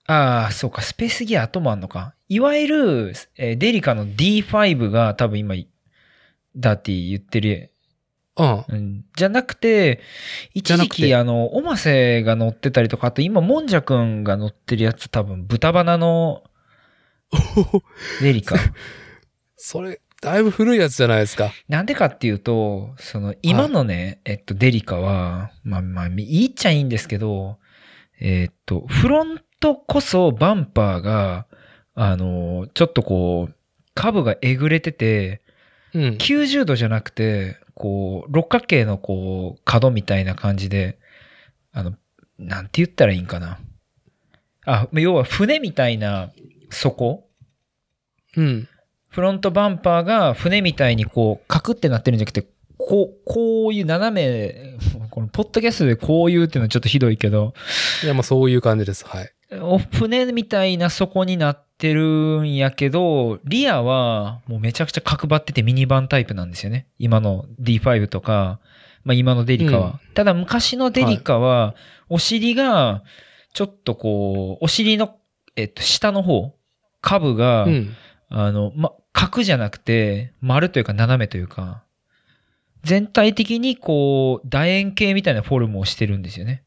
[0.07, 2.15] ああ、そうか、スペースギア後もあんのか？
[2.31, 5.57] いわゆる、えーデリカの D5 が多分今、
[6.57, 7.74] ダーティ言ってる、
[8.37, 8.65] うん。
[8.69, 10.01] うん、じゃなくて、
[10.55, 16.43] 一時期、あの、オマセが乗ってたりとか、あと今、モンジャ君が乗ってるやつ多分、豚バナの
[18.21, 18.57] デリカ。
[19.57, 21.53] それ、だいぶ古いやつじゃないですか。
[21.69, 27.59] なんでかっていうと、その、今のね、えっと、デリカは、まあまあ、いいっちゃいいんですけど、
[28.21, 31.47] えっと、フロントこそバンパーが、
[31.95, 33.55] あの、ちょっとこう、
[33.95, 35.43] カブがえぐれてて、
[35.93, 36.03] うん。
[36.15, 40.99] 90度じゃなくて、こう、六角形のこう、角みたいな感じで、
[41.73, 41.95] あの、
[42.39, 43.59] なんて言ったらいいんかな。
[44.67, 46.31] あ、要は船みたいな
[46.71, 47.29] 底？
[48.37, 48.69] うん。
[49.09, 52.49] フロントバンパーが船みたいにこう、カクってなってるんじゃなくて、
[52.79, 54.77] こう、こういう斜め、
[55.11, 57.55] このポッドキャストでこういうっていうのはちょっとひどいけど、
[58.03, 59.05] いや、まあそういう感じです。
[59.07, 59.34] はい。
[59.63, 66.87] お船みたいな底になってるんやけど、リアはもうめちゃくちゃ角張っててミニバンタイプなんですよね。
[66.99, 68.61] 今の D5 とか、
[69.05, 70.01] まあ今のデリカは。
[70.15, 71.75] ただ昔のデリカは、
[72.09, 73.03] お尻が、
[73.53, 75.17] ちょっとこう、お尻の、
[75.57, 76.55] えっと、下の方、
[77.01, 77.97] 下部が、うん。
[78.29, 81.85] あの、ま、角じゃなくて、丸というか斜めというか、
[82.83, 86.65] 全体的にこう、楕円形みたいなフォルムをしてるんですよね。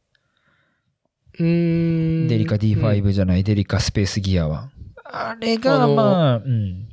[1.39, 2.27] うーん。
[2.27, 4.69] デリカうん D5 じゃない、デリカスペースギアは。
[5.05, 6.87] あれあが、のまあ、うん。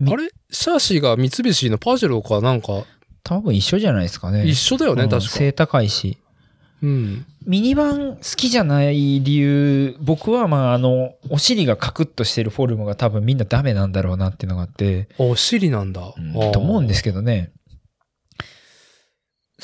[0.00, 0.28] みあれ？
[0.50, 2.84] シャーシーが三菱のパジェロかなんか、
[3.22, 4.44] 多分一緒じゃないですかね。
[4.46, 5.28] 一緒だよね、うん確か。
[5.30, 6.18] 背高いし。
[6.82, 7.24] うん。
[7.46, 16.12] ミニバン好きじゃない理由、僕はまあ、あの、お尻がカクッとしてるフォルムが多分みんなダメなんだろうなっていうのがあって、お尻なんだ。
[16.16, 17.52] うんと思うんですけどね。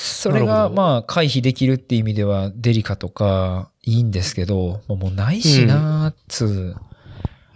[0.01, 6.75] それがまあ回避できるっていう意味ではデリカとかいいんですけど、もうないしなーっつう、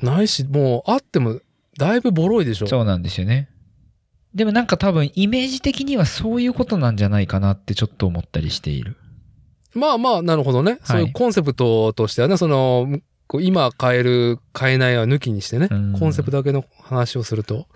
[0.02, 1.40] ないし、もう、あっても、
[1.78, 2.68] だいぶボロいでしょ。
[2.68, 3.49] そうなんですよね。
[4.36, 8.98] でもなんか多分イメージ的にはそういうことなんじゃないかなってちょっと思ったりしている。
[9.74, 10.80] まあまあ、なるほどね。
[10.84, 12.99] そういうコンセプトとしてはね、その、
[13.40, 17.68] 今買える、買えないは抜きにしてね、うんコンセプトだけの話をすると。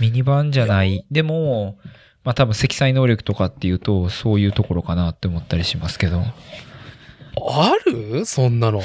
[0.00, 1.04] ミニバンじゃない。
[1.10, 1.78] でも、
[2.24, 6.20] まあ多分積載能力とかっていうとそういうところかなって思ったりしますけど。
[6.20, 6.26] あ
[7.36, 8.24] ある？
[8.26, 8.78] そんなの。
[8.78, 8.82] っ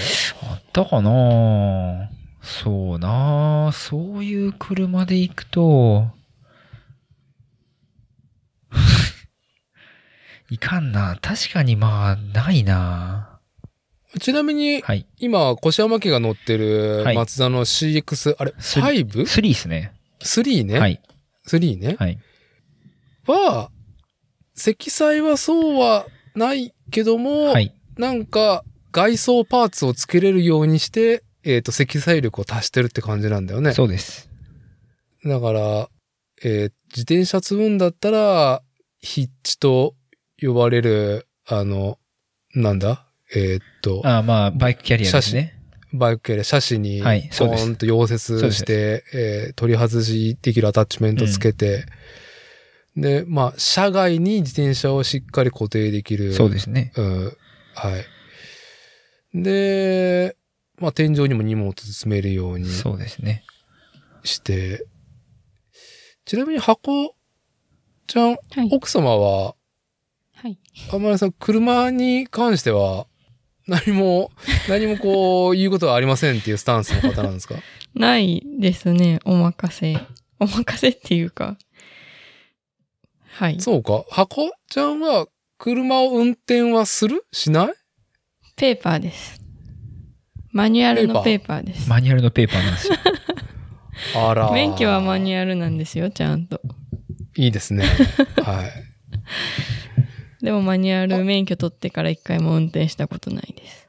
[0.73, 2.09] たかな？
[2.41, 6.07] そうなそういう車で行くと、
[10.49, 13.39] いかんな確かにまあ、ないな
[14.21, 15.05] ちなみに、はい。
[15.17, 19.91] 今、越山家が乗ってるはいマツダの CX、あれ、ス 5?3 3ですね。
[20.63, 20.79] ね。
[20.79, 21.01] はい。
[21.47, 21.97] 3ね。
[21.99, 22.17] はい。
[23.27, 23.71] は、
[24.55, 27.73] 積載はそうはないけども、はい。
[27.97, 33.73] なんか外装パーツを付けれるようにして、えっ、と、積載力を足してるって感じなんだよね。
[33.73, 34.29] そうです。
[35.23, 35.89] だから、
[36.43, 38.61] えー自転車積むんだったら、
[38.99, 39.95] ヒッチと
[40.41, 41.99] 呼ばれる、あの、
[42.55, 43.05] なんだ？
[43.35, 45.59] えーっと、ああまあ、バイクキャリアですね。
[45.91, 51.85] バイク系で車種に、ポはいそうですーンと溶接して、えー取り外しできるアタッチメントつけて、
[52.97, 56.33] で、まあ、車外に自転車をしっかり固定できる。
[56.33, 56.91] そうですね。
[56.97, 57.37] うん。
[57.75, 58.05] はい。
[59.33, 60.35] で、
[60.79, 63.43] まあ、天井にも荷物積めるようにそうですね。
[64.23, 64.85] して、
[66.25, 67.15] ちなみに箱
[68.07, 68.69] ちゃん、はい。
[68.71, 69.55] 奥様は、
[70.33, 70.57] はい。
[70.91, 73.07] あまりさん、車に関しては、
[73.67, 74.31] 何も、
[74.69, 77.55] 何もこう、言うことはありませんっていうスタンスの方なんですか？
[77.93, 79.19] ないですね。
[79.25, 79.97] お任せ。
[80.39, 81.57] お任せっていうか。
[83.37, 83.61] はい。
[83.61, 84.03] そうか。
[84.09, 85.27] 箱ちゃんは、
[85.59, 87.23] 車を運転はする？
[87.31, 87.73] しない？
[88.55, 89.39] ペーパーです。
[90.51, 91.87] マニュアルのペペーパーです。
[91.87, 92.95] マニュアルのペーパーなんですよ。
[94.29, 94.51] あら。
[94.51, 96.59] 免許はマニュアルなんですよ、ちゃんと。
[97.35, 97.83] いいですね。
[98.43, 100.43] はい。
[100.43, 103.87] でもマニュアル免許取ってから一回も運転したことないです。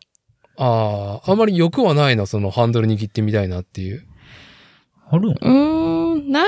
[0.59, 4.05] ああ、あんまり欲はないな、そのハンドル握ってみたいなっていう。
[5.11, 6.45] あるんうーん、な、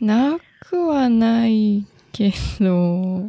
[0.00, 1.86] なくはない
[2.16, 3.26] けど、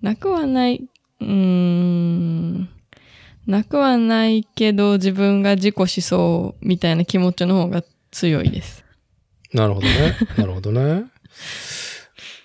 [0.00, 0.88] なくはない、
[1.20, 2.68] うーん、
[3.46, 8.84] なくはないけど自分が事故しそうみたいな気持ちの方が強いです。
[9.52, 10.16] なるほどね。
[10.38, 11.04] なるほどね。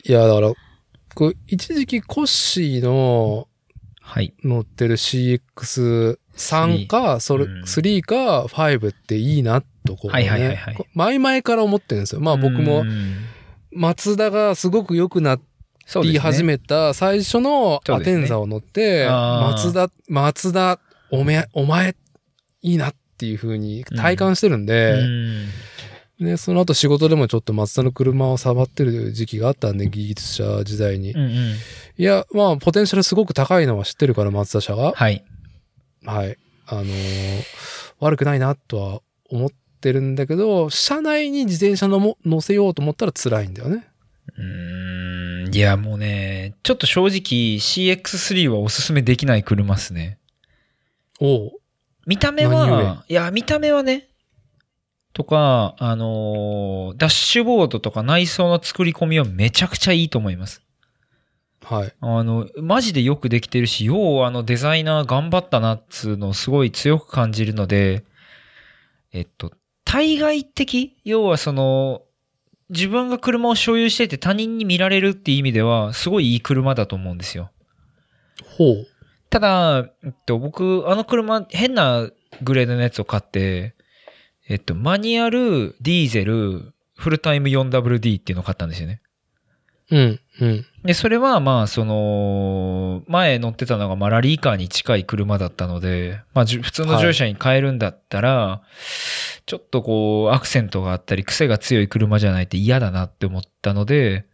[0.03, 0.53] いや、だから、
[1.15, 3.48] こう一時期コッシーの
[4.02, 4.34] はい。
[4.43, 10.14] 乗ってる CX3 か、それ、うん3か5っていいなとこう、ね。
[10.14, 12.19] はいはいはいはいこ前々から思ってるんですよ。
[12.19, 13.15] まあ僕もう、ん
[13.73, 15.51] 松田がすごく良くなって
[16.03, 20.80] 言い始めた最初のアテンザを乗って、あー松田、松田、
[21.12, 21.95] おめ、お前、
[22.62, 25.48] いいなっていう風に体感してるんで、うん
[26.20, 31.14] で、その後仕事でもちょっと松田の車を触ってる時期があったんで、技術者時代に。
[31.14, 31.56] うんうん。
[31.98, 34.94] いや、まあ、ポテンシャルすごく高いのは知ってるから、松田社が。
[34.95, 35.26] はい。
[36.06, 36.38] はい。
[36.68, 36.88] あのー
[38.02, 39.49] 悪くないなとは思っ
[39.80, 43.88] てるんだけど、車内に自転車のも乗せようと思ったら辛いんだよね。
[44.38, 45.01] うーん。
[45.53, 50.18] いや、もうね、ちょっと正直 CX3 はおすすめできない車っすね。
[51.19, 51.52] おう。
[52.07, 54.07] 見た目何は、いや、見た目はね、
[55.14, 60.61] とか、あのーダッシュボードとか内装の作り込みはめちゃくちゃいいと思います。
[61.64, 61.94] はい。
[61.99, 68.06] あの、マジでよくできてるし、ようあのデザイナー頑張ったなっつうのをすごい強く感じるので、
[69.11, 69.52] えっと、
[69.84, 72.03] 対外的要はその、
[72.72, 77.52] 自分が車を所有してて他人に見られるっていう意味では、すごいいい車だと思うんですよ。
[78.57, 78.88] ほう。
[79.30, 82.10] ただ、えっと、僕、あの車、変な
[82.41, 83.76] グレードのやつを買って、
[84.48, 89.02] えっと、マニュアル、ディーゼル、フルタイム 4WD っていうのを買ったんですよね。
[89.91, 90.65] うん、うん。
[90.84, 98.64] で、それはまあ、その、前乗ってたのがまあラリーカーに近い車だったので、まあ、普通の乗用車に変えるんだったら、
[99.45, 104.26] ちょっとこう、アクセントがあったり、癖が強い車じゃないと嫌だなって思ったので、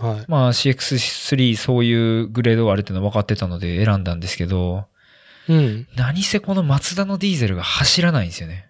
[0.00, 0.24] はい。
[0.28, 4.86] まあ CX3 そういうグレードがあるっていうのは分かってたので選んだんですけど、
[5.48, 5.86] うん。
[5.96, 8.68] 何せこのマツダのディーゼルが走らないんですよね。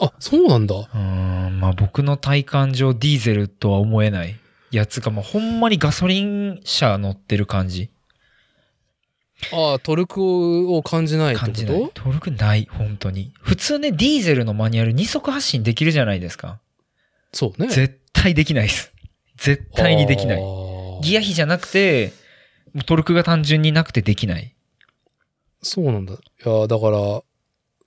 [0.00, 0.74] あ、そうなんだ。
[0.74, 4.36] うーん、まあ僕の体感上ディーゼルとは思えない
[4.74, 7.90] やつが、もうほんまにガソリン車乗ってる感じ。
[9.52, 11.90] ああ、トルクを感じないってこ感じない。
[11.90, 13.32] とトルクない、本当に。
[13.40, 16.60] 普通ね、ディーゼルのマニュアル二速発進できるじゃないですか。
[17.32, 17.68] そうね。
[17.68, 18.92] 絶対できないです。
[19.36, 20.40] 絶対にできない。
[20.40, 20.44] い
[21.02, 22.12] ギア比じゃなくて、
[22.86, 24.54] トルクが単純になくてできない。
[25.62, 26.14] そうなんだ。
[26.14, 27.22] いや、だから、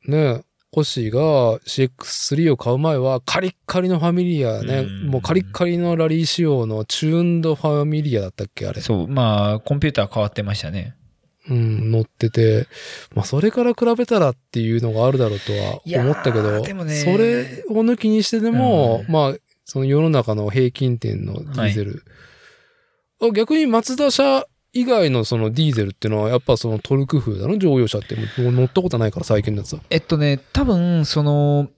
[0.07, 0.43] ね、
[0.77, 5.07] コッシーが CX3 を買う前はカリッカリのファミリアね、うん。
[5.07, 8.81] もうカリッカリのラリー仕様のチューンドファミリアだったっけあれ。
[8.81, 10.93] そう、まあ、コンピューター変わってましたね。
[11.49, 12.67] うん、乗ってて、
[13.15, 16.93] まあそれから比べたらっていうのがあるだろうとは思ったけど、でもね。
[16.93, 19.11] それを抜きにしてでも、うん。
[19.11, 19.35] まあ、
[19.65, 22.03] その世の中の平均点のディーゼル。
[23.19, 24.45] あ逆に松田車
[24.79, 29.81] 以外のそのディーゼルっていうのはやっぱそのトルク風だの乗用車ってもう乗ったことないから最近のやつは。
[29.89, 31.69] えっとね、多分、その、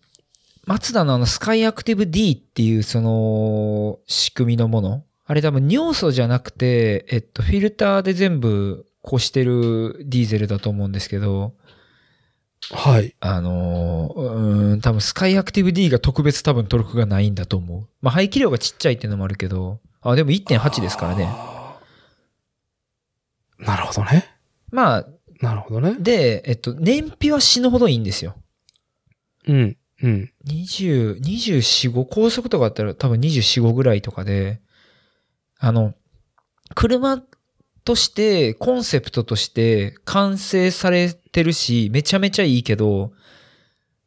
[0.65, 5.03] マツダのあのスカイアクティブ D っていうその仕組みのもの。
[5.26, 11.53] あれ多分尿素じゃなくて、えっと、フィルターで全部こしてるディーゼルだと思うんですけど、
[12.71, 13.15] はい。
[13.19, 17.88] あのー、うーん、多分スカイアクティブ D が特別多分トルクがないんだと思う。
[18.01, 21.30] まあ排気量がちっちゃいっていうのもあるけど、あ、でも1.8ですからね。
[23.60, 24.26] なるほどね。
[24.72, 25.07] まあ、
[25.41, 25.95] なるほどね。
[25.99, 28.36] で、えっと、燃費は死ぬほどいいんですよ。
[29.48, 29.77] うん。
[30.02, 30.31] うん。
[30.48, 34.61] 20、24、5、高速とかだったら多分24、5ぐらいとかで、
[35.60, 35.94] あの、
[36.76, 37.22] 車
[37.84, 43.11] として、コンセプトとして完成されてるし、めちゃめちゃいいけど、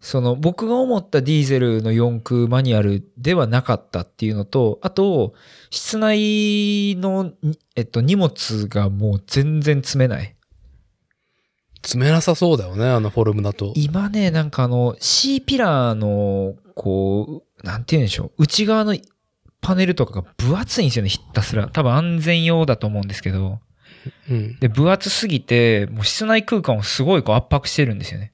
[0.02, 5.32] その僕が思ったディーゼルの4駆マニュアルではなかったっていうのと、あと、
[5.70, 10.34] 室内の、にえっと、荷物がもう全然積めない。
[11.82, 13.72] 詰めなさそうだよね、あのフォルムだと。
[13.76, 18.42] 今ね、なんかあの、C ピラーの、こう、なんて言うんでしょう。
[18.42, 18.96] 内側の
[19.60, 21.68] パネルとかが分厚いんですよね、ひたすら。
[21.68, 23.60] 多分安全用だと思うんですけど。
[24.28, 24.58] うん。
[24.58, 28.31] で、分厚すぎて、もう室内空間をすごいこう圧迫してるんですよね。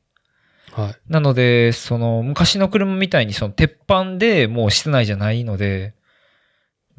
[0.79, 0.97] はい。
[1.09, 5.95] なので、その、昔の車みたいにその鉄板でもう室内じゃないので、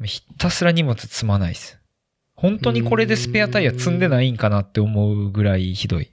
[0.04, 1.78] ひたすら荷物積まないです。
[2.34, 6.10] 本当にこれでスペアタイヤ積んでないんかなって思うぐらいひどい。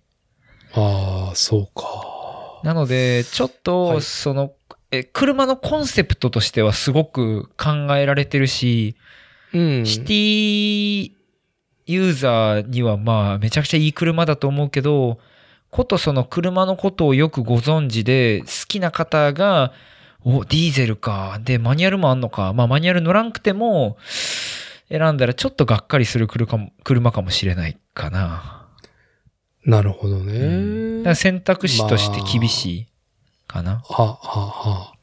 [0.74, 2.62] ああ、そうか。
[2.64, 4.54] なので、ちょっはと、いその、
[4.92, 8.96] え、車のコンセプトとしてはすごく考えられてるし、
[9.54, 9.86] うん。
[9.86, 11.12] シティ
[11.86, 15.20] ユーザーにはまあめちゃくちゃいい車だと思うけど、
[15.70, 19.74] ことその車のことをよくご存知で好きな方が、
[20.24, 21.40] お、ディーゼルか。
[21.44, 22.54] で、マニュアルもあんのか。
[22.54, 23.98] まあマニュアル乗らんくても、
[24.90, 28.68] 選んだらちょっとがっかりする車かもしれないかな。
[29.66, 30.34] なるほどね。
[30.34, 32.88] うんだから選択肢として厳しい
[33.48, 33.82] かな。
[33.84, 34.94] は、は、は。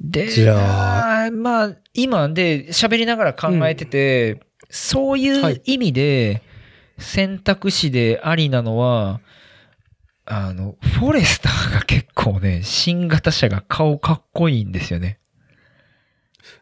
[0.00, 6.42] で、じゃあーまあ、今で喋りながら考えてて、そういう意味で
[7.00, 9.20] 選択肢でありなのは、
[10.26, 15.18] あの、フォレスターが結構ね、新型車が顔かっこいいんですよね。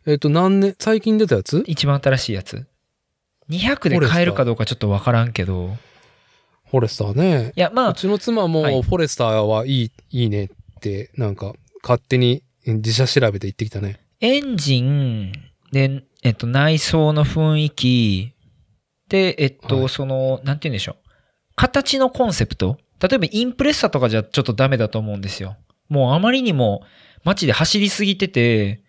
[0.06, 1.64] えっ、と、何年、最近出たやつ？
[1.66, 2.66] 一番新しいやつ。
[3.50, 5.76] 200で買えるかどうかちょっとわからんけど。
[6.70, 7.52] フォレスターね。
[7.56, 10.48] いや、まあ、うちの妻もはいフォレスターはいい、いいねっ
[10.80, 14.00] て、なんか、勝手に自社調べて言ってきたね。
[14.20, 15.32] エンジン
[15.72, 18.32] で、えっと、内装の雰囲気
[19.08, 21.08] で、えっと、はいその、なんて言うんでしょう。
[21.56, 25.56] 形のコンセプト例えばインプレッサとかじゃちょっとダメだと思うんですよ。
[25.88, 26.82] もうあまりにも
[27.24, 28.82] 街で走りすぎてて、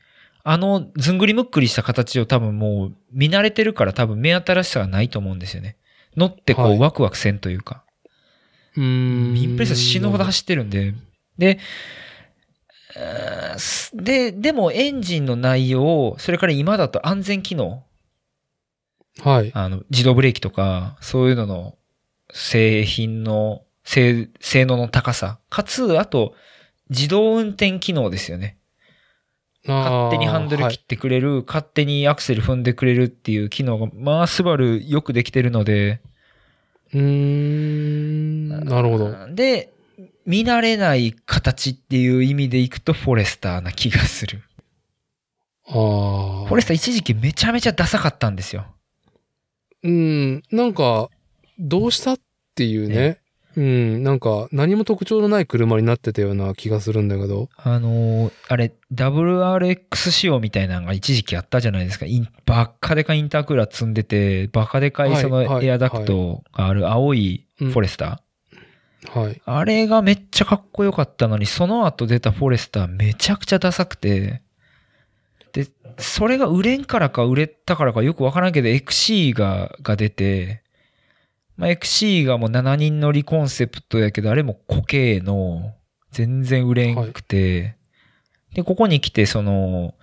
[0.43, 5.77] あのずんぐりむっくりした形を多分もう見慣れてるから多分目新しさがないと思うんですよね。
[6.17, 7.83] 乗ってこはいうワクワクせんというか。
[8.75, 8.83] うー
[9.33, 9.37] ん。
[9.37, 10.95] インプレッサ死ぬほど走ってるんで。
[11.37, 11.59] で、
[13.93, 17.83] で、でもエンジンの内容、それから今だと安全機能、
[19.23, 19.51] はい。
[19.53, 21.75] あの、自動ブレーキとか、そういうのの
[22.31, 26.35] 製品の性性能の高さ、かつ、あと、
[26.89, 28.57] 自動運転機能ですよね。
[29.67, 36.01] 勝手にハンドルはい切ってくれる、勝手にアクセル踏んでくれるっていう機能が、まあ、スバルよくできてるので、
[36.93, 38.49] うーん。
[38.65, 39.27] なるほど。
[39.33, 39.73] で、
[40.25, 44.43] 見慣れない形っていう意味でいくとフォレスターな気がする。
[45.67, 45.73] ああ。
[46.45, 48.65] フォレスター一時期めちゃめちゃダサかったんですよ。
[49.83, 50.43] うん。
[50.51, 51.09] なんか、
[51.57, 52.19] どうしたっ
[52.55, 53.19] ていうね。
[53.55, 54.03] うん。
[54.03, 57.49] なんか、何も特徴のない車になってたような気がするんだけど。
[57.57, 62.05] あのーあれ、WRX 仕様みたいなのが一時期あったじゃないですか。
[62.05, 69.19] インバッカでかインタークーラー積んでて、バカでかいはいそのはいエアダクトがある青いフォレスター。
[69.19, 69.41] はい。
[69.45, 74.41] あれがめっちゃかっこよかったのに、その後出たフォレスターめちゃくちゃダサくて、
[75.53, 75.67] で、
[75.97, 80.63] それが売れんからか売れたからかよくわからんけど、XC が、が出て、
[81.57, 85.75] まあ、XC がもう7人乗りコンセプトやけど、あれも固形の、
[86.11, 87.75] 全然売れんくて、
[88.53, 89.93] で、ここに来て、その、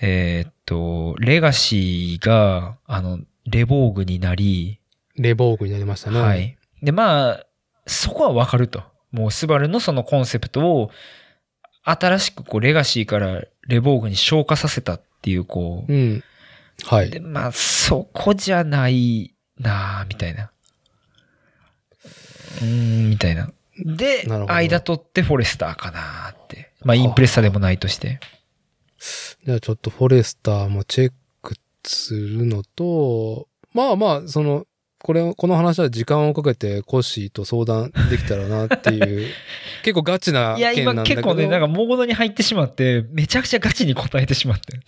[0.00, 4.80] えーっと、レガシーが、あの、レボーグになり、
[5.16, 6.20] レボーグになりましたね。
[6.20, 6.36] は。
[6.36, 6.56] い。
[6.82, 7.46] で、まあ、
[7.86, 8.82] そこはわかると。
[9.10, 10.90] もう、スバルのそのコンセプトを、
[11.82, 16.22] 新しくこう、レガシーからレボーグに昇華させたっていう、こうん。
[16.84, 17.06] はう。
[17.06, 17.20] いで、。
[17.20, 20.50] まあ、そこじゃないなあみたいな。
[22.60, 23.50] うーん、みたいな。
[23.76, 26.70] で間取ってフォレスターかなって。
[26.84, 28.20] まあ、インプレッサでもないとして。
[29.44, 31.12] じゃあちょっとフォレスターもチェッ
[31.42, 31.54] ク
[31.84, 34.66] するのと、まあまあ、その、
[35.04, 39.28] これ、この話は時間をかけてコッシーと相談できたらなっていう、
[39.84, 41.20] 結構ガチないや、今件なんだけど。
[41.20, 44.80] 結構ね、なんかモードに入ってしまって、めちゃくちゃガチに答えてしまって。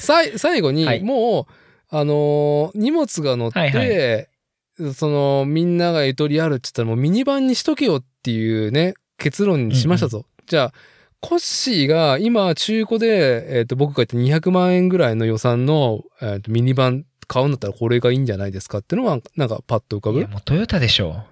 [0.00, 10.26] さい最後に、はいもう、あのー荷物が乗って、はいその、みんながゆとりあるって言ったらもうミニバンにしとけよっていうね、結論にしましたと。
[10.48, 10.72] じゃあ、
[11.20, 20.18] コッシーが今中古で、えっ、と、僕が言って200万円ぐらいの予算の、えーとミニバン買うんだったらこれがいいんじゃないですかっていうのは、なんかパッと浮かぶ？
[20.18, 21.24] いや、もうトヨタでしょ。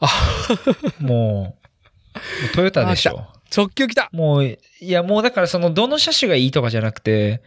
[0.00, 0.08] あ、
[1.00, 1.56] もう、も
[2.52, 3.26] うトヨタでしょ。
[3.54, 7.42] 直球来たもう、いや、もうだからその、どの車種がいいとかじゃなくて、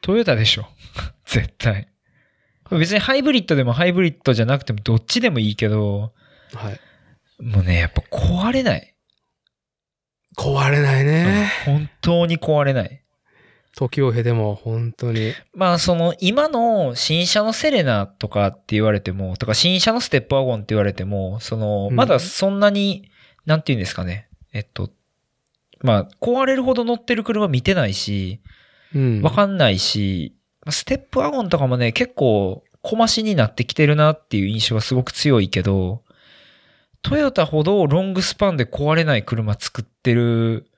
[0.00, 0.66] トヨタでしょ。
[1.26, 1.88] 絶対。
[2.70, 6.12] 別にハイブリッドでもハイブリッドじゃなくてもどっちでもいいけど、
[6.54, 6.80] はい。
[7.42, 8.94] もうね、やっぱ壊れない。
[10.36, 11.50] 壊れないね。
[11.66, 13.02] 本当に壊れない。
[13.80, 15.32] 時を経ても本当に。
[15.54, 23.10] まあ、その、今の新車のセレナとかって言われても、とか新車のステップワゴンって言われても、その、うんまだそんなに、
[23.46, 24.28] なんて言うんですかね。
[24.52, 24.90] えっと、
[25.80, 28.40] まあ、壊れるほど乗ってる車見てないし、
[28.94, 29.22] うん。
[29.22, 30.36] わかんないし、
[30.68, 36.02] ステップワゴンとかもね、結構、小増しになってきてるなっていう印象がすごく強いけど、
[37.00, 40.69] トヨタほどロングスパンで壊れない車作ってる、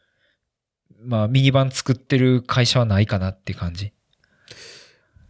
[1.04, 3.92] まあ、ミニバン作ってる会社はないかなって感じ。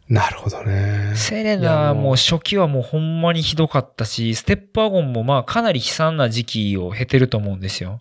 [0.09, 1.15] なるほどね。
[1.17, 8.01] セレナも初期はもうほんまにひどかったし、ステップワゴンもまあかなり悲惨な時期を経てると思うんですよ。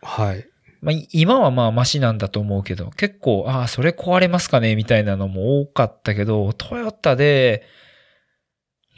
[0.00, 0.48] はい。
[0.80, 7.62] まあ、い今はまあマシなんだと思うけど、結構、ああ、それ壊れますかねみたいなのも多かったけど、トヨタで、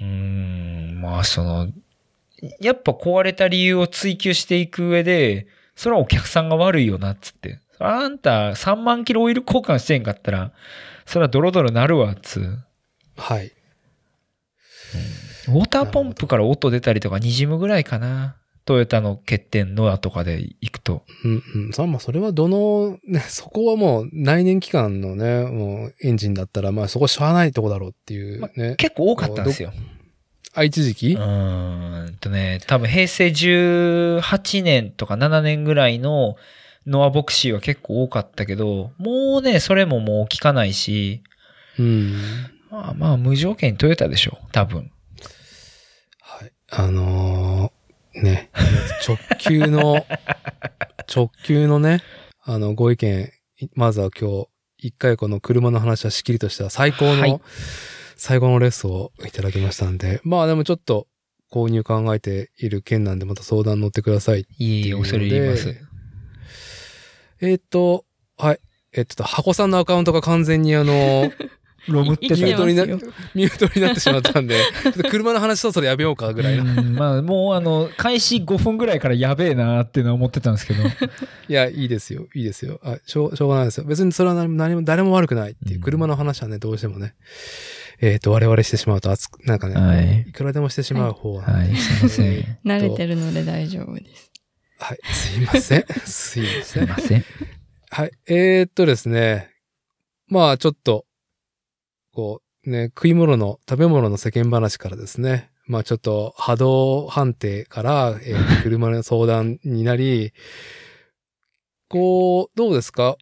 [0.00, 1.68] うーん、まあその、
[2.60, 5.46] やっぱ壊れた理由を追求していく上で、
[5.76, 7.60] それはお客さんが悪いよな、っつって。
[7.78, 10.52] あんた3万キロオイル交換してんかったら、
[11.06, 12.58] それはドロドロなるわ、つう。
[13.16, 13.52] はい。
[15.48, 18.36] ウォーターポンプから音出たりとか滲むぐらいかな。
[18.64, 21.04] トヨタの欠点ノアとかで行くと。
[21.24, 21.72] うんうん。
[21.72, 28.76] さまあ、それはどの、ね、 そこはもう内燃機関のね、もうエンジンだったら、まあそこしゃあないとこだろうっていうね。
[28.76, 29.72] 結構多かったんですよ。
[30.54, 31.12] あ、一時期？
[31.14, 36.36] うーんとね、多分平成18年とか7年ぐらいの
[36.86, 41.22] ノアボクシーは結構多かったけど、もうね、それももう聞かないし、
[41.78, 42.14] うん。
[42.70, 44.90] まあまあ無条件にトヨタでしょ、多分。
[46.20, 46.52] はい。
[46.70, 48.50] あのーね、
[49.06, 50.06] 直球の、
[51.12, 52.02] 直球のね、
[52.42, 53.30] あの、ご意見、
[53.60, 54.48] いまずは今日、
[54.78, 57.40] 一回この車の話はしっきりとした最高の、はい
[58.16, 61.08] 最後のレッスンをいただきましたんで、まあでもちょっと
[61.52, 64.46] 購入考えている件なんでまた相談乗ってください。
[64.56, 65.76] いえいえ、恐れ入ります。
[67.44, 68.04] えーっと、
[68.36, 68.60] はい。
[68.92, 71.30] えっと、箱さんのアカウントが完全にあの、
[71.88, 76.64] ロムってミュートにな、ミュートになってしまったんで、 ちょっと車の話そろそろやめようかぐらいの。
[76.64, 80.82] うんまあもうあの、開始5分ぐらいからやべえなーっていうのは思ってたんですけど。
[81.48, 82.26] いや、いいですよ。
[82.34, 82.80] いいですよ。
[82.82, 83.84] あしょう、しょうがないですよ。
[83.84, 85.78] 別にそれは何も、何も誰も悪くないっていうう。
[85.80, 87.14] ん車の話はね、どうしてもね。
[88.00, 92.42] えっ、と、我々してしまうと熱く、なんかね、はいい、くらでもしてしまう方は、はい、すいません。
[92.42, 94.33] す慣れてるので大丈夫です。
[94.78, 94.98] はい。
[95.12, 95.84] すいません。
[96.04, 96.84] すいません。
[96.84, 97.24] いません。
[97.90, 98.10] はい。
[98.26, 99.50] えー、っとですね。
[100.26, 101.06] まあ、ちょっと、
[102.12, 105.50] こう、ね、食い物の、食べ物の世間話からですね。
[105.66, 110.32] まあ、ちょっと波動判定から、えー 車の相談になり、
[111.88, 113.16] こう、どうですか？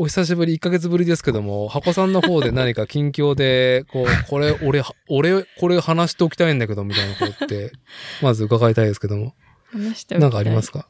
[0.00, 7.72] お久しぶり、1ヶ月ぶりですけども、箱さんの方で何か近況で、こう、 これ、俺、俺、これ話しておきたいんだけど、みたいなことって、
[8.22, 9.34] まず伺いたいですけども。
[9.72, 10.88] 話してなんかありますか？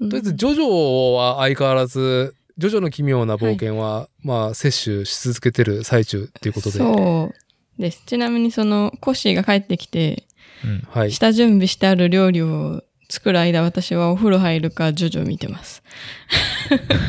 [0.00, 6.78] うんとりあえず、ジョジョは相変わらず、ジョジョの奇妙な冒険は、まあ、摂取し続けてる最中っていうことで。
[6.78, 7.32] そ
[7.78, 8.02] うです。
[8.04, 10.24] ちなみにその、コッシーが帰ってきて、
[10.64, 10.82] うん。
[10.90, 11.12] はい。
[11.12, 15.82] 下準備してある料理を作る間、私はお風呂入るか、ジョジョ見てます。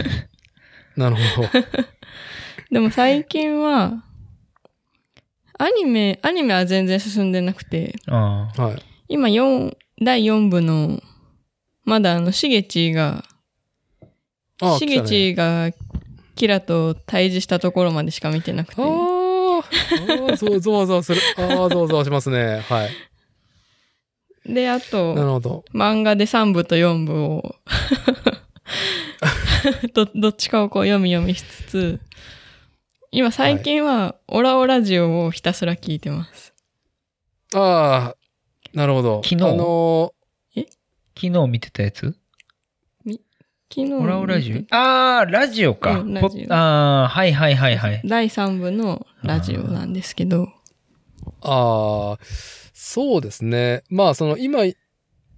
[0.95, 1.49] なるほど。
[2.71, 4.03] でも最近は、
[5.57, 8.61] アニメ、アニメは全然進んでなくて、ああ。
[8.63, 8.81] はい。
[9.07, 11.01] 今4、第4部の、
[11.83, 13.23] まだあの、しげちが、
[14.61, 15.71] あしげちが、
[16.35, 21.21] キラと対峙したところまでしか見てなくてあ、ーあー、そう、ゾワゾワする。
[21.37, 22.59] ああ、ゾワゾワしますね。
[22.67, 24.53] はい。
[24.53, 25.65] で、あなると、ほど。
[25.73, 27.55] 漫画で3部と4部を
[29.93, 31.99] ど、どっちかをこう読み読みしつつ、
[33.11, 36.53] 今最近は、オラオラジオをひたすら聞いてます。
[37.53, 38.15] ああ、
[38.75, 39.21] なるほど。
[39.23, 39.43] 昨日？
[39.45, 40.11] あの
[41.17, 42.15] 昨日見てたやつ？
[43.67, 44.75] 昨日、オラオラジオ？
[44.75, 45.99] ああ、ラジオか。
[45.99, 48.01] うんラジオポああ、はいはいはいはい。
[48.05, 50.47] 第3部のラジオなんですけど、ー
[51.41, 52.17] ああ、
[52.73, 53.83] そうですね。
[53.89, 54.59] まあ、その、今、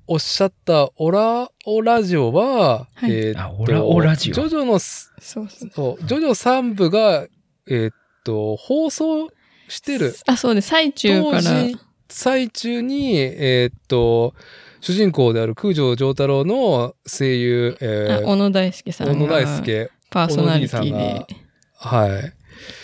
[0.07, 4.33] おっしゃったオラオラジオは、はいえーっとあオラオラジオ？
[4.33, 5.69] ジョジョのすそうそう。
[5.73, 7.27] そう、ジョジョ3部が、
[7.69, 7.93] えーっ
[8.25, 9.29] と、放送
[9.69, 10.67] してるあ、そうです。
[10.67, 11.77] 最中か当ら、時、
[12.17, 14.33] 最中に、えーっと、
[14.81, 21.27] 主人公である空城城太郎の声優、えー、あ小野大輔さん小野大が輔、パーソナリティでが、
[21.75, 22.09] はい。
[22.09, 22.33] で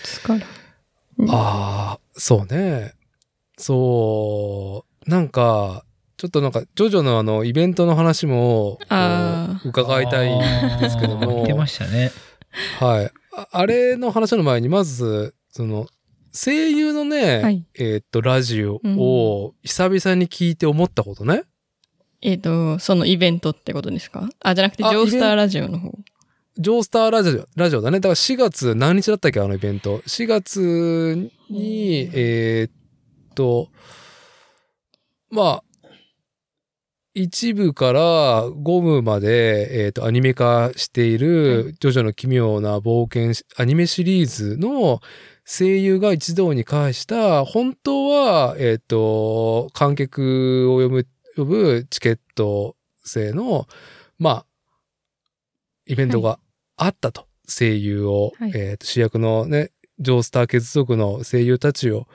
[0.04, 0.46] すから。
[1.30, 2.94] ああ、そうね。
[3.58, 5.84] そう、なんか、
[6.18, 8.78] ちょっとなんか、ジョジョのあの、イベントの話も、
[9.66, 12.12] 伺いたいんですけどもあー見てましたね。
[12.80, 13.12] はい。
[13.36, 15.88] ああれの話の前に、まず、その、
[16.36, 21.44] 声優のね、はいえーっと、ラジオを久々に聞いて思ったことね。
[22.22, 24.28] えっ、と、そのイベントってことですか？
[24.40, 25.92] あ、じゃなくて、ジあョースターラジオの方。
[26.58, 28.00] ジョースターラジオ、ラジオだね。
[28.00, 33.70] だから4月何日だったっけあのイベント？4月に、えーっと、
[35.30, 35.64] まあ、
[37.16, 45.00] 一部から5部まで、えーっと、アニメ化していはる、ジョジョの奇妙な冒険し、アニメシリーズの
[45.46, 53.68] 声優が一堂に会した、本当は、えーっと、観客を呼ぶ、呼ぶチケット制の、
[54.18, 54.46] まあ、
[55.86, 56.40] イベントが
[56.78, 57.28] あったと。
[57.46, 62.08] 声優を、はいえーと主役のね、ジョースター血族の声優たちを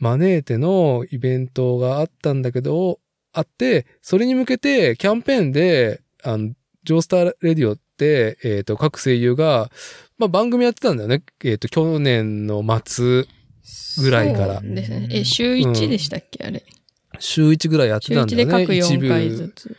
[0.00, 2.98] 招いてのイベントがあったんだけど、
[3.32, 6.52] あって、それに向けてキャンペーンで、あの、
[6.84, 9.70] ジョースターレディオえっ、と、各声優が、
[10.18, 11.22] まあ、番組やってたんだよね。
[11.44, 13.26] えっ、と、去年の末、
[13.98, 15.08] ぐらいからそうですね。
[15.10, 16.62] え、週1でしたっけ、あれ。
[17.18, 18.44] 週1ぐらいやって週1たんだよね。
[18.44, 19.76] で各4回ずつ。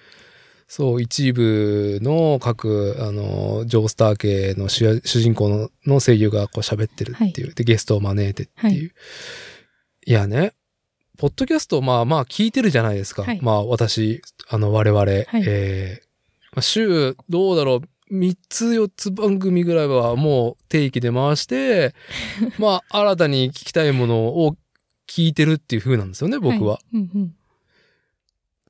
[0.67, 8.91] そう、一部の各、あの、ジョースター系の主主人公のの声優がこう喋ってるっていう、で、ゲストを招いてっていう。
[10.05, 10.53] い、やね、
[11.17, 13.23] ポッドキャスト、まあまあ聞いてるじゃないですか。
[13.23, 16.07] はいまあ私、あの我々、えー
[16.53, 17.81] まあ週、どうだろう、
[18.11, 21.93] 3つ4つ番組ぐらいはもう定期で回して、
[22.59, 24.55] まあ新たに聞きたいものを
[25.07, 26.79] 聞いてるっていう風なんですよね、僕は。
[26.93, 26.97] い。
[26.97, 27.33] うんうん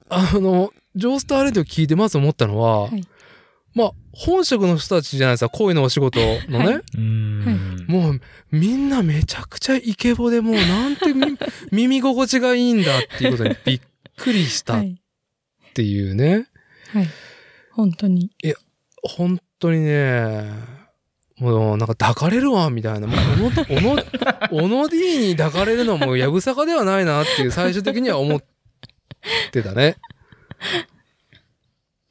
[0.09, 3.03] あの、ジョースターレディを聞いてまず思ったのは、はい
[3.73, 6.19] まあ本職の人たちじゃないですか、声のお仕事
[6.49, 6.65] のね。
[6.65, 7.85] はいうん。
[7.87, 11.37] もうみんなめちゃくちゃイケボでもうなんてみ
[11.71, 13.81] 耳心地がいいんだっていうことにびっ
[14.17, 14.99] くりしたっはい。
[15.75, 16.47] ていうね。
[16.91, 17.07] はい。
[17.71, 18.31] 本当に。
[19.03, 20.51] 本当にね、
[21.39, 23.07] もうなんか抱かれるわみたいな。
[23.07, 23.17] もう
[23.69, 24.03] おの、おの、
[24.51, 28.43] おの D に抱かれるのもやぶさかではないなっていう最終的には思っ
[29.51, 29.97] てたね。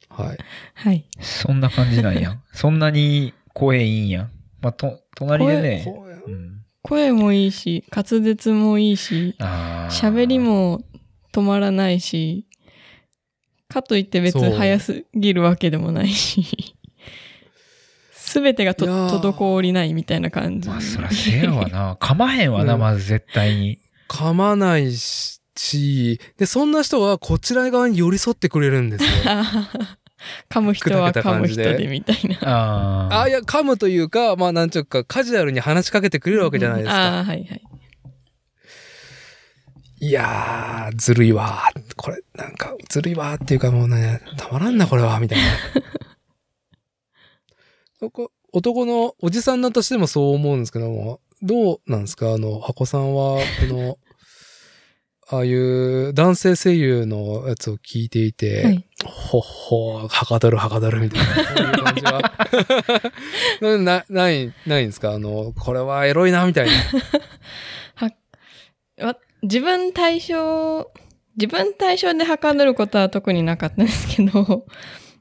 [0.09, 0.37] はい。
[0.73, 1.05] はい。
[1.19, 2.39] そんな感じなんや。
[2.53, 4.29] そんなに声いいんや。
[4.61, 5.83] まあ、と、隣でね。
[5.85, 6.63] 声うん。
[6.81, 9.35] 声もいいし、滑舌もいいし。
[9.89, 10.39] 喋り。
[10.39, 10.81] も
[11.37, 12.47] 止まらないし、
[13.67, 16.76] かといって別に早すぎるわけでもないし、
[18.27, 20.67] すべてがと滞りないみたいな感じ。
[20.67, 21.95] まあ、そらせやわな。
[22.01, 23.79] 噛まへんわな、うんまず絶対に。
[24.09, 29.09] 噛まないし、で、そんな人はこちら側に寄り添ってくれるんですよ。
[30.51, 32.37] 噛む人は噛む感じで人でみたいな。
[32.41, 33.21] ああ。
[33.23, 36.97] あ、いや、噛むというか、まあ、なんちゅうか、カジュアルに話しかけてくれるわけじゃないですか。
[36.97, 37.61] ああ、はいはい。
[39.99, 41.81] いやー、ずるいわー。
[41.95, 45.43] これ、なんか、ずるいわーっていうかもうね、たまらんな、これは、みたいな。
[47.99, 52.33] 男のおじさんだとしてもそう思うんですけども、どうなんですか？
[52.33, 53.41] あの、箱さんは、こ
[53.73, 53.97] の、
[55.29, 63.77] ああいう男性声優のやつを聞いていて、はいほっほー、はかどるはかどるみたいな、そういう感じは。
[63.79, 65.11] な、ない、ないんですか？
[65.11, 66.73] あの、これはエロいな、みたいな。
[69.05, 70.89] わ自分対象、
[71.35, 74.65] 自分対象ではかどることは特になかったんですけど、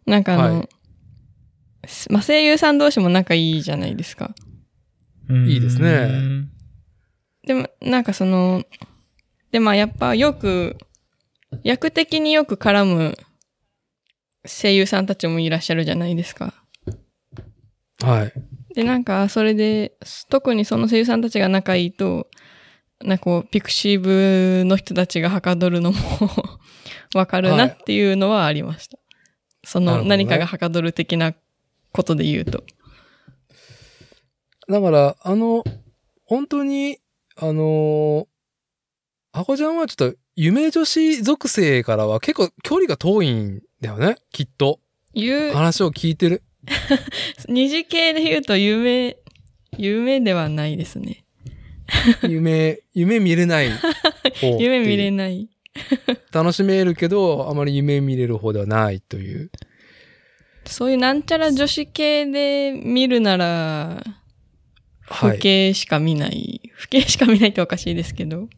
[0.07, 0.69] なんかあの、はい
[2.11, 4.35] まあ、声優さん同士も仲いいじゃないですか。
[5.29, 6.49] うんいいですね。
[7.47, 8.65] でも、なんかその、
[9.53, 10.77] で、まあやっぱよく、
[11.63, 13.17] 役的によく絡む
[14.47, 16.55] 声優さんたちもいらっしゃるじゃないですか。
[18.03, 18.33] はい。
[18.75, 19.97] で、なんかそれで、
[20.29, 22.29] 特にその声優さんたちが仲いいと、
[23.05, 25.99] なんかこう、ピクシブの人たちがはかどるのも
[27.15, 28.99] わかるなっていうのはありました。
[29.65, 31.35] そのなるほどね何かがはかどる的な
[31.97, 32.63] ことで言うと。
[34.69, 35.65] だから、あの、
[36.25, 36.99] 本当に、
[37.37, 38.27] あのー、
[39.33, 44.81] ハコちゃんはちょっと、夢女子属性からは結構距離が遠いんだよね、きっと。
[45.15, 46.43] いう、話を聞いてる。
[47.49, 49.17] 二次系で言うと夢、
[49.79, 51.25] 夢ではないですね。
[52.29, 54.47] 夢、夢見れない方。
[54.61, 55.37] 夢見れない。
[55.37, 55.49] ない。
[56.33, 59.51] 楽しめるけど、あまり夢見れる方ではないという。
[60.67, 64.03] そういうなんちゃら女子系で見るなら、
[65.09, 65.37] はい。
[65.37, 66.61] 不景しか見ない。
[66.75, 68.49] 不景しか見ないっておかしいですけど。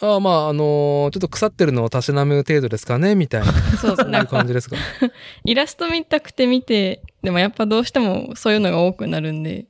[0.00, 3.52] ああまあ、あのーちょっと腐ってるのをたしなむ程度ですかね、みたいな。
[3.80, 4.76] そう、そうないんか、う感じですか？
[5.44, 9.66] イラスト見たくて見て、でもやっぱどうしてもそういうのが多くなるんで、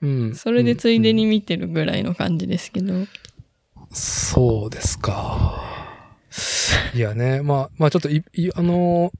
[0.00, 0.34] うん。
[0.34, 3.06] それでついでにうん見てるぐらいの感じですけど。
[3.90, 5.62] そうですか。
[6.94, 9.18] いやね、まあ、まあちょっとい、いあのー、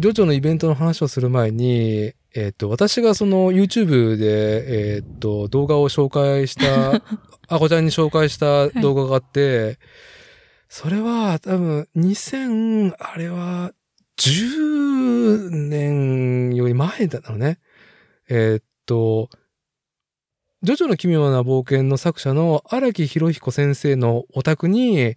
[0.00, 7.02] ジョジョのイベントの話をする前に、えっ、と、私がその YouTube で、えっ、と、動画を紹介した、
[7.48, 9.78] あこちゃんに紹介した動画があって、
[10.70, 13.72] それは多分2000、あれは
[14.16, 17.58] 10年より前だったのね。
[18.30, 19.28] えっ、と、
[20.62, 25.16] ジョジョの奇妙な冒険の作者の荒木博彦先生のお宅に、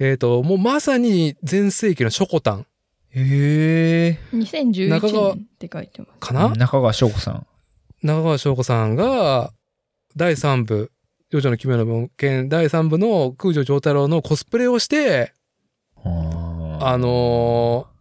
[0.00, 2.66] えっ、と、もうまさに前世紀のショコタン
[3.16, 4.18] へえ。
[4.34, 6.12] 2011中川年って書いてます。
[6.20, 7.46] かな、中川翔子さん。
[8.02, 9.52] 中川翔子さんが、
[10.16, 10.90] 第3部、
[11.30, 15.32] ジョジョの奇妙な冒険第3部の空女上太郎のコスプレをして、
[15.96, 17.94] ああのー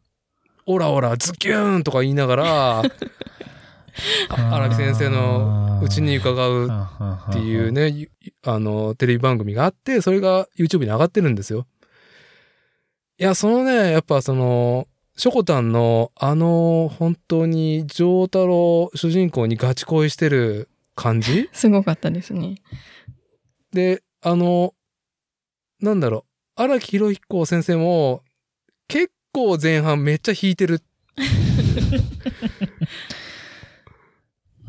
[0.66, 2.84] オラオラズキューンとか言いながら、あ
[4.56, 6.70] 荒木先生のうちに伺うっ
[7.30, 7.72] っていう。
[7.72, 8.10] ね、ゆ
[8.46, 11.68] あの、テレビ番組があって、それが YouTube に上がってるんですよ。
[13.18, 21.50] いや、そのね、やっぱその、ショコタンの、あの、本当に、丈太郎主人公にガチ恋してる感じ？
[21.54, 22.56] すごかったですね。
[23.72, 24.74] で、あの、
[25.80, 26.26] なんだろ
[26.58, 28.24] う、荒木博彦先生も、
[28.88, 30.82] 結構前半めっちゃ弾いてる。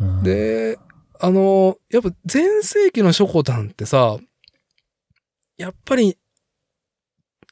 [0.01, 0.79] うん、で、
[1.21, 4.19] あの、やっぱ前世紀のショコタンってさ、
[5.57, 6.19] やっぱり、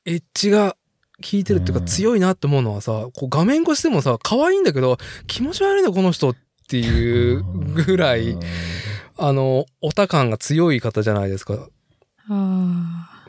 [0.05, 0.77] エッジが
[1.23, 6.37] 効いてるっていうかうん強いなって思うのはさ、こう画面越しでもさ、可愛いんだけど、気持ち悪いな、この人っ
[6.69, 8.37] ていうぐらい、
[9.17, 11.69] あの、オタ感が強い方じゃないですか。
[12.29, 13.25] あ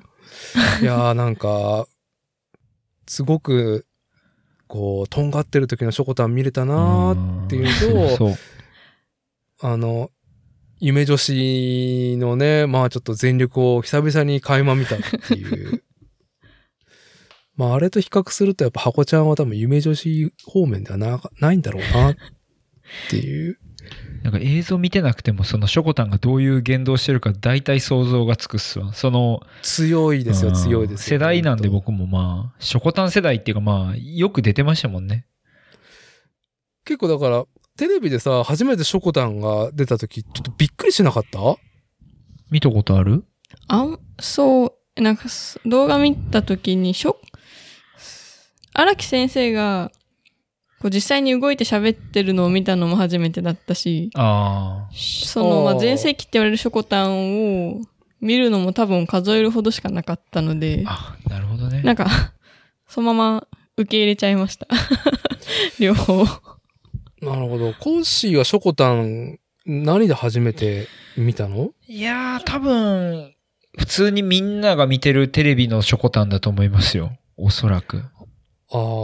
[0.81, 1.87] いやーなんか、
[3.07, 3.85] すごく、
[4.67, 8.35] こう、とんがってる時のショコタン見れたなーっていうのと、そう。
[9.61, 10.09] あの、
[10.79, 15.83] 夢女子のね、まあちょっと全力を久々に垣間見たっていう。
[17.55, 22.15] まああれと比較するとやっぱ箱ちゃんは多分夢女子方面ではなないんだろうなっ
[23.09, 23.59] ていう。
[24.23, 28.93] なんか映像見てなくても、そのショコタンがどういう言動してるか大体想像がつくっすわ。
[28.93, 31.15] その、強いですよ、うん強いですよ。
[31.15, 35.25] 世代なんで本僕もまあ、ショコタン世代っていうかまあ、よく出てましたもんね。
[36.85, 41.39] 当結構だから、テレビでさ、初めてショコタンが出た時、ちょっとびっくりしなかった？
[42.49, 43.25] 見たことある？
[43.67, 43.79] あ。
[43.79, 47.19] あん、そう、なんかす動画見たときに、しょ、
[48.73, 49.91] 荒木先生が、
[50.81, 57.81] こう実際に動いて喋ってるのを見たのも初めてだったし、あその、まあ、あー全盛期って言われるショコタンを
[58.19, 61.81] 見るのも多分数えるほどしかなかったのであ。、あ、なるほどね。
[61.83, 62.07] なんか、
[62.87, 63.47] そのまま
[63.77, 64.67] 受け入れちゃいました。
[65.79, 66.25] 両方。
[67.21, 67.73] なるほど。
[67.79, 71.71] コッシーはショコタン、何で初めて見たの？
[71.87, 73.33] いやー、多分、
[73.77, 77.17] 普通にみんなが見てるテレビのショコタンだと思いますよ。
[77.37, 78.03] おそらく。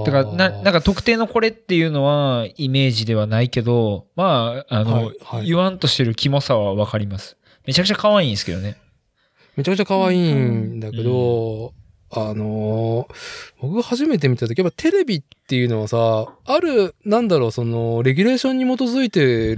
[0.06, 7.38] だから、な、なんか特定のこれっていうのはイメージではないけど、まあ、あの、はいはい言わんとしてるキモさはわかります。
[7.66, 8.78] めちゃくちゃ可愛いんですけどね。
[9.56, 11.74] めちゃくちゃ可愛いんだけど、
[12.12, 13.16] あのー
[13.62, 19.56] 僕が初めて見た時、やっぱテレビっていうのはさ、ある、なんだろう、その、レギュレーションに基づいてる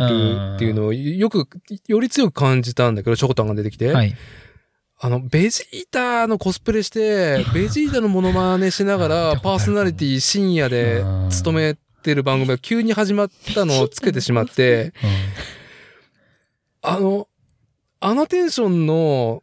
[0.55, 1.47] っていうのをよく、
[1.87, 3.93] より強く感じたんだけど、ショコタンが出てきて。
[3.93, 4.15] はい。
[5.03, 14.93] あの、ベジータのコスプレして、ベジータのモノマネしながら、パーソナリティ深夜で務めてる番組が急に始まったのをつけてしまって、
[16.83, 17.27] あの、
[17.99, 19.41] あのテンションの、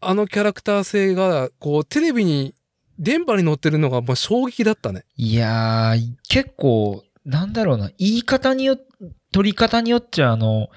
[0.00, 2.52] あのキャラクター性が、こう、テレビに、
[2.98, 5.04] 電波に乗ってるのがもう衝撃だったね。
[5.16, 8.87] いやー、結構、なんだろうな、言い方によっ
[9.32, 10.68] 取り方によっちゃ、あの、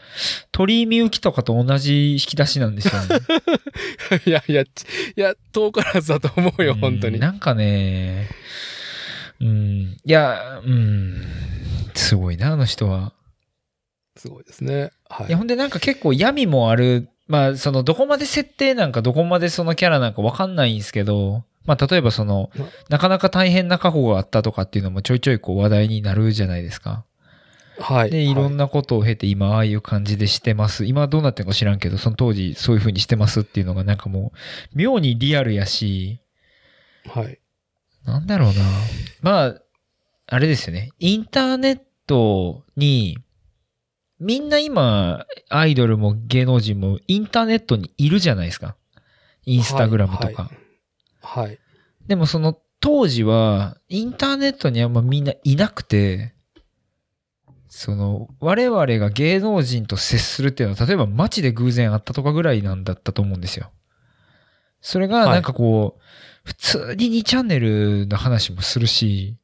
[0.51, 3.19] 鳥居みゆきとかと同じ引き出しなんですよね。
[4.25, 7.15] い やいや、ちいや、遠からずだと思うよ、本当に。
[7.15, 8.29] うんなんかね、
[9.39, 11.23] うん、いや、うん、
[11.93, 13.13] すごいな、あの人は。
[14.17, 14.91] すごいですね。
[15.09, 17.09] はいいや、ほんでなんか結構闇もある。
[17.27, 27.05] まあ、その、どこまで設定なんか、どこまでそのキャラなんかわかんないんですけど、まあ、例えばそのま、なかなか大変な過去があったとかっていうのもちょいちょいこう話題になるじゃないですか。
[27.81, 28.09] はい。
[28.11, 28.65] で、いろんな。
[28.65, 30.85] なことを経て今ああいう感じでしてます。
[30.85, 34.31] 今はどうなってるか知らんけど、その当時そういう風にしてますっていうのがなんかも
[34.73, 36.21] う、妙にリアルやし、
[37.07, 37.39] はい。
[38.05, 38.53] なんだろうな。
[39.21, 39.61] まあ、
[40.27, 40.91] あれですよね。
[40.99, 43.17] インターネットに、
[44.19, 48.75] みんな今、アイドルも芸能人もインターネットにいるじゃないですか。
[49.45, 50.43] インスタグラムとか。
[50.43, 50.61] はい
[51.21, 51.59] はい。
[52.07, 56.33] でもその当時は、インターネットにあんまみんないなくて、
[57.73, 63.71] その、我々が芸能人と接するっていうのは、例えば街で偶然会ったとかぐらいなんだったと思うんですよ。
[64.81, 66.01] それがなんかこう、
[66.43, 69.37] 普通に2チャンネルの話もするし、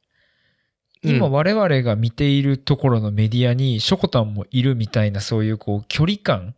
[1.04, 6.56] 今うん我々が見ているところのメディアにショコタンもいるみたいなそういうこう距離感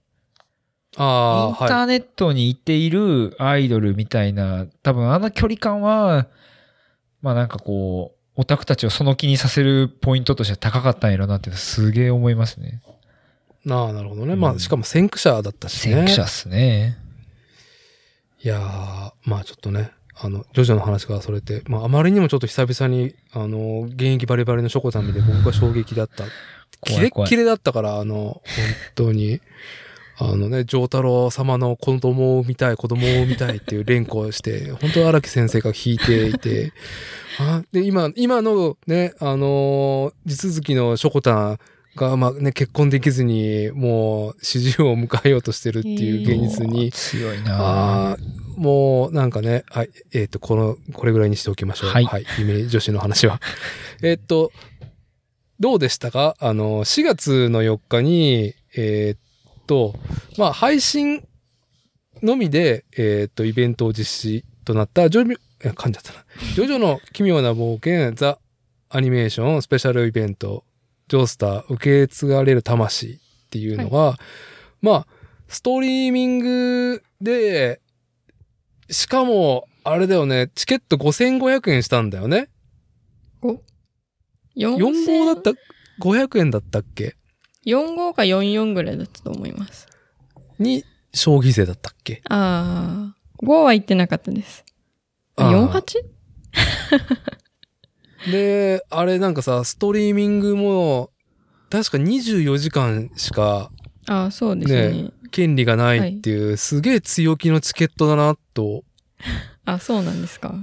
[0.98, 1.70] インああ、はい。
[1.70, 6.30] ターネットに行っているアイドルみたいな、多分あの距離感は、
[7.22, 12.82] まあなんかこう、オタクたちをその気にさせるポイントとしては高かったんやろなってすげえ思いますね。
[13.66, 14.36] なあ、なるほどね。
[14.36, 15.96] うんまあ、しかも先駆者だったしね。
[15.96, 16.98] 先駆者っすね。
[18.42, 26.24] いやー、まあちょっとね、あの、ジョジョの話からそれて、まああまりにもちょっと久々に、あの、現役バリバリのショコタン見て僕が衝撃だった。
[26.86, 28.42] キレッキレだったから、あの、本
[28.96, 29.42] 当に、
[30.22, 36.74] あのね、丈太郎様の子供を産みたい、子供を産みたいっていう連呼をして、 本当荒木先生が弾いていて、
[37.40, 41.60] あで、今、今のね、あのー地続きのショコタン
[41.96, 48.18] が、まあね、結婚できずに、もう、四十を迎えようとしてるっていう現実に、強いな。
[48.58, 51.92] もう、なんかね、はい、えっ、と、この、これぐらいにしておきましょう。
[51.92, 52.06] はい。
[52.06, 53.40] はい、夢女子の話は。
[54.04, 54.52] えっと、
[55.62, 56.36] どうでしたか？
[56.40, 59.29] あの、4月の4日に、えっ
[59.70, 59.94] と、
[60.40, 61.24] まあ、配信
[62.24, 66.26] のみで、えっと、イベントを実施となった、ジョジョ、え噛んじゃったな。
[66.56, 68.40] ジョジョの奇妙な冒険、ザ・
[68.90, 70.64] アニメーションスペシャルイベント、
[71.08, 74.18] ジョースター、受け継がれる魂っていうのが、
[74.82, 75.08] まあ、
[75.48, 77.80] ストリーミングで、
[78.90, 82.50] しかもあれだよね、チケット5500円したんだよね。
[83.44, 85.52] 4 4号だった、
[86.02, 87.19] 500円だったっけ？
[87.70, 89.88] ?4 号か44ぐらいだったと思います。
[90.58, 90.84] に、
[91.14, 92.22] 消費税だったっけ？
[92.30, 94.66] ああ、5は行ってなかったです。
[95.36, 96.00] ああー 48?
[98.32, 101.12] で、あれなんかさ、ストリーミングも、
[101.70, 103.72] 確か24時間しか
[104.08, 105.04] ああ、そうですね。
[105.04, 108.84] ね権利がないっていう、すげえ強気のチケットだな、と。
[109.66, 110.56] あ、そうなんですか。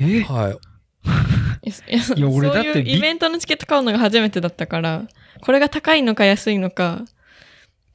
[0.00, 0.22] え？
[0.22, 0.58] はい。
[1.62, 5.06] いや俺だってイベントのチケット買うのが初めてだったから、
[5.40, 7.04] これが高いのか安いのか、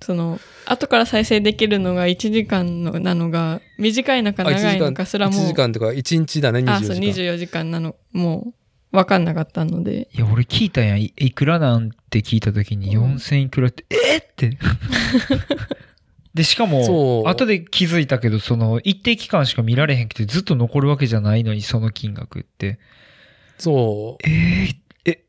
[0.01, 6.75] その、後から再生できるのが1時間のなのが、短いのかあ1長いのかすらも1時間とか1日だね、24時間。
[6.75, 8.53] あ、そう、24時間なの、も
[8.91, 10.09] う、わかんなかったので。
[10.13, 10.97] いや、俺聞いたんや。
[10.97, 14.57] いいくらなんて聞いたときにうん4000いくらって、えーって。
[16.33, 22.79] で、しかも後で気づいたけど、その、一定期間しか見られへんくてずっと残るわけじゃないのに、その金額って。
[23.61, 24.27] そう。
[24.27, 24.75] えー、
[25.05, 25.23] え、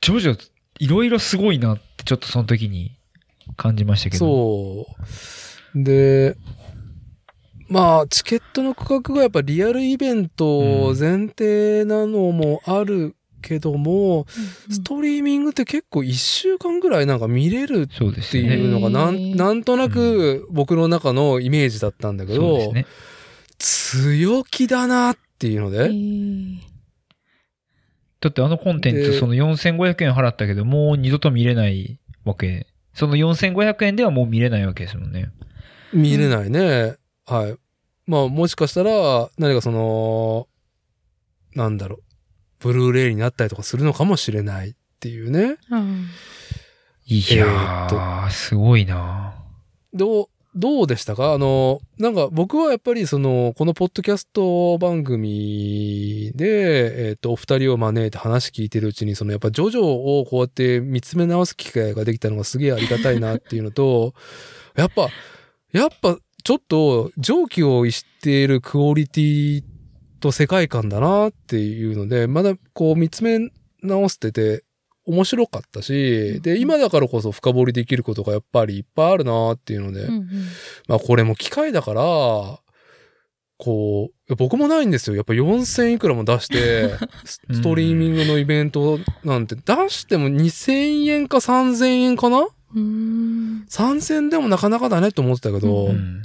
[0.00, 2.96] ジョジョ、いろいろすごいなって、ちょっとその時に
[3.56, 4.26] 感じましたけど。
[4.26, 4.86] そ
[5.74, 5.84] う。
[5.84, 6.36] で、
[7.68, 14.26] まあ、チケットの価格がやっぱリアルイベント前提なのもあるけども、
[14.68, 18.66] ストリーミングって結構1週間ぐらいなんか見れるってい。
[18.66, 22.86] うのがなんなんとなく僕の中のイメージだったんだけど、そうですね。
[23.58, 26.58] 強気だなっていうのえで、ー
[28.22, 32.68] だってあのコンテンツ、でその4500円払ったけど、もう二度と見れないわけ。
[32.94, 35.30] その4500円ではもう見れないわけですもんね。
[35.92, 36.94] 見れないね。
[37.26, 37.56] はい。
[38.06, 40.46] まあもしかしたら何かその、
[41.56, 42.02] なんだろう、
[42.60, 45.56] ブルーレイになったりとかするのかもしれないっていうね。
[45.70, 46.06] うん
[47.04, 49.34] いえやーー、すごいな
[49.92, 51.32] どう、どうでしたか？
[51.32, 64.14] あの、なんか僕はやっぱりその、このポッドキャスト番組で、えっ、と、お二人を招いて話聞いてるうちに、そのやっぱジョジョをこうやって見つめ直す機会ができたのがすげえありがたいなっていうのと、
[64.76, 65.08] やっぱ、
[65.72, 69.64] やっぱちょっと上気を逸しているクオリティ
[70.20, 73.50] と世界観だなっていうので、まだこう見つめ
[73.82, 74.64] 直してて
[75.04, 80.28] 面白かったし、で、今だからこそ深掘りできることがやっぱりいっぱいあるなっていうので、うんうん
[80.86, 82.02] まあこれも機械だから、
[83.58, 85.14] こう、僕もないんですよ。
[85.14, 86.94] やっぱ4000いくらも出して、
[87.52, 92.38] ストリーミングのイベントなんて出しても2000円か3000円かな？
[92.40, 96.22] うーん ?3000 でもなかなかだねと思ってたけど、うん。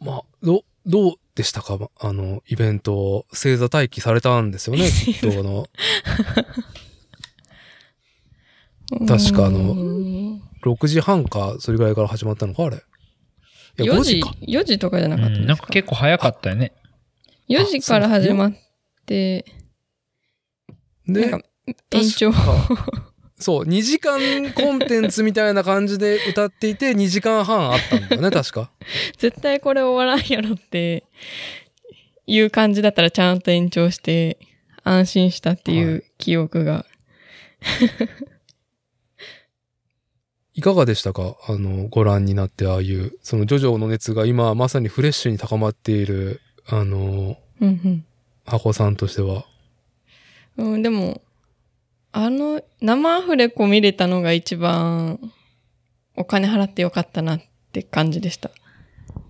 [0.00, 1.78] まあ、ど、どうでしたか？
[2.00, 5.28] あの、イベント、星座待機されたんですよね、 きっと。
[5.30, 5.66] あの、
[9.06, 9.74] 確かあのう
[10.36, 12.76] ん6時半か、それぐらいから始まったのか、あれ。
[12.76, 16.72] いや、4 5時時か。、4時とかじゃなかったうんなんか結構早かったよね。
[17.48, 18.52] 4時から始まっ
[19.06, 19.44] て、
[21.06, 21.46] で、なんか
[21.92, 22.32] 延長。
[23.40, 24.20] そう、2時間
[24.52, 28.70] コンテンツみたいな感じで歌っていて、 2時間半あったんだよね、 確か。
[29.18, 31.04] 絶対これ終わらんやろって
[32.26, 34.38] いう感じだったらちゃんと延長して
[34.84, 36.86] 安心したっていはう記憶が。
[40.54, 41.36] いかがでしたか？
[41.48, 48.04] あの、ご覧になって、ああいう、その、ジョジョの熱が今、まさにフレッシュに高まっている、あの、うん
[48.44, 49.44] 箱さんとしては。
[50.56, 50.72] うん。
[50.72, 51.22] うん、でも、
[52.12, 55.20] あの、生アフレコ見れたのが一番
[56.16, 57.42] お金払ってよかったなっ
[57.72, 58.50] て感じでした。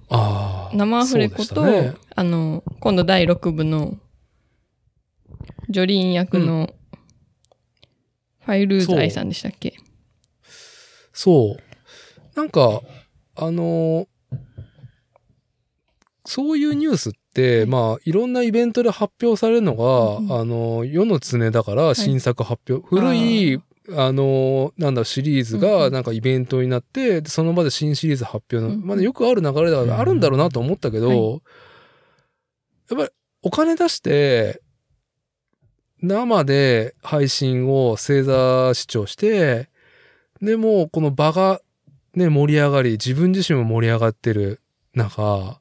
[0.08, 0.76] ああ。
[0.76, 3.98] 生アフレコと、ねあの、今度第6部の
[5.68, 6.72] ジョリーン役の
[8.40, 9.74] ファイルーズアイさんでしたっけ？
[11.12, 11.62] そう。
[12.36, 12.80] なんか、
[13.36, 14.08] あの
[16.24, 17.19] そういうニュースって、
[17.68, 22.86] まあ、いろんなイベントで発表されるのが、うんあの世の常だから新作発表。
[22.86, 23.62] 古い、
[23.96, 25.92] あのなんだ、シリーズうんが、うん。
[25.92, 28.86] なんかイベントになって、でその場で新シリーズ発表の、うんうん。
[28.86, 31.40] まだよくある流れだあるんだろうなと思ったけど、は
[32.90, 33.10] やっぱり
[33.42, 34.60] お金出して、
[36.02, 39.68] 生で配信を正座視聴して、
[40.40, 41.60] でも、この場が
[42.14, 44.60] ね、盛り上がり、自分自身も盛り上がってる
[44.94, 45.60] 中、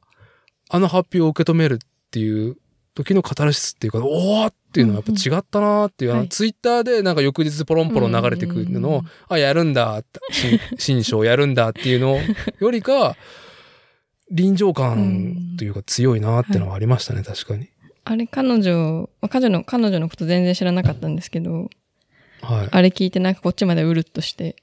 [0.69, 1.77] あの発表を受け止めるっ
[2.11, 2.57] ていう
[2.95, 12.19] 時のカタルシスっていうか、おーっていうのはやっぱ違ったなーっていう、あのはいツイッターでなんか翌日ポロンポロン流れてくるのを、あ、やるんだ新新章やるんだっていうの
[12.59, 13.15] よりか、
[14.31, 17.69] 臨場感というか強いなーってのはありましたね、確かに。
[18.03, 21.69] あれ彼女、まあ彼女の、彼女のこと全然知らなかったんですけど、
[22.41, 22.67] はい。
[22.71, 24.55] あれ聞いてなんかこっちまでうるっとして、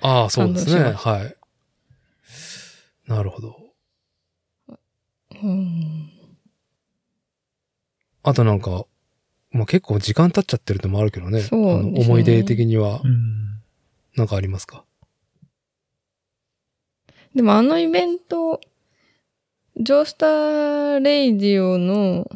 [0.00, 0.92] ああ、そうですね。
[0.92, 1.36] はい。
[3.06, 3.63] なるほど。
[5.42, 6.10] うん。
[8.22, 8.86] あとなんか、
[9.50, 11.40] まあ、結構時間経っちゃってるのもあるけどね。
[11.42, 13.62] そうね思い出的にはうん。
[14.16, 14.84] なんかありますか？
[17.34, 18.60] でもあのイベント、
[19.76, 22.30] ジョースターレイディオの、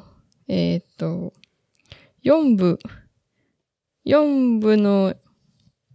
[0.48, 1.32] えーっと、
[2.24, 2.80] 4部、
[4.04, 5.14] 4部の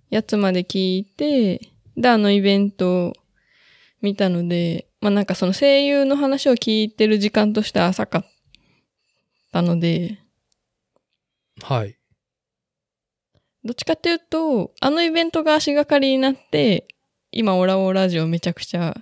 [0.10, 1.60] やつまで聞いて、
[1.98, 3.14] で、あのイベントを
[4.02, 8.26] 見たので、まあなんかその声優の話を聞いてる時間として浅かっ
[9.52, 10.18] たので、
[11.62, 11.98] はい。
[13.66, 16.88] どっちかっていうと、あのイベントが足がかりになって、
[17.34, 18.96] 今オラオラジオめちゃくちゃ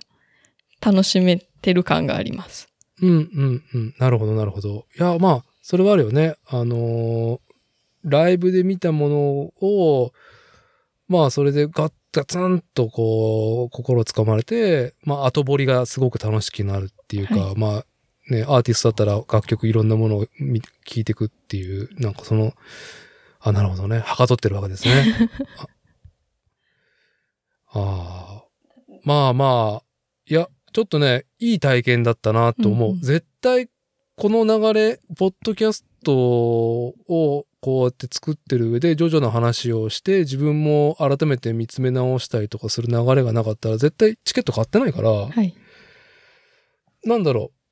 [0.80, 2.68] 楽しめてる感があります。
[3.00, 3.94] うんうんうん。
[4.00, 4.86] なるほどなるほど。
[4.98, 6.34] いや、まあ、それはあるよね。
[6.48, 7.38] あのー
[8.04, 9.16] ライブで見たもの
[9.60, 10.12] を、
[11.06, 17.84] まあ、それでガッガツンとこう、心つかまれて、まあ、後掘りがすごく楽しくなるっていうか、はまあ、
[18.30, 22.52] ね、アーティストだったら楽曲いろんなものを見聞いていくっていう、なんかその、
[23.40, 23.98] あ、なるほどね。
[23.98, 25.30] はかどってるわけですね。
[27.74, 28.98] ああー。
[29.04, 29.84] まあまあ、
[30.26, 32.90] いや、ちょっとね、いい体験だったなと思う。
[32.90, 33.68] うんうん絶対、
[34.16, 45.54] この流れ、ポッドキャストをこうやって作ってる上で、ジョジョの話をして、自分も改めて見つめ直したりとかする流れがなかったら、絶対チケット買ってないから、はい。
[47.04, 47.62] なんだろう。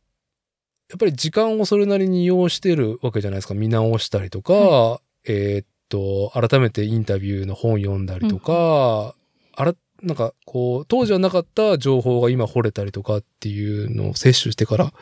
[0.90, 3.54] やっぱり時間をそれなりに要してるわけじゃないですか。
[3.54, 9.16] 見直したりとか、はえーっと、改めてインタビューの本読んだりとか、
[9.56, 14.92] あら、なんかこう、当時はなかった情報が今掘れたりとかっていうのを摂取してから、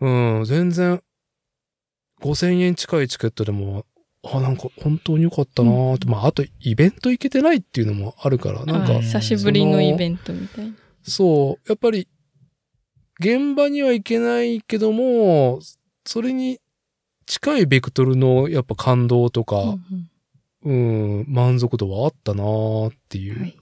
[0.00, 1.02] うん、全然、
[2.20, 3.84] 5000円近いチケットでも、
[4.22, 10.72] あ、なんか本当に良かったなーって、まあ、あとイベント行けてないっていうのもあるから、なんかあ、久しぶりのイベントみたいな。
[11.02, 12.08] そう、やっぱり、
[13.18, 15.60] 現場には行けないけども、
[16.06, 16.58] それに
[17.26, 20.10] 近いベクトルのやっぱ感動とか、うん
[20.64, 23.40] うんうん、満足度はあったなーっていう。
[23.40, 23.56] はい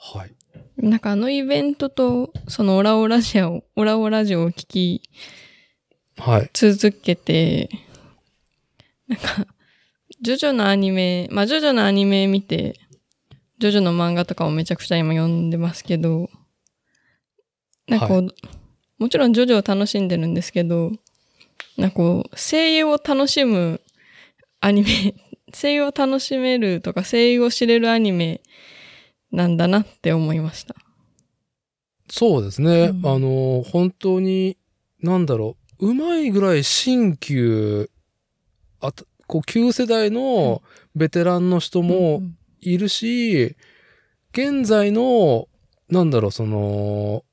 [0.00, 0.34] はい。
[0.78, 5.02] なんかあのイベントと、そのオラオラジオ、オラオラジオを聞き
[6.18, 6.50] はい。
[6.52, 7.68] 続けて、
[9.06, 9.46] なんか、
[10.20, 12.78] ジョジョのアニメ、まあジョジョのアニメ見て、
[13.58, 16.28] ジョジョの漫画とかもめちゃくちゃ今読んでますけど、
[17.86, 18.28] なんかこう、
[18.98, 20.92] もちろんジョジョを楽しんでるんですけど、
[21.76, 23.80] なんかこう、声優を楽しむ
[24.60, 25.14] アニメ、
[25.54, 28.40] 声優を楽しめるとか声優を知れるアニメ
[29.30, 30.74] なんだなって思いました。
[32.10, 32.86] そうですね。
[32.86, 34.56] うんあの、本当に、
[35.00, 37.90] なんだろう、うまいぐらい新旧、
[38.80, 40.62] あたこう、旧世代の
[40.94, 43.56] ベテランの人も、うんいるし、
[44.32, 45.48] 現在の、
[45.88, 47.24] なんだろう、その、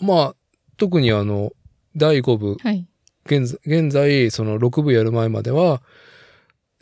[0.00, 0.34] まあ、
[0.76, 1.52] 特にあの、
[1.96, 2.86] 第5部、はい。
[3.26, 5.82] 現在、現在その6部やる前までは、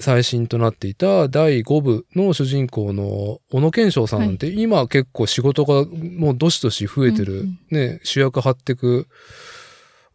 [0.00, 9.06] 最新となっていた第5部の主人公の小野賢章さんなんて、今結構仕事がもうどしどし増えてる、ね、主役張ってく、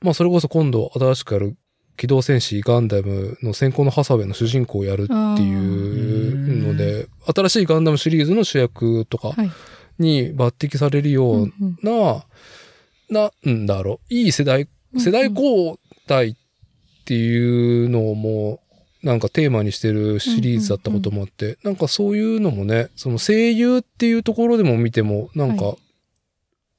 [0.02, 1.57] まあそれこそ今度新しくやる
[1.98, 9.52] 機動戦士ガンダムの先行のハサウェイの主人公をやるっていうので、新しいガンダムシリーズの主役とかはい。
[9.99, 12.24] に抜擢されるよううんうんな、
[13.10, 16.36] なんだろう、いい世代、世代交代っ
[17.06, 18.61] ていうのをも
[19.03, 25.76] う、なんかテーマにしてるシリーズだったこともあって、なんかそういうのもね、その声優っていうところでも見ても、なんかは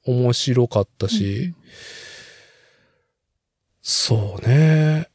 [0.05, 1.53] 面白かったし、
[3.91, 5.09] そうね。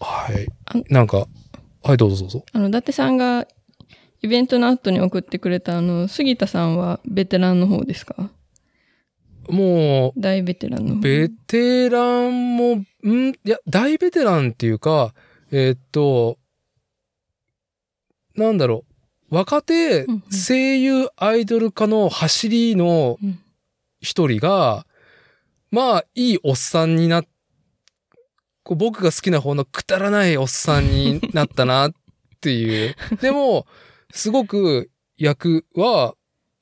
[0.00, 0.48] はい。
[0.88, 1.26] なんか、
[1.82, 2.44] はい、どうぞどうぞ。
[2.54, 3.46] あの、伊達さんが
[4.22, 8.30] イベントの後に送ってくれたあの、杉田さんはベテランの方ですか？
[9.50, 10.96] も大ベテランの。
[11.00, 12.84] ベテランも、ん？
[13.04, 15.12] いや、大ベテランっていうか、
[15.50, 16.38] えーっと、
[18.36, 18.86] なんだろ
[19.30, 23.38] う、若手声優アイドル化の走りのうん
[24.00, 24.86] 一人が、
[25.70, 27.26] まあ、いいおっさんになっ、
[28.64, 31.92] こう僕が好きな方のくだらないおっさんになったなっ
[32.40, 32.96] ていう。
[33.20, 33.66] でも、
[34.12, 36.14] すごく役は、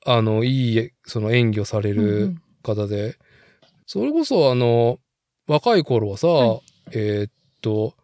[0.05, 3.17] あの、いい、その演技をされうんる方で、
[3.85, 4.99] それこそあの、
[5.47, 6.61] 若い頃はさ、は
[6.91, 7.95] えーっと、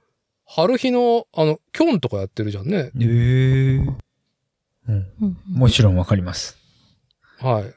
[0.46, 2.92] 春日の、あの、キョンとかやってるじゃんね。
[3.00, 4.08] ええ
[4.88, 6.58] うんもちろんわかります。
[7.40, 7.74] はい。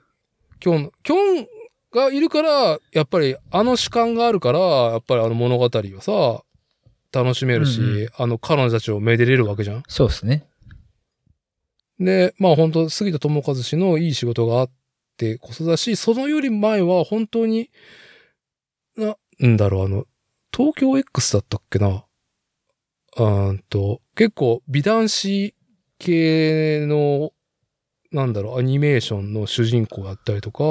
[0.60, 1.47] キョン、キョン
[1.92, 6.44] がいるから、やっぱりあの主観があるから、やっぱりあの物語をさ、
[7.12, 9.82] 楽しめるし、うんうあの彼女たちをめでれるわけじゃん。
[9.88, 10.46] そうですね。
[11.98, 14.70] で、まあ本当杉田智和氏のいい仕事があっ
[15.16, 17.70] てこそだし、そのより前は本当に、
[18.96, 20.04] なんだろう、あの、
[20.54, 22.04] 東京 X だったっけな。
[23.16, 25.54] うーんと、結構美男子
[25.98, 27.32] 系の、
[28.12, 30.64] なんだろう、アニメーションの主人公やったりとか。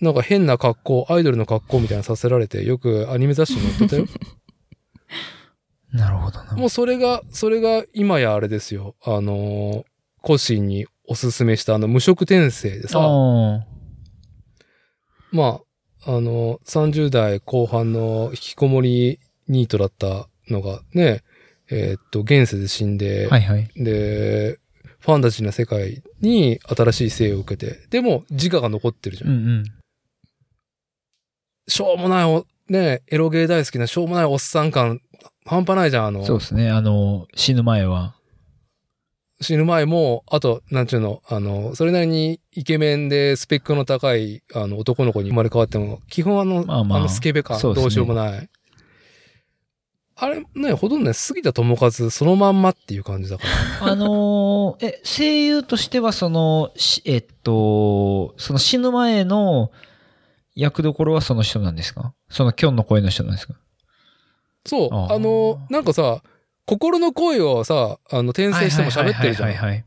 [0.00, 4.06] なんか変な格好、アイドルの格好みたいなのさせられて、よくアニメ雑誌に載ってたよ。
[5.92, 6.54] なるほどな。
[6.54, 8.94] もうそれが、それが今やあれですよ。
[9.02, 9.90] あのー
[10.22, 13.66] コッシーにおすすめしたあの無色転生でさ、あ
[15.32, 15.60] ま
[16.04, 19.18] あ、あの、30代後半の引きこもり
[19.48, 21.22] ニートだったのがね、
[21.70, 23.34] えーっと、現世で死んで、あ。
[23.34, 23.70] はいはい。
[23.76, 24.58] で、
[24.98, 29.30] ファンタジーな世界に新しい生を受けて、でも自我が残ってるじゃん。
[29.30, 29.64] うんうん。
[31.68, 35.00] しょうもないお、ね、エロゲー大好きなしょうもないおっさん感、
[35.44, 36.70] 半端ないじゃん、あの、そうですね。
[36.70, 38.14] あの、死ぬ前は。
[39.40, 48.48] 死ぬ前も、あと、なんちゅうの、あの、それなりにイケメンでスペックの高い、あの、男の子に生まれ変わっても、基本あの、まあまああのスケベ感、どうしようもない。
[50.22, 53.44] あれ、ね、ほとんどね、杉田智和そのまんまっていう感じだか
[53.80, 53.88] ら。
[53.90, 59.70] あのーえ、声優としてはその、しえっと、その死ぬ前の
[60.54, 62.14] 役どころはその人なんですか？
[62.28, 63.54] そのキョンの声の人なんですか？
[64.66, 66.22] そう、あの、なんかさ、
[66.66, 69.48] 心の声をさ、あの、転生しても喋ってるじゃん。
[69.48, 69.84] はいはいはいはいはい。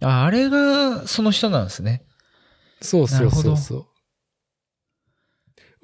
[0.00, 2.02] あ、あれがその人なんですね。
[2.80, 3.86] そうそうそうなそう。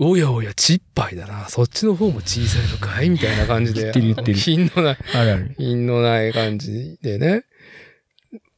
[0.00, 1.48] おやおや、ちっぱいだな。
[1.48, 3.82] そっちの方も小さいのかいみたいな感じで。
[3.82, 5.54] 言ってる言ってる品のない、あるある。
[5.58, 7.44] 品のない感じでね。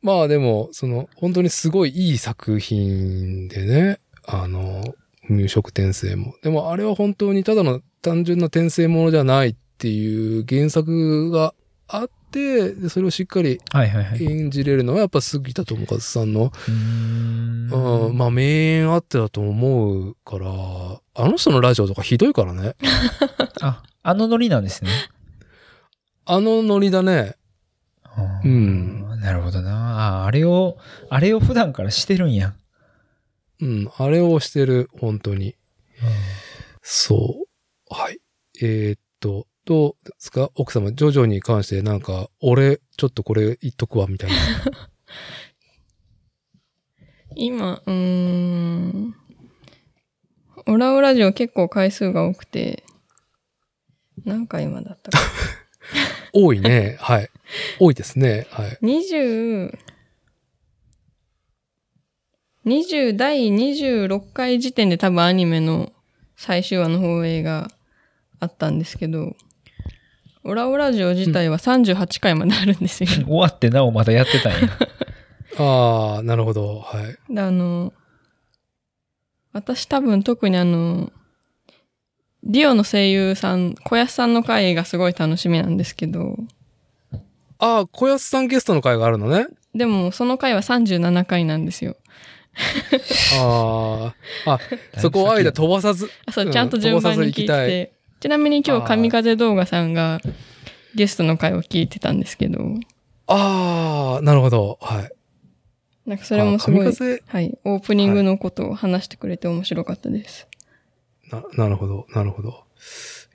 [0.03, 4.01] まあでも、その、本当にすごいいい作品でね。
[4.27, 4.85] あの、
[5.31, 6.35] 入植転生も。
[6.43, 11.55] でもあれは本当にただの単純な転生ものじゃないっていう原作が
[11.89, 13.61] あって、でそれをしっかり。
[14.21, 18.43] 演じれるのはやっぱ杉田智和さんのうーんうん、まあ、名
[18.79, 22.75] 演あってだと思うから、あの人のラジオとかひどいからね。
[23.61, 24.91] あ、あのノリなんですね。
[26.25, 27.37] あのノリだね。
[28.45, 30.23] うんなるほどな。
[30.23, 30.79] ああれを、
[31.11, 32.55] あれを普段からしてるんや。
[33.61, 35.57] うん、あれをしてる、本当に。
[36.83, 37.95] そう。
[37.95, 38.19] はい。
[38.63, 40.51] えーっと、どうですか？
[40.55, 44.37] 奥様、ジョジョに関してなんか、俺、ちょっとこれ言っとくわ、みたいな。
[47.37, 49.15] 今、うーん。
[50.67, 52.85] オラオラジオ結構回数が多くて、
[54.25, 55.19] 何回今だったか。
[56.33, 56.97] 多いね。
[57.01, 57.31] はい。
[57.79, 58.47] 多いですね。
[58.51, 58.79] はい。
[58.83, 59.79] 20、
[62.67, 65.93] 20、第26回時点で多分アニメの
[66.37, 67.71] 最終話の放映が
[68.39, 69.35] あったんですけど、
[70.45, 73.09] オラオラジオ自体は38回まであるんですよ。
[73.25, 74.59] 終わってなおまだやってたんや。
[75.59, 76.81] ああ、なるほど。
[76.81, 77.35] はい。
[77.35, 77.93] で、あの、
[79.53, 81.13] 私多分特にあの、
[82.43, 86.37] ディオの声優さん、小安さんの回がすごい楽しみなんですけど、
[87.59, 89.47] ああ、小安さんゲストの回があるのね。
[89.75, 91.97] でもその回は37回なんですよ。
[93.39, 94.15] あ
[94.47, 94.61] あ、 あ、
[95.01, 97.47] そこを間飛ばさず、あそうう、んちゃんと順番に聞いて。
[97.47, 97.93] て。
[98.21, 100.21] ちなみに今日、神風動画さんが
[100.95, 102.61] ゲストの回を聞いてたんですけど、
[103.27, 104.79] ああ、なるほど。
[104.83, 105.11] はい。
[106.05, 106.87] なんかそれもすごい、
[107.27, 110.49] はい、オープニングのことを話してくれて面白かったです。
[111.31, 112.65] な、なるほど、なるほど。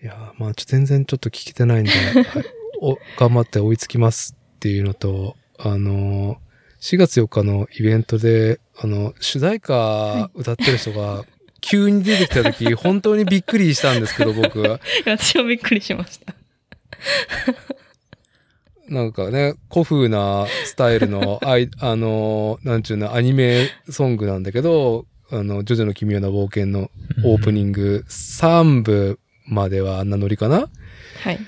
[0.04, 2.46] いやー、まあ、ちょ全然ちょっと聞けてないんで、はい、
[2.82, 6.38] お、頑張って追いつきますっていうのと、あのー、
[6.81, 11.26] 4月4日のイベントで、あの、主題歌歌ってる人が、
[11.61, 14.61] 急に出てきた時、 本当にびっくりしたんですけど、僕。
[15.06, 16.35] 私もびっくりしました。
[18.88, 26.91] なんかね、古風なスタイルの、あい、あのー、なんちゅうの、アニメソングなんだけど、あの、ジョジョの奇妙な冒険の
[27.23, 30.69] オープニング3部まではあんなノリかな？
[31.23, 31.39] はい。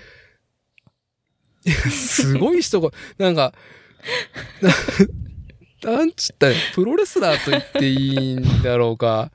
[1.92, 2.90] すごい人が、
[3.20, 3.54] なんか、
[4.62, 9.32] ななんちったらプロレスラーと言っていいんだろうか。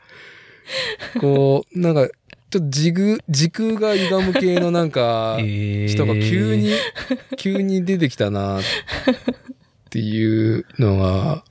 [1.20, 2.08] こう、なんか、
[2.50, 6.72] ちょっと時空、時空が歪む系のなんか、 えー人が急に、
[7.36, 8.62] 急に出てきたなっ
[9.90, 11.44] ていうのが、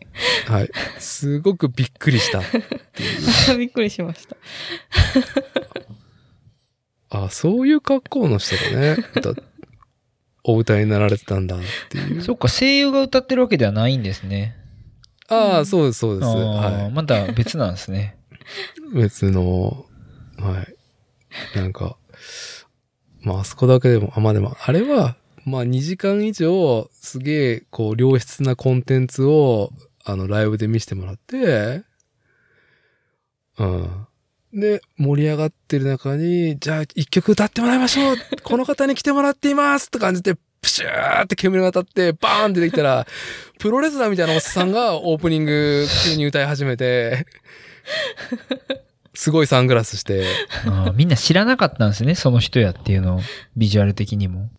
[0.48, 0.70] はい。
[1.00, 2.58] すごくびっくりしたって
[3.04, 3.58] いう。
[3.58, 4.36] びっくりしました。
[7.10, 9.34] あ、そういう格好の人がね、歌
[10.44, 11.60] お歌いになられてたんだっ
[11.90, 12.22] ていう。
[12.22, 14.56] そっか、声優が歌ってるわけではないんですね。
[15.28, 16.28] ああ、そうです、そうです。
[16.28, 18.18] はまた別なんですね。
[18.94, 18.96] い。
[18.96, 19.86] 別の、
[20.38, 21.58] はい。
[21.58, 21.98] なんか、
[23.22, 25.16] まあ、あそこだけでも、あ、まあでも、あれは、
[25.46, 29.72] まあ2時間以上、すげえ、こう、良質なコンテンツを、
[30.04, 31.84] あの、ライブで見せてもらって、
[33.58, 34.08] うん。
[34.54, 43.08] で、盛り上がってる中に、じゃあ一曲歌ってもらいましょうこの方に来てもらっていますって感じで、プシューって煙が当たって、バーンって出てきたら、
[43.60, 47.26] プロレスラーみたいなおっさんがオープニング急に歌い始めて、
[49.14, 50.26] すごいサングラスして、
[50.96, 53.20] みんな知らなかったんですね、その人やっていうのを、
[53.56, 54.50] ビジュアル的にも。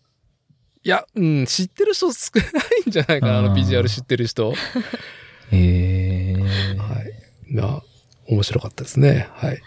[0.83, 2.41] いや、うん、知ってる人少な
[2.85, 4.49] いんじゃないかな、あのビジュアル知ってる人。
[4.49, 4.57] はい。
[5.51, 6.37] へえ。
[7.49, 7.83] まあ、
[8.27, 9.27] 面白かったですね。
[9.33, 9.61] はい。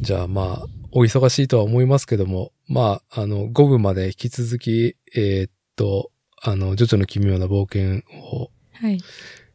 [0.00, 6.10] じゃあまあ、お忙しいとは思いますけども、まあ、あの、5部まで引き続き、えーっと、
[6.42, 8.02] あの、ジョジョの奇妙な冒険
[8.32, 8.96] を、はい。
[8.96, 9.00] い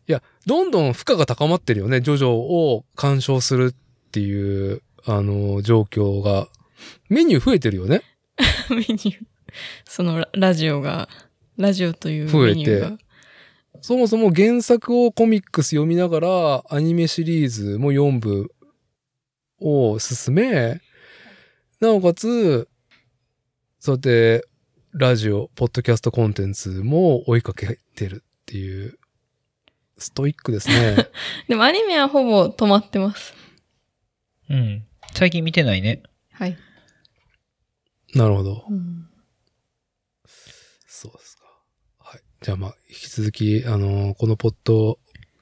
[0.07, 1.99] や、どんどん負荷が高まってるよね。
[1.99, 6.47] ジョジョを鑑賞するっていう、あの、状況が。
[7.09, 8.03] メニュー増えてるよね。
[8.69, 9.17] メニュー。
[9.85, 11.09] そのララジオが、
[11.57, 12.97] ラジオという増えてメニューが。
[13.81, 18.51] そもそも原作をコミックス読みながら、アニメシリーズも4部
[19.59, 20.81] を進め、
[21.79, 22.67] なおかつ、
[23.79, 24.47] そうやって、
[24.93, 28.97] ラジオ、ポッドキャストコンテンツも追いかけてるっていう、
[29.97, 31.09] ストイックですね。
[31.47, 33.33] でもアニメはほぼ止まってます。
[34.49, 34.87] うん。
[35.13, 36.03] 最近見てないね。
[36.31, 36.57] はい。
[38.13, 38.65] なるほど。
[38.69, 39.07] うん
[40.99, 41.43] そうですか。
[41.99, 42.21] はい。
[42.41, 44.97] じゃあまあ、引き続き、あの、このポッド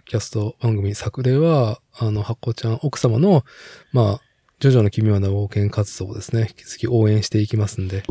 [0.05, 3.43] キャスト番組作例は、あの、発行ちゃん奥様の、
[3.91, 4.21] まあ、
[4.59, 8.01] ジョジョの奇妙な冒険活動をですね、引き続き応援していきますんで。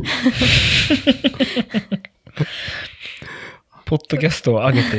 [3.86, 4.98] ポッドキャストを上げて。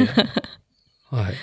[1.10, 1.34] はい。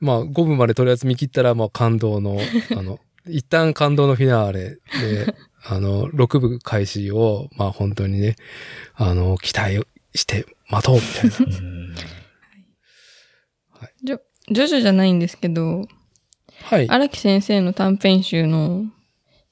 [0.00, 2.38] まあ、5分までとりあえず見切ったら、まあ、感動の、
[2.76, 4.60] あの、一旦感動のフィナーレ
[5.00, 5.34] で、
[5.64, 8.36] あの、6部開始を、まあ、本当にね、
[8.96, 11.36] あの、期待して待とうみたいな。
[11.60, 11.72] うん
[14.04, 14.20] ジョ
[14.50, 15.86] ジョジョじゃないんですけど、
[16.64, 16.88] はい。
[16.88, 18.84] 荒木先生の短編集の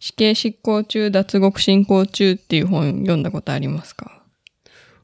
[0.01, 4.25] 死刑執行中、脱獄進行中っていう本読んだことありますか？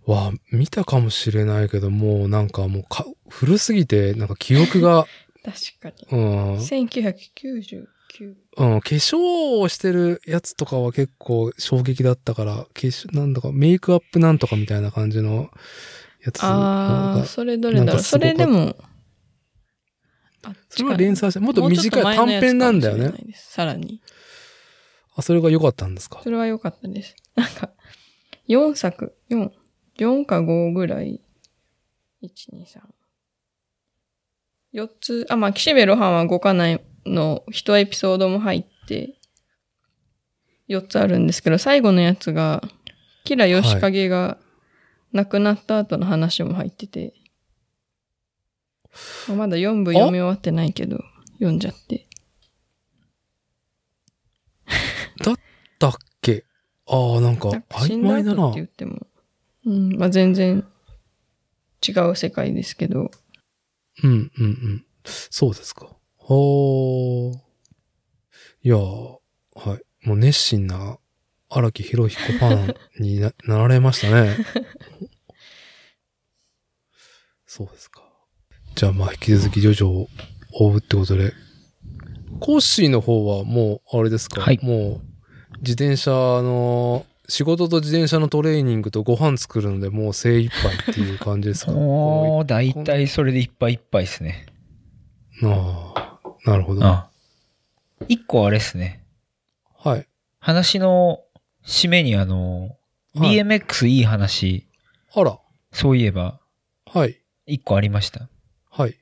[0.05, 5.07] わあ、見たかもしれないけど、もうなんかもうか、古すぎて、なんか記憶が、
[5.45, 6.19] 確かに。
[6.19, 7.87] うん、うん、1999。
[8.59, 15.51] 化粧をしてるやつとかは結構衝撃だったから、化粧、なんだか、メイクアップなんとかみたいな感じの
[16.27, 18.03] やつああ、がそれどれだろう？
[18.03, 18.77] それでも、
[20.45, 24.01] あそれは連載して、もっと短い短編なんだよねさらに。
[25.17, 26.21] あ、それが良かったんですか？
[26.23, 27.17] それは良かったです。
[27.37, 27.71] なんか、
[28.49, 29.51] 4作、4、
[29.99, 31.23] 4か5ぐらい、
[32.23, 32.81] 1、2、3。
[34.75, 39.15] 4つ、あ、まあ、岸辺露伴は5かないの1エピソードも入って、
[40.69, 42.63] 4つあるんですけど、最後のやつが、
[43.25, 44.39] キラヨシカゲが
[45.17, 47.15] 亡くなった後の話も入ってて、
[49.35, 51.03] まだ4部読み終わってないけど、
[51.35, 52.07] 読んじゃって。
[55.79, 56.45] だっけ？
[56.87, 58.61] ああ、なんか、曖昧だな後って。
[58.61, 59.07] 言っても、
[59.65, 60.65] うん、まあ全然
[61.87, 63.11] 違う世界ですけど、
[64.03, 64.87] うん、うん、うん。
[65.05, 65.95] そうですか。
[66.17, 67.39] ほー。
[68.63, 69.19] いやー、
[69.55, 70.09] はい。
[70.09, 70.99] もう熱心な
[71.49, 74.37] 荒木博彦ファンにななられましたね。
[77.47, 78.03] そうですか。
[78.75, 80.09] じゃあまあ引き続きジョジョを
[80.53, 81.33] 追うってことで。
[82.41, 85.01] コッシーの方はもう、あれですか、はいもう、
[85.61, 91.73] 自転車の、仕事と自転車のトレーニングとご飯作るのでもう精一杯っていう感じですか？
[91.73, 94.47] おー、だいたいそれでいっぱいいっぱいですね。
[95.43, 96.85] ああ、なるほど。
[96.85, 97.11] あ
[98.09, 99.03] 一個あれですね。
[99.77, 100.07] はい。
[100.39, 101.21] 話の
[101.67, 102.63] 締めにあの、
[103.15, 104.67] はい BMX いい話、
[105.15, 105.39] あら。
[105.73, 106.39] そういえば、
[106.85, 107.19] はい。
[107.47, 108.29] 一個ありました。
[108.71, 108.95] はい。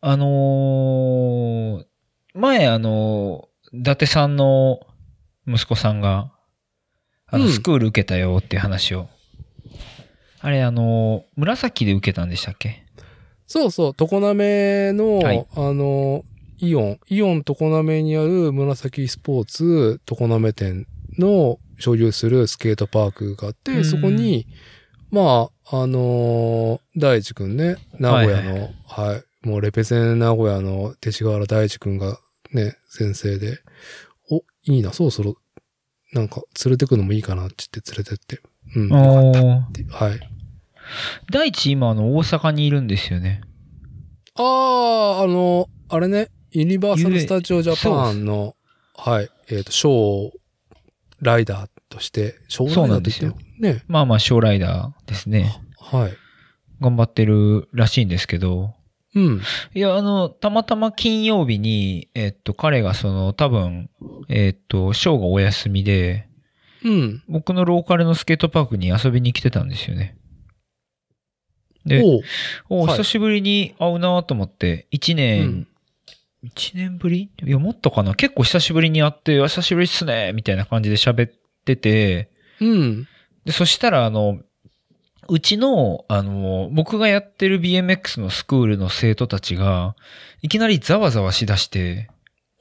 [0.00, 1.84] あのー
[2.34, 4.80] 前あのー伊達さんの
[5.46, 6.32] 息子さんが、
[7.26, 9.08] あの、うんスクール受けたよっていう話を。
[10.40, 12.84] あれ、あのー紫で受けたんでしたっけ？
[13.46, 16.24] そうそう、常滑の、はいあの、
[16.58, 20.86] イオン、イオン常滑にある紫スポーツ常滑店
[21.18, 23.84] の所有するスケートパークがあって、うん。
[23.84, 24.46] そこに、
[25.10, 32.18] まあ、あのー大地くんね、名古屋の、はい、もうレペゼン名古屋の勅使河原大地くんが
[32.52, 33.58] ね、先生で、
[34.30, 35.36] お、いいな、そろそろ、
[36.12, 38.40] なんか連れてくのもいいかなって言って連れてって、
[38.76, 40.20] うん、よかったはい。
[41.30, 43.42] 大地今あの大阪にいるんですよね。
[44.34, 48.54] ああ、あの、あれね、ユニバーサル・スタジオ・ジャパンの、
[48.96, 50.37] はい、えっ、と、ショー
[51.20, 53.84] ライダーとして、ショーライダーって言ってもね。
[53.88, 55.60] まあまあ、ショーライダーですね。
[55.80, 56.12] はい。
[56.80, 58.74] 頑張ってるらしいんですけど、
[59.14, 59.40] うん。
[59.74, 63.90] いや、あの、たまたま金曜日に、えっと、彼がその、多分、
[64.28, 66.28] えっと、ショーがお休みで、
[66.84, 67.22] うん。
[67.28, 70.16] 僕のローカルのスケートパークに遊びに来てたんですよね。
[71.84, 72.20] で、おう
[72.68, 75.66] おはい久しぶりに会うなと思って、1う年
[76.42, 77.30] ん、一年ぶり？
[77.42, 78.14] いや、もっとかな？
[78.14, 81.32] 結構久しぶりに会って、あ久しぶりっすねみたいな感じで喋っ
[81.64, 83.08] てて、うん。
[83.44, 84.40] で、そしたら、あの、
[85.28, 89.94] うちの、あの、僕がやってる BMX のスクールの生徒たちが、
[90.42, 92.08] いきなりざわざわしだして、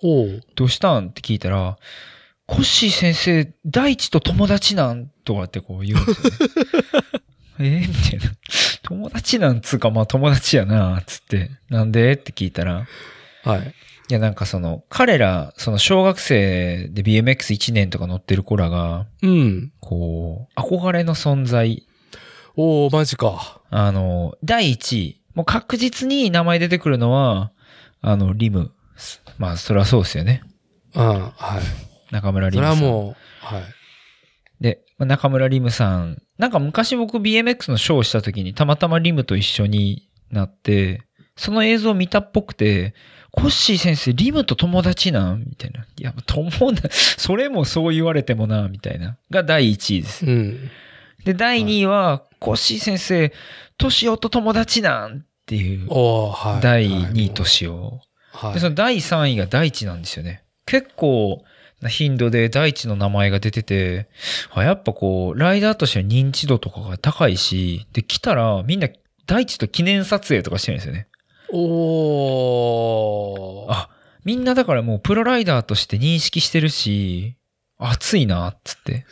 [0.03, 1.07] おうどうしたん？
[1.07, 1.77] って聞いたら、
[2.45, 5.09] コッシー先生、大地と友達なん？
[5.23, 6.35] とかってこう言うんですよね。
[7.59, 7.63] え？
[7.85, 8.35] ーみたいな。
[8.83, 11.51] 友達なんつうか、まあ友達やな、つって。
[11.69, 12.13] なんで？
[12.13, 12.85] って聞いたら、
[13.48, 13.74] はい。
[14.10, 19.74] いやなんかその、彼ら、その小学生で BMX1 年とか乗ってる子らが、うん。
[19.80, 21.86] こう、憧れの存在、
[22.56, 23.61] おー、マジか。
[23.69, 27.52] あの、第一位、もう確実に名前出てくるのは、
[28.02, 28.72] あの、リム。
[29.38, 30.41] まあ、それはそうですよね。
[30.95, 31.03] うん。
[31.03, 32.14] はい。
[32.14, 32.80] 中村リそムさん。
[32.80, 33.15] れはもう、
[33.45, 33.64] はい。
[34.61, 36.22] で、まあ中村リムさん。
[36.38, 41.03] なんか昔僕 BMX のショーをした時にたまたまリムと一緒になって、
[41.36, 42.95] その映像を見たっぽくて、
[43.38, 45.41] コッシー先生、リムと友達なん？
[45.47, 45.81] みたいな。
[45.81, 46.89] いや、友達、
[47.22, 49.18] それもそう言われてもな、みたいな。
[49.30, 50.26] が第1位です。
[50.26, 50.72] うん。
[51.23, 53.31] で、第2位は、コッシー先生、
[53.77, 56.64] トシオと友達なんっていう、はい。
[56.64, 58.01] 第はい2位トシオ。
[58.31, 60.41] はいで、その第3位が大地なんですよね。
[60.65, 61.43] 結構
[61.81, 64.07] な頻度で大地の名前が出てて、
[64.53, 68.89] あやっぱこう、ライダーとしては認知度とかが高いし、で、来たらみんな
[69.27, 71.07] 大地と記念撮影とかしてるんですよね。
[71.53, 73.72] おー。
[73.72, 73.90] あ、
[74.24, 77.38] みんなだからもうプロライダーとして認識してるし、
[77.80, 79.06] 熱いな、っつって。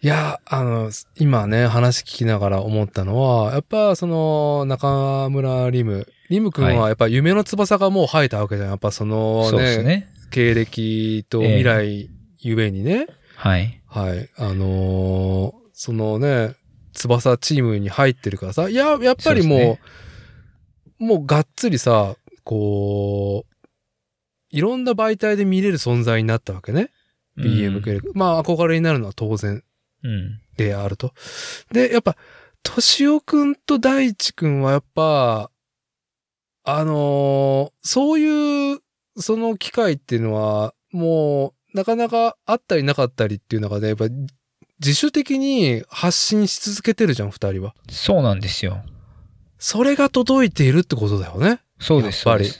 [0.00, 6.06] いや、あの、今ね、話聞きながら思ったのは、やっぱその、中村リム。
[6.30, 8.68] リム君ははやっぱ夢の翼がもう生えたわけじゃん。
[8.68, 10.08] やっぱそのそうですね、ね。
[10.30, 12.08] 経歴と未来
[12.38, 13.08] ゆえにね。
[13.36, 13.82] はい。
[13.86, 14.30] はい。
[14.36, 16.54] あのーそのね、
[16.94, 19.78] 翼チームに入ってるからさ、いや、やっぱりもう、
[20.98, 23.54] もうがっつりさ、こう、
[24.50, 26.90] いろんな媒体で見れる存在になったわけね。
[27.36, 29.64] BM 系、まあ憧れになるのは当然
[30.04, 30.40] うん。
[30.56, 31.12] であると。
[31.72, 32.16] で、やっぱ、
[32.62, 35.50] としおくんと大地くんはやっぱ、
[36.62, 38.80] あのーそういう、
[39.16, 44.06] その機会っていうのは、もう、なかなかあったりなかったりっていう中で、やっぱ、
[44.80, 47.74] 自主的に発信し続けてるじゃん、二人は。
[47.90, 48.82] そうなんですよ。
[49.58, 51.60] それが届いているってことだよね。
[51.78, 52.50] そうです、やっぱり。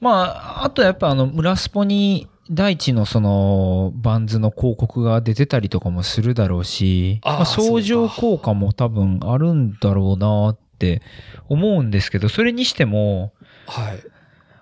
[0.00, 11.02] まあ、あとやっぱあの、村スポに大地のその、バンズの広告が出てたりとかもするだろうし、あーまあ、相乗効果も多分あるんだろうなって
[11.48, 13.32] 思うんですけど、それにしても、
[13.66, 14.02] はい。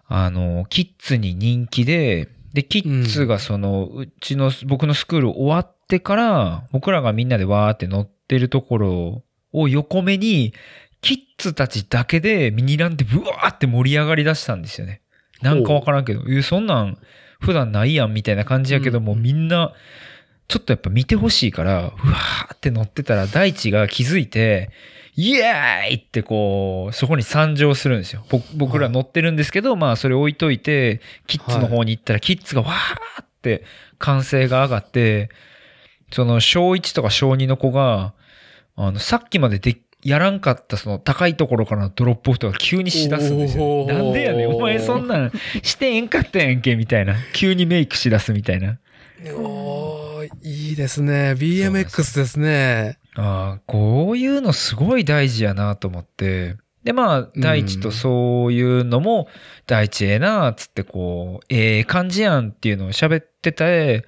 [0.07, 9.23] あの、キッズに人気で、で、キッズがその、うちの、僕のスクール終わってから、僕らがみんなでわーって乗ってるところ
[9.53, 10.53] を横目に、
[11.03, 15.01] キッズたちだけでミニランでブワーって盛り上がり出したんですよね。
[15.43, 16.99] なんかわからんけど、え、そんなん
[17.41, 19.73] 普段ないやんみたいな感じやけども、うんみんな、
[20.49, 24.71] ちょっとやっぱ見てほしいから、うわーって乗ってたら大地が気づいて、
[25.17, 28.25] イエーイってこう、そこに参上するんですよ。
[28.29, 33.65] 僕僕ら乗ってるんですけど、まあそれ置いといて、キッズの方に行ったら、キッズがわーって
[33.99, 35.31] 歓声が上がって、
[36.13, 38.15] その小1とか小2の子が、
[38.77, 45.33] あの、さっきまでで、やらんかったその高いところからのドロップオフとか急にしだすんですよ、なんでやねん、お前そんなん
[45.63, 47.15] してえんかったやんけ、みたいな。
[47.33, 48.79] 急にメイクしだすみたいな。
[49.37, 51.35] おー、いいですね。
[51.37, 52.99] BMX ですね。
[53.17, 56.57] ああ、こういうのすごい大事やなと思って。
[56.85, 59.29] で、まあ、大地とそういうのも、
[59.67, 64.07] 大地ええな、つってこう、ええ感じやんっていうのを喋ってて、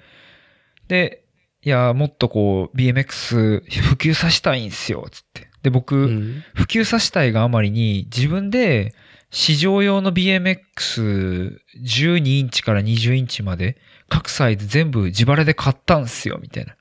[0.89, 1.24] で、
[1.62, 5.51] いや、もっとこう、BMX 普及させたいんすよ、つって。
[5.62, 6.44] で、僕、うん。
[6.55, 8.94] 普及させたいがあまりに、自分で
[9.30, 13.78] 市場用の BMX12 インチから20インチまで、
[14.09, 16.74] 各サイズ全部自腹で買ったんすよ、みたいな。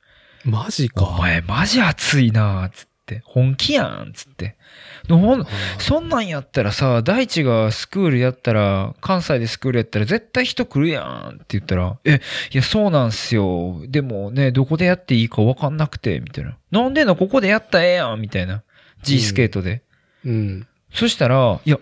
[0.44, 1.06] マジか。
[1.06, 3.22] お前マジ熱いなつって。
[3.26, 4.58] 本気やんつって。
[5.80, 12.22] そんなんやったらさ、大地がスクールやったら、関西でスクールやったら絶対人来るやんって言ったら、え、
[12.52, 13.82] いや、そうなんすよ。
[13.88, 16.58] でもね、どこでやっていいかわかんなくて、みたいな。
[16.72, 18.64] なんでのここでやったらええやんみたいな。
[19.04, 19.82] G スケートで。
[20.26, 20.68] うん。
[20.94, 21.80] そしたら、いや、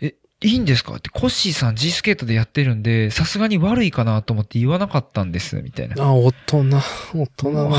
[0.00, 0.94] え、いいんですか？
[0.94, 6.02] って、コッシーさん G スケートでやってるんで、さすがに悪いかなと思って言わなかったんです、みたいな。
[6.02, 6.64] あ、大人、
[7.14, 7.68] 大人な。
[7.70, 7.78] ー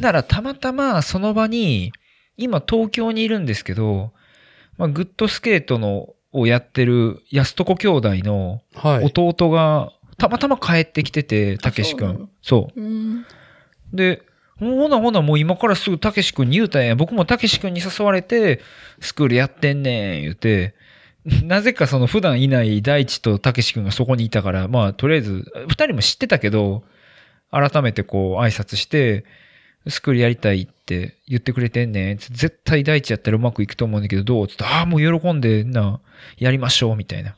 [0.00, 1.92] だからたまたまその場に、
[2.36, 4.12] 今東京にいるんですけど、
[4.76, 9.04] まあ、グッドスケートのをやってる安床兄弟のはい。
[9.04, 12.00] 弟がたまたま帰ってきてて、たけしく。
[12.00, 12.28] そうなんの？
[12.42, 12.80] そう。
[12.80, 13.26] うん。
[13.92, 14.22] で、
[14.58, 16.94] ほなほなもう今からすぐたけし君に言うたんや。
[16.94, 18.60] 僕もたけし君に誘われて、
[19.00, 20.74] スクールやってんねん、言うて。
[21.42, 26.84] なぜかその普段いない大地とたけし君がそこにいたから、まあとりあえず、二人も知ってたけど、
[27.50, 29.24] 改めてこう挨拶して、
[29.88, 32.16] スクールやりたいって言ってくれてんねん。
[32.18, 36.00] 絶対大地やったらうまくいくと思うんだけど、どうつって、ああ、もう喜んでな、
[36.38, 37.36] やりましょう、みたいな。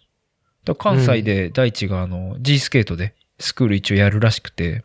[0.78, 4.84] 関西で大地があの、G スケートでスクール一応やるらしくて、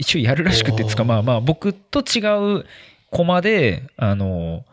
[0.00, 2.20] 一応やるらしくてつか、まあまあ、僕と違
[2.60, 2.64] う
[3.10, 4.64] コマで、あの、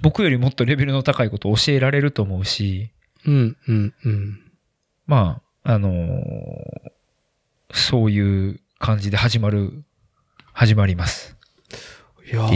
[0.00, 2.90] 僕よりもっとレベルの高いことを教えられると思うし、
[3.26, 4.40] うん、うん、うん。
[5.06, 5.90] まあ、あの
[7.72, 9.82] そういう感じで始まる、
[10.52, 11.36] 始まります。
[12.32, 12.50] いやー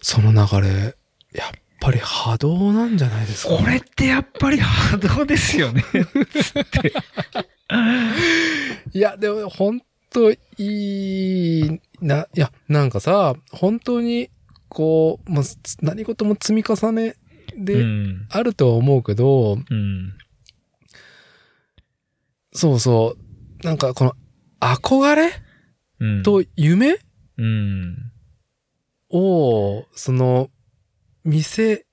[0.00, 0.38] その流
[0.68, 0.94] れ、
[1.32, 3.56] やっぱり波動なんじゃないですか？
[3.56, 5.82] これってやっぱり波動ですよね。
[8.92, 9.80] いや、でも本
[10.14, 14.30] 当いいな、いや、なんかさ、本当に、
[14.68, 17.16] こう、もうつ何事も積み重ね
[17.56, 18.26] うでん。
[18.30, 20.14] あるとは思うけど、うん。
[22.52, 23.16] そうそ
[23.62, 24.14] う、なんかこの
[24.60, 25.32] 憧れ
[26.00, 26.22] うん。
[26.22, 26.98] と夢
[27.36, 28.12] うん。
[29.10, 30.50] を、その、
[31.24, 31.86] 見せ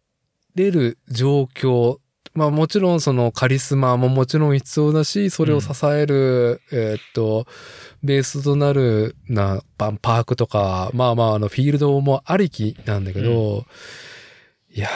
[0.56, 2.01] れる状況。
[2.34, 7.45] まあもちろんそのカリスマももちろん必要だし、それを支える、えーっと、
[8.03, 13.66] ベースとなるな、パパークとか、まあまああのフィールドもありきなんだけど、
[14.74, 14.90] いや、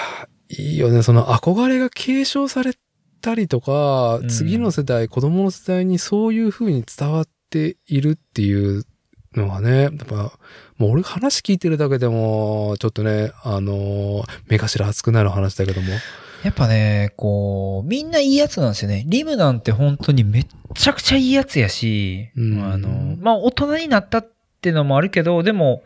[0.49, 1.03] いいよね。
[1.03, 2.73] その憧れが継承され
[3.21, 8.85] たりとか、うん次の世代、子供の世代にそういう風に伝わっているっていう
[9.33, 10.31] のがね、やっぱ、
[10.77, 15.87] もう俺話聞いてるだけでも、ちょっとね、あのー目頭熱くなる話だけども。
[16.45, 19.03] やっぱね、こう、みんないいやつなんですよね。
[19.07, 24.29] リムなんて本当にめっちゃくちゃいいやつやし、うんあの、まあ大人になったっ
[24.61, 25.81] てのもあるけど、でも、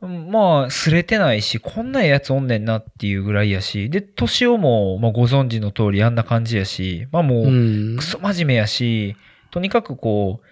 [0.00, 8.04] まあ、すれてないし、こんなやつおんねんなっていうぐらいやし、で、年をも、まあご存知の通りあんな感じやし、まあもう、うんク。
[8.04, 9.16] ソ真面目やし、
[9.50, 10.46] とにかくこう、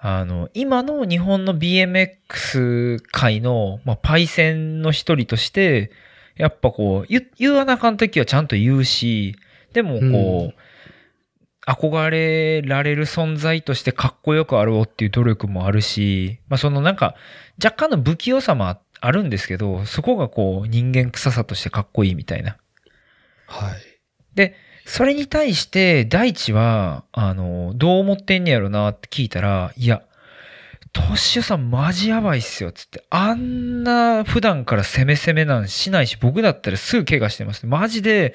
[0.00, 5.90] あの、今の日本の BMX 界の、まあ、パイセンの一人として、
[6.36, 9.36] やっぱこう、言言わなあかんときはちゃんと言うし、
[9.72, 17.14] でもこう、憧れられる存在としてかっこよくあろうっていう努力もあるし、まあそのなんか、
[17.62, 22.56] 若干の不器用さもああるんですけど、そこがこう、人間臭さとしてかっこいいみたいな。
[23.46, 23.92] はい。
[24.84, 30.02] それに対して、大地は、あの、どう思ってんねやろなって聞いたら、いや、
[30.92, 33.04] トッシュさんマジやばいっすよ、つって。
[33.08, 37.66] あんな普段から攻め攻めなんしないし、僕だったらすぐ怪我してます。
[37.66, 38.34] マジで、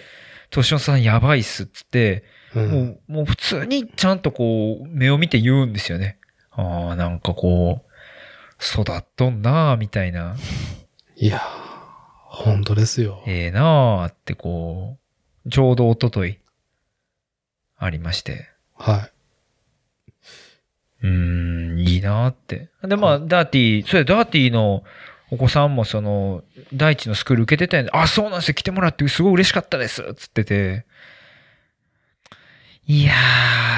[0.49, 2.23] トシオさんやばいっす、つって、
[2.55, 6.17] うんもう、もう普通にちゃんとこう、目を見て言うんですよね。
[6.51, 10.35] ああ、なんかこう、育っとんなあみたいな。
[11.15, 11.41] いやー、
[12.29, 13.23] 本当ですよ。
[13.27, 14.97] ええなあってこ
[15.45, 16.39] う、ちょうど一昨日
[17.77, 18.49] ありまして。
[18.75, 19.09] は
[21.03, 22.69] うーん、いいなって。
[22.83, 24.83] で、まあ、ダーティー、それダーティーの
[25.29, 26.43] お子さんもその、
[26.73, 30.85] 第一のスクール受けてたんで、あ、そうなんですよ、来てもらってすごい嬉しかったです、つってて。
[32.85, 33.13] いや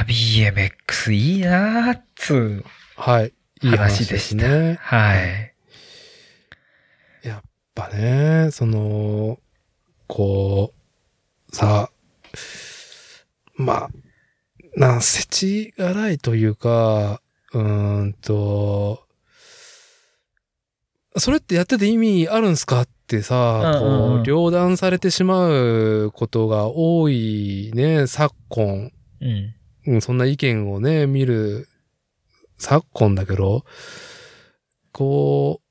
[0.07, 2.63] ー、BMX いいなーっつ。
[2.95, 3.33] はい。
[3.61, 4.43] いい話話ででした。
[4.43, 4.77] すね。
[4.79, 5.53] はい。
[7.23, 7.41] やっ
[7.73, 9.39] ぱね、その、
[10.07, 10.73] こ
[11.51, 11.89] う、さ、
[13.55, 13.89] まあ、
[14.75, 17.21] な、せちがないというか、
[17.53, 19.03] うーんと、
[21.17, 28.91] それってやってて意味あるんすかってさ、うんうんうんこう、両断されてしまうことが多いね、昨今。
[29.21, 29.55] うん。
[29.87, 31.67] うん、そんな意見をね、見る
[32.57, 33.65] 昨今だけど、
[34.91, 35.69] こう、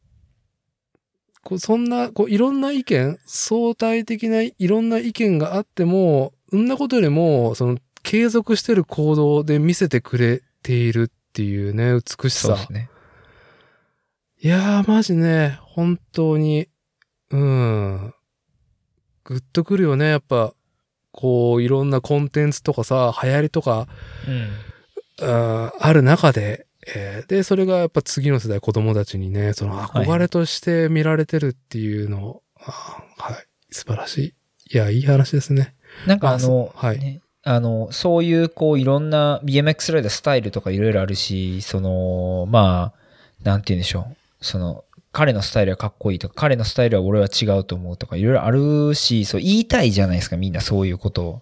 [1.44, 7.78] こうそんな、こう、いろんな意見、相対的ないろんな意見があっても、そんなことよりも、その、
[8.08, 12.72] 継続してる行動で見せてくれているっていうね、美しさそうです。
[12.72, 12.88] ね。
[14.40, 16.68] いやー、マジね、本当に、
[17.30, 18.14] うん、
[19.24, 20.54] グッとくるよね、やっぱ、
[21.12, 23.86] こう、いろんなコンテンツとかさ、流行りとか、
[25.20, 25.28] うん。
[25.28, 34.74] あある中で、えーで、それがやっぱ次の世代子供たちにね、その憧れとして見られてるっていうのを、あーはい、素晴らしい。
[34.74, 35.74] いや、いい話ですね。
[36.06, 44.16] なんかあの、あはいねあの、そういうこういろんな BMX ライダースタイルとかいろいろあるし、その、まあ、なんて言うんでしょう。
[44.40, 51.32] その、彼のスタイルはかっこいいとか、彼のスタイルは俺は違うと思うとか、いろいろあるし、そう言いたいじゃないですか、みんなそういうことを。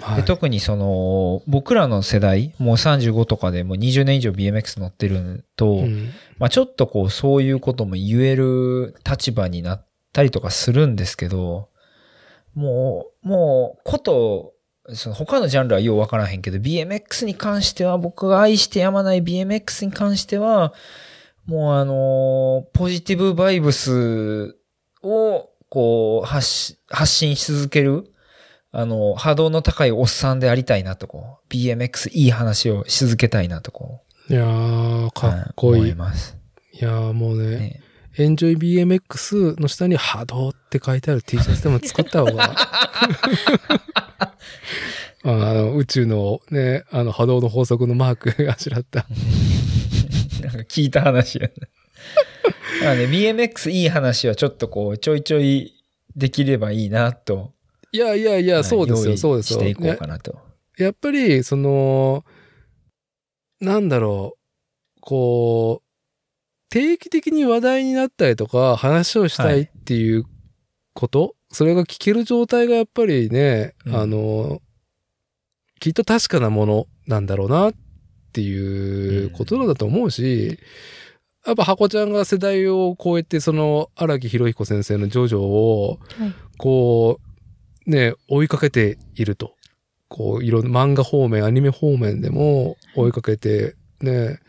[0.00, 11.68] はいで特にその、僕らの世代、もう35とかでもう20年以上 BMX 乗ってると、うんまあちょっとこう、そういうことも言える立場になったりとかするんですけど、
[12.54, 14.53] もう、もう、こと、
[14.92, 20.74] その他のジャンルはようわからへんけど、BMX に関しては、僕が愛してやまない BMX に関しては、
[21.46, 24.56] もうあのポジティブバイブス
[25.02, 28.12] を、こう、発し発信し続ける、
[28.72, 35.80] あの、波動の高いおっさんでありたいなと、こう、BMX いい話をし続けたいなと、こう、いやー、かっこいい。
[35.80, 36.44] 思いいます。
[36.80, 37.83] やーもうね、ね
[38.16, 42.54] エンジョイ BMX の下に波動って書いてある T シャツでも作った方が。
[45.26, 49.06] あの宇宙のね、あの波動の法則のマークがあしらった。
[50.42, 51.48] なんか聞いた話やな。
[51.54, 51.66] だ
[52.80, 55.72] からね、BMX いい話はちょっとこう、ちょいちょい
[56.14, 57.52] できればいいなと。
[57.90, 59.60] いやいやいや、そうですよ、そうですよ。
[59.60, 60.38] していこうかなと。
[60.78, 62.24] ややっぱり、その、
[63.60, 65.83] なんだろう、こう、
[66.74, 70.24] 定期的に話題になったりとか、話をしたいっていう
[70.92, 73.96] こと、それが聞ける状態がやっぱりね、うん。
[73.96, 74.60] あの、
[75.78, 77.74] きっと確かなものなんだろうなっ
[78.32, 80.58] ていうことなんだと思うし、
[81.46, 86.34] やっぱ箱ちゃんが世代を超えて、その荒木博彦先生のジョジョを、はい。
[86.58, 87.20] こ
[87.86, 89.54] う、ね、追いかけていると。
[90.08, 94.40] こう、いろんな漫画方面、アニメ方面でも追いかけてね、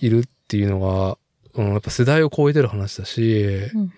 [0.00, 1.16] いるっていうのが、
[1.56, 3.92] うん、やっぱ世代を超えてる話だし、うん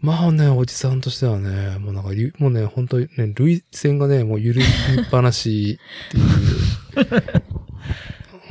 [0.00, 2.08] まあね、おじさんとしてはね、もうなんか、
[2.38, 4.62] もうね、本当にね、類線がね、もう緩
[4.96, 5.78] みっぱなし
[6.08, 6.20] ってい
[7.02, 7.06] う。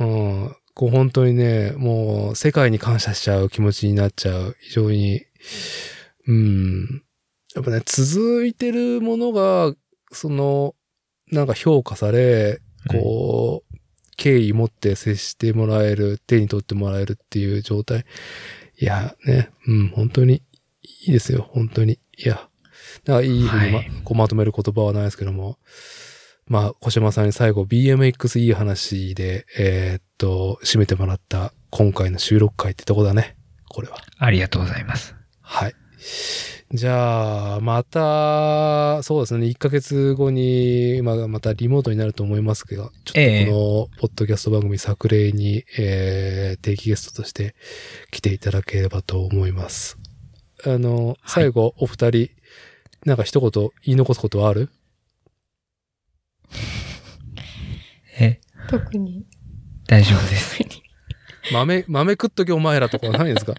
[0.00, 4.56] うん、こう本当にね、もう世界に感謝しちゃう気持ちになっちゃう。
[4.60, 5.24] 非常に、
[6.28, 7.02] うん。
[7.56, 9.74] やっぱね、続いてるものが、
[10.12, 10.76] その、
[11.32, 13.69] なんか評価され、こう、
[14.20, 18.04] 敬意持って接してもらえる、手に取ってもらえるっていう状態。
[18.78, 20.42] いや、ね、うん、本当に
[21.06, 21.98] いいですよ、本当に。
[22.18, 22.46] いや、
[23.06, 25.58] なんかいいふうにま,、はいこうまとめる言葉はないですけども。
[26.46, 33.36] まあ、小島さんに最後 BMX いい話で、えーっと、締めてもらった今回の収録会ってとこだね。
[33.70, 33.96] これは。
[34.18, 35.14] ありがとうございます。
[35.40, 35.74] はい。
[36.72, 47.54] じゃあ、また、そうですね、1ヶ月後に、まあ、またリモートになると思いますけど、ちょええっとこの、ポッドキャスト番組作例に、えー、定期ゲストとして
[48.12, 49.98] 来ていただければと思います。
[50.64, 52.30] あの、最後、お二人、
[53.04, 53.50] なんか一言
[53.84, 54.68] 言い残すことはある？
[58.18, 59.24] え、特に。
[59.86, 60.58] 大丈夫です。
[61.52, 63.54] 豆、豆食っとけお前らとかはないんですか？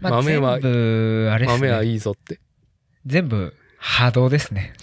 [0.00, 1.86] まあ、豆は全部、あれです豆はね。
[1.88, 2.40] いいぞって。
[3.06, 4.74] 全部波動ですね。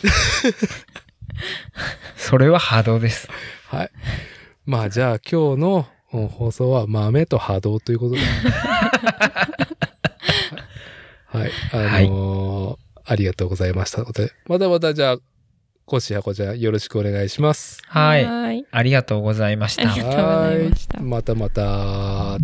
[2.17, 3.29] それは波動です。
[3.67, 3.91] はい。
[4.65, 8.21] まあ、じゃあ今日のうん放送は豆と波動ということで。
[11.27, 11.51] はい。
[11.71, 14.31] あのーありがとうございましたので。
[14.45, 15.17] またまたじゃあ、
[15.85, 17.81] コッシーハコちゃんよろしくお願いします。
[17.87, 18.23] はい。
[18.25, 18.63] はい。
[18.69, 20.03] ありがとうございましたあり。
[20.03, 22.37] がとうございましたはいまたまた。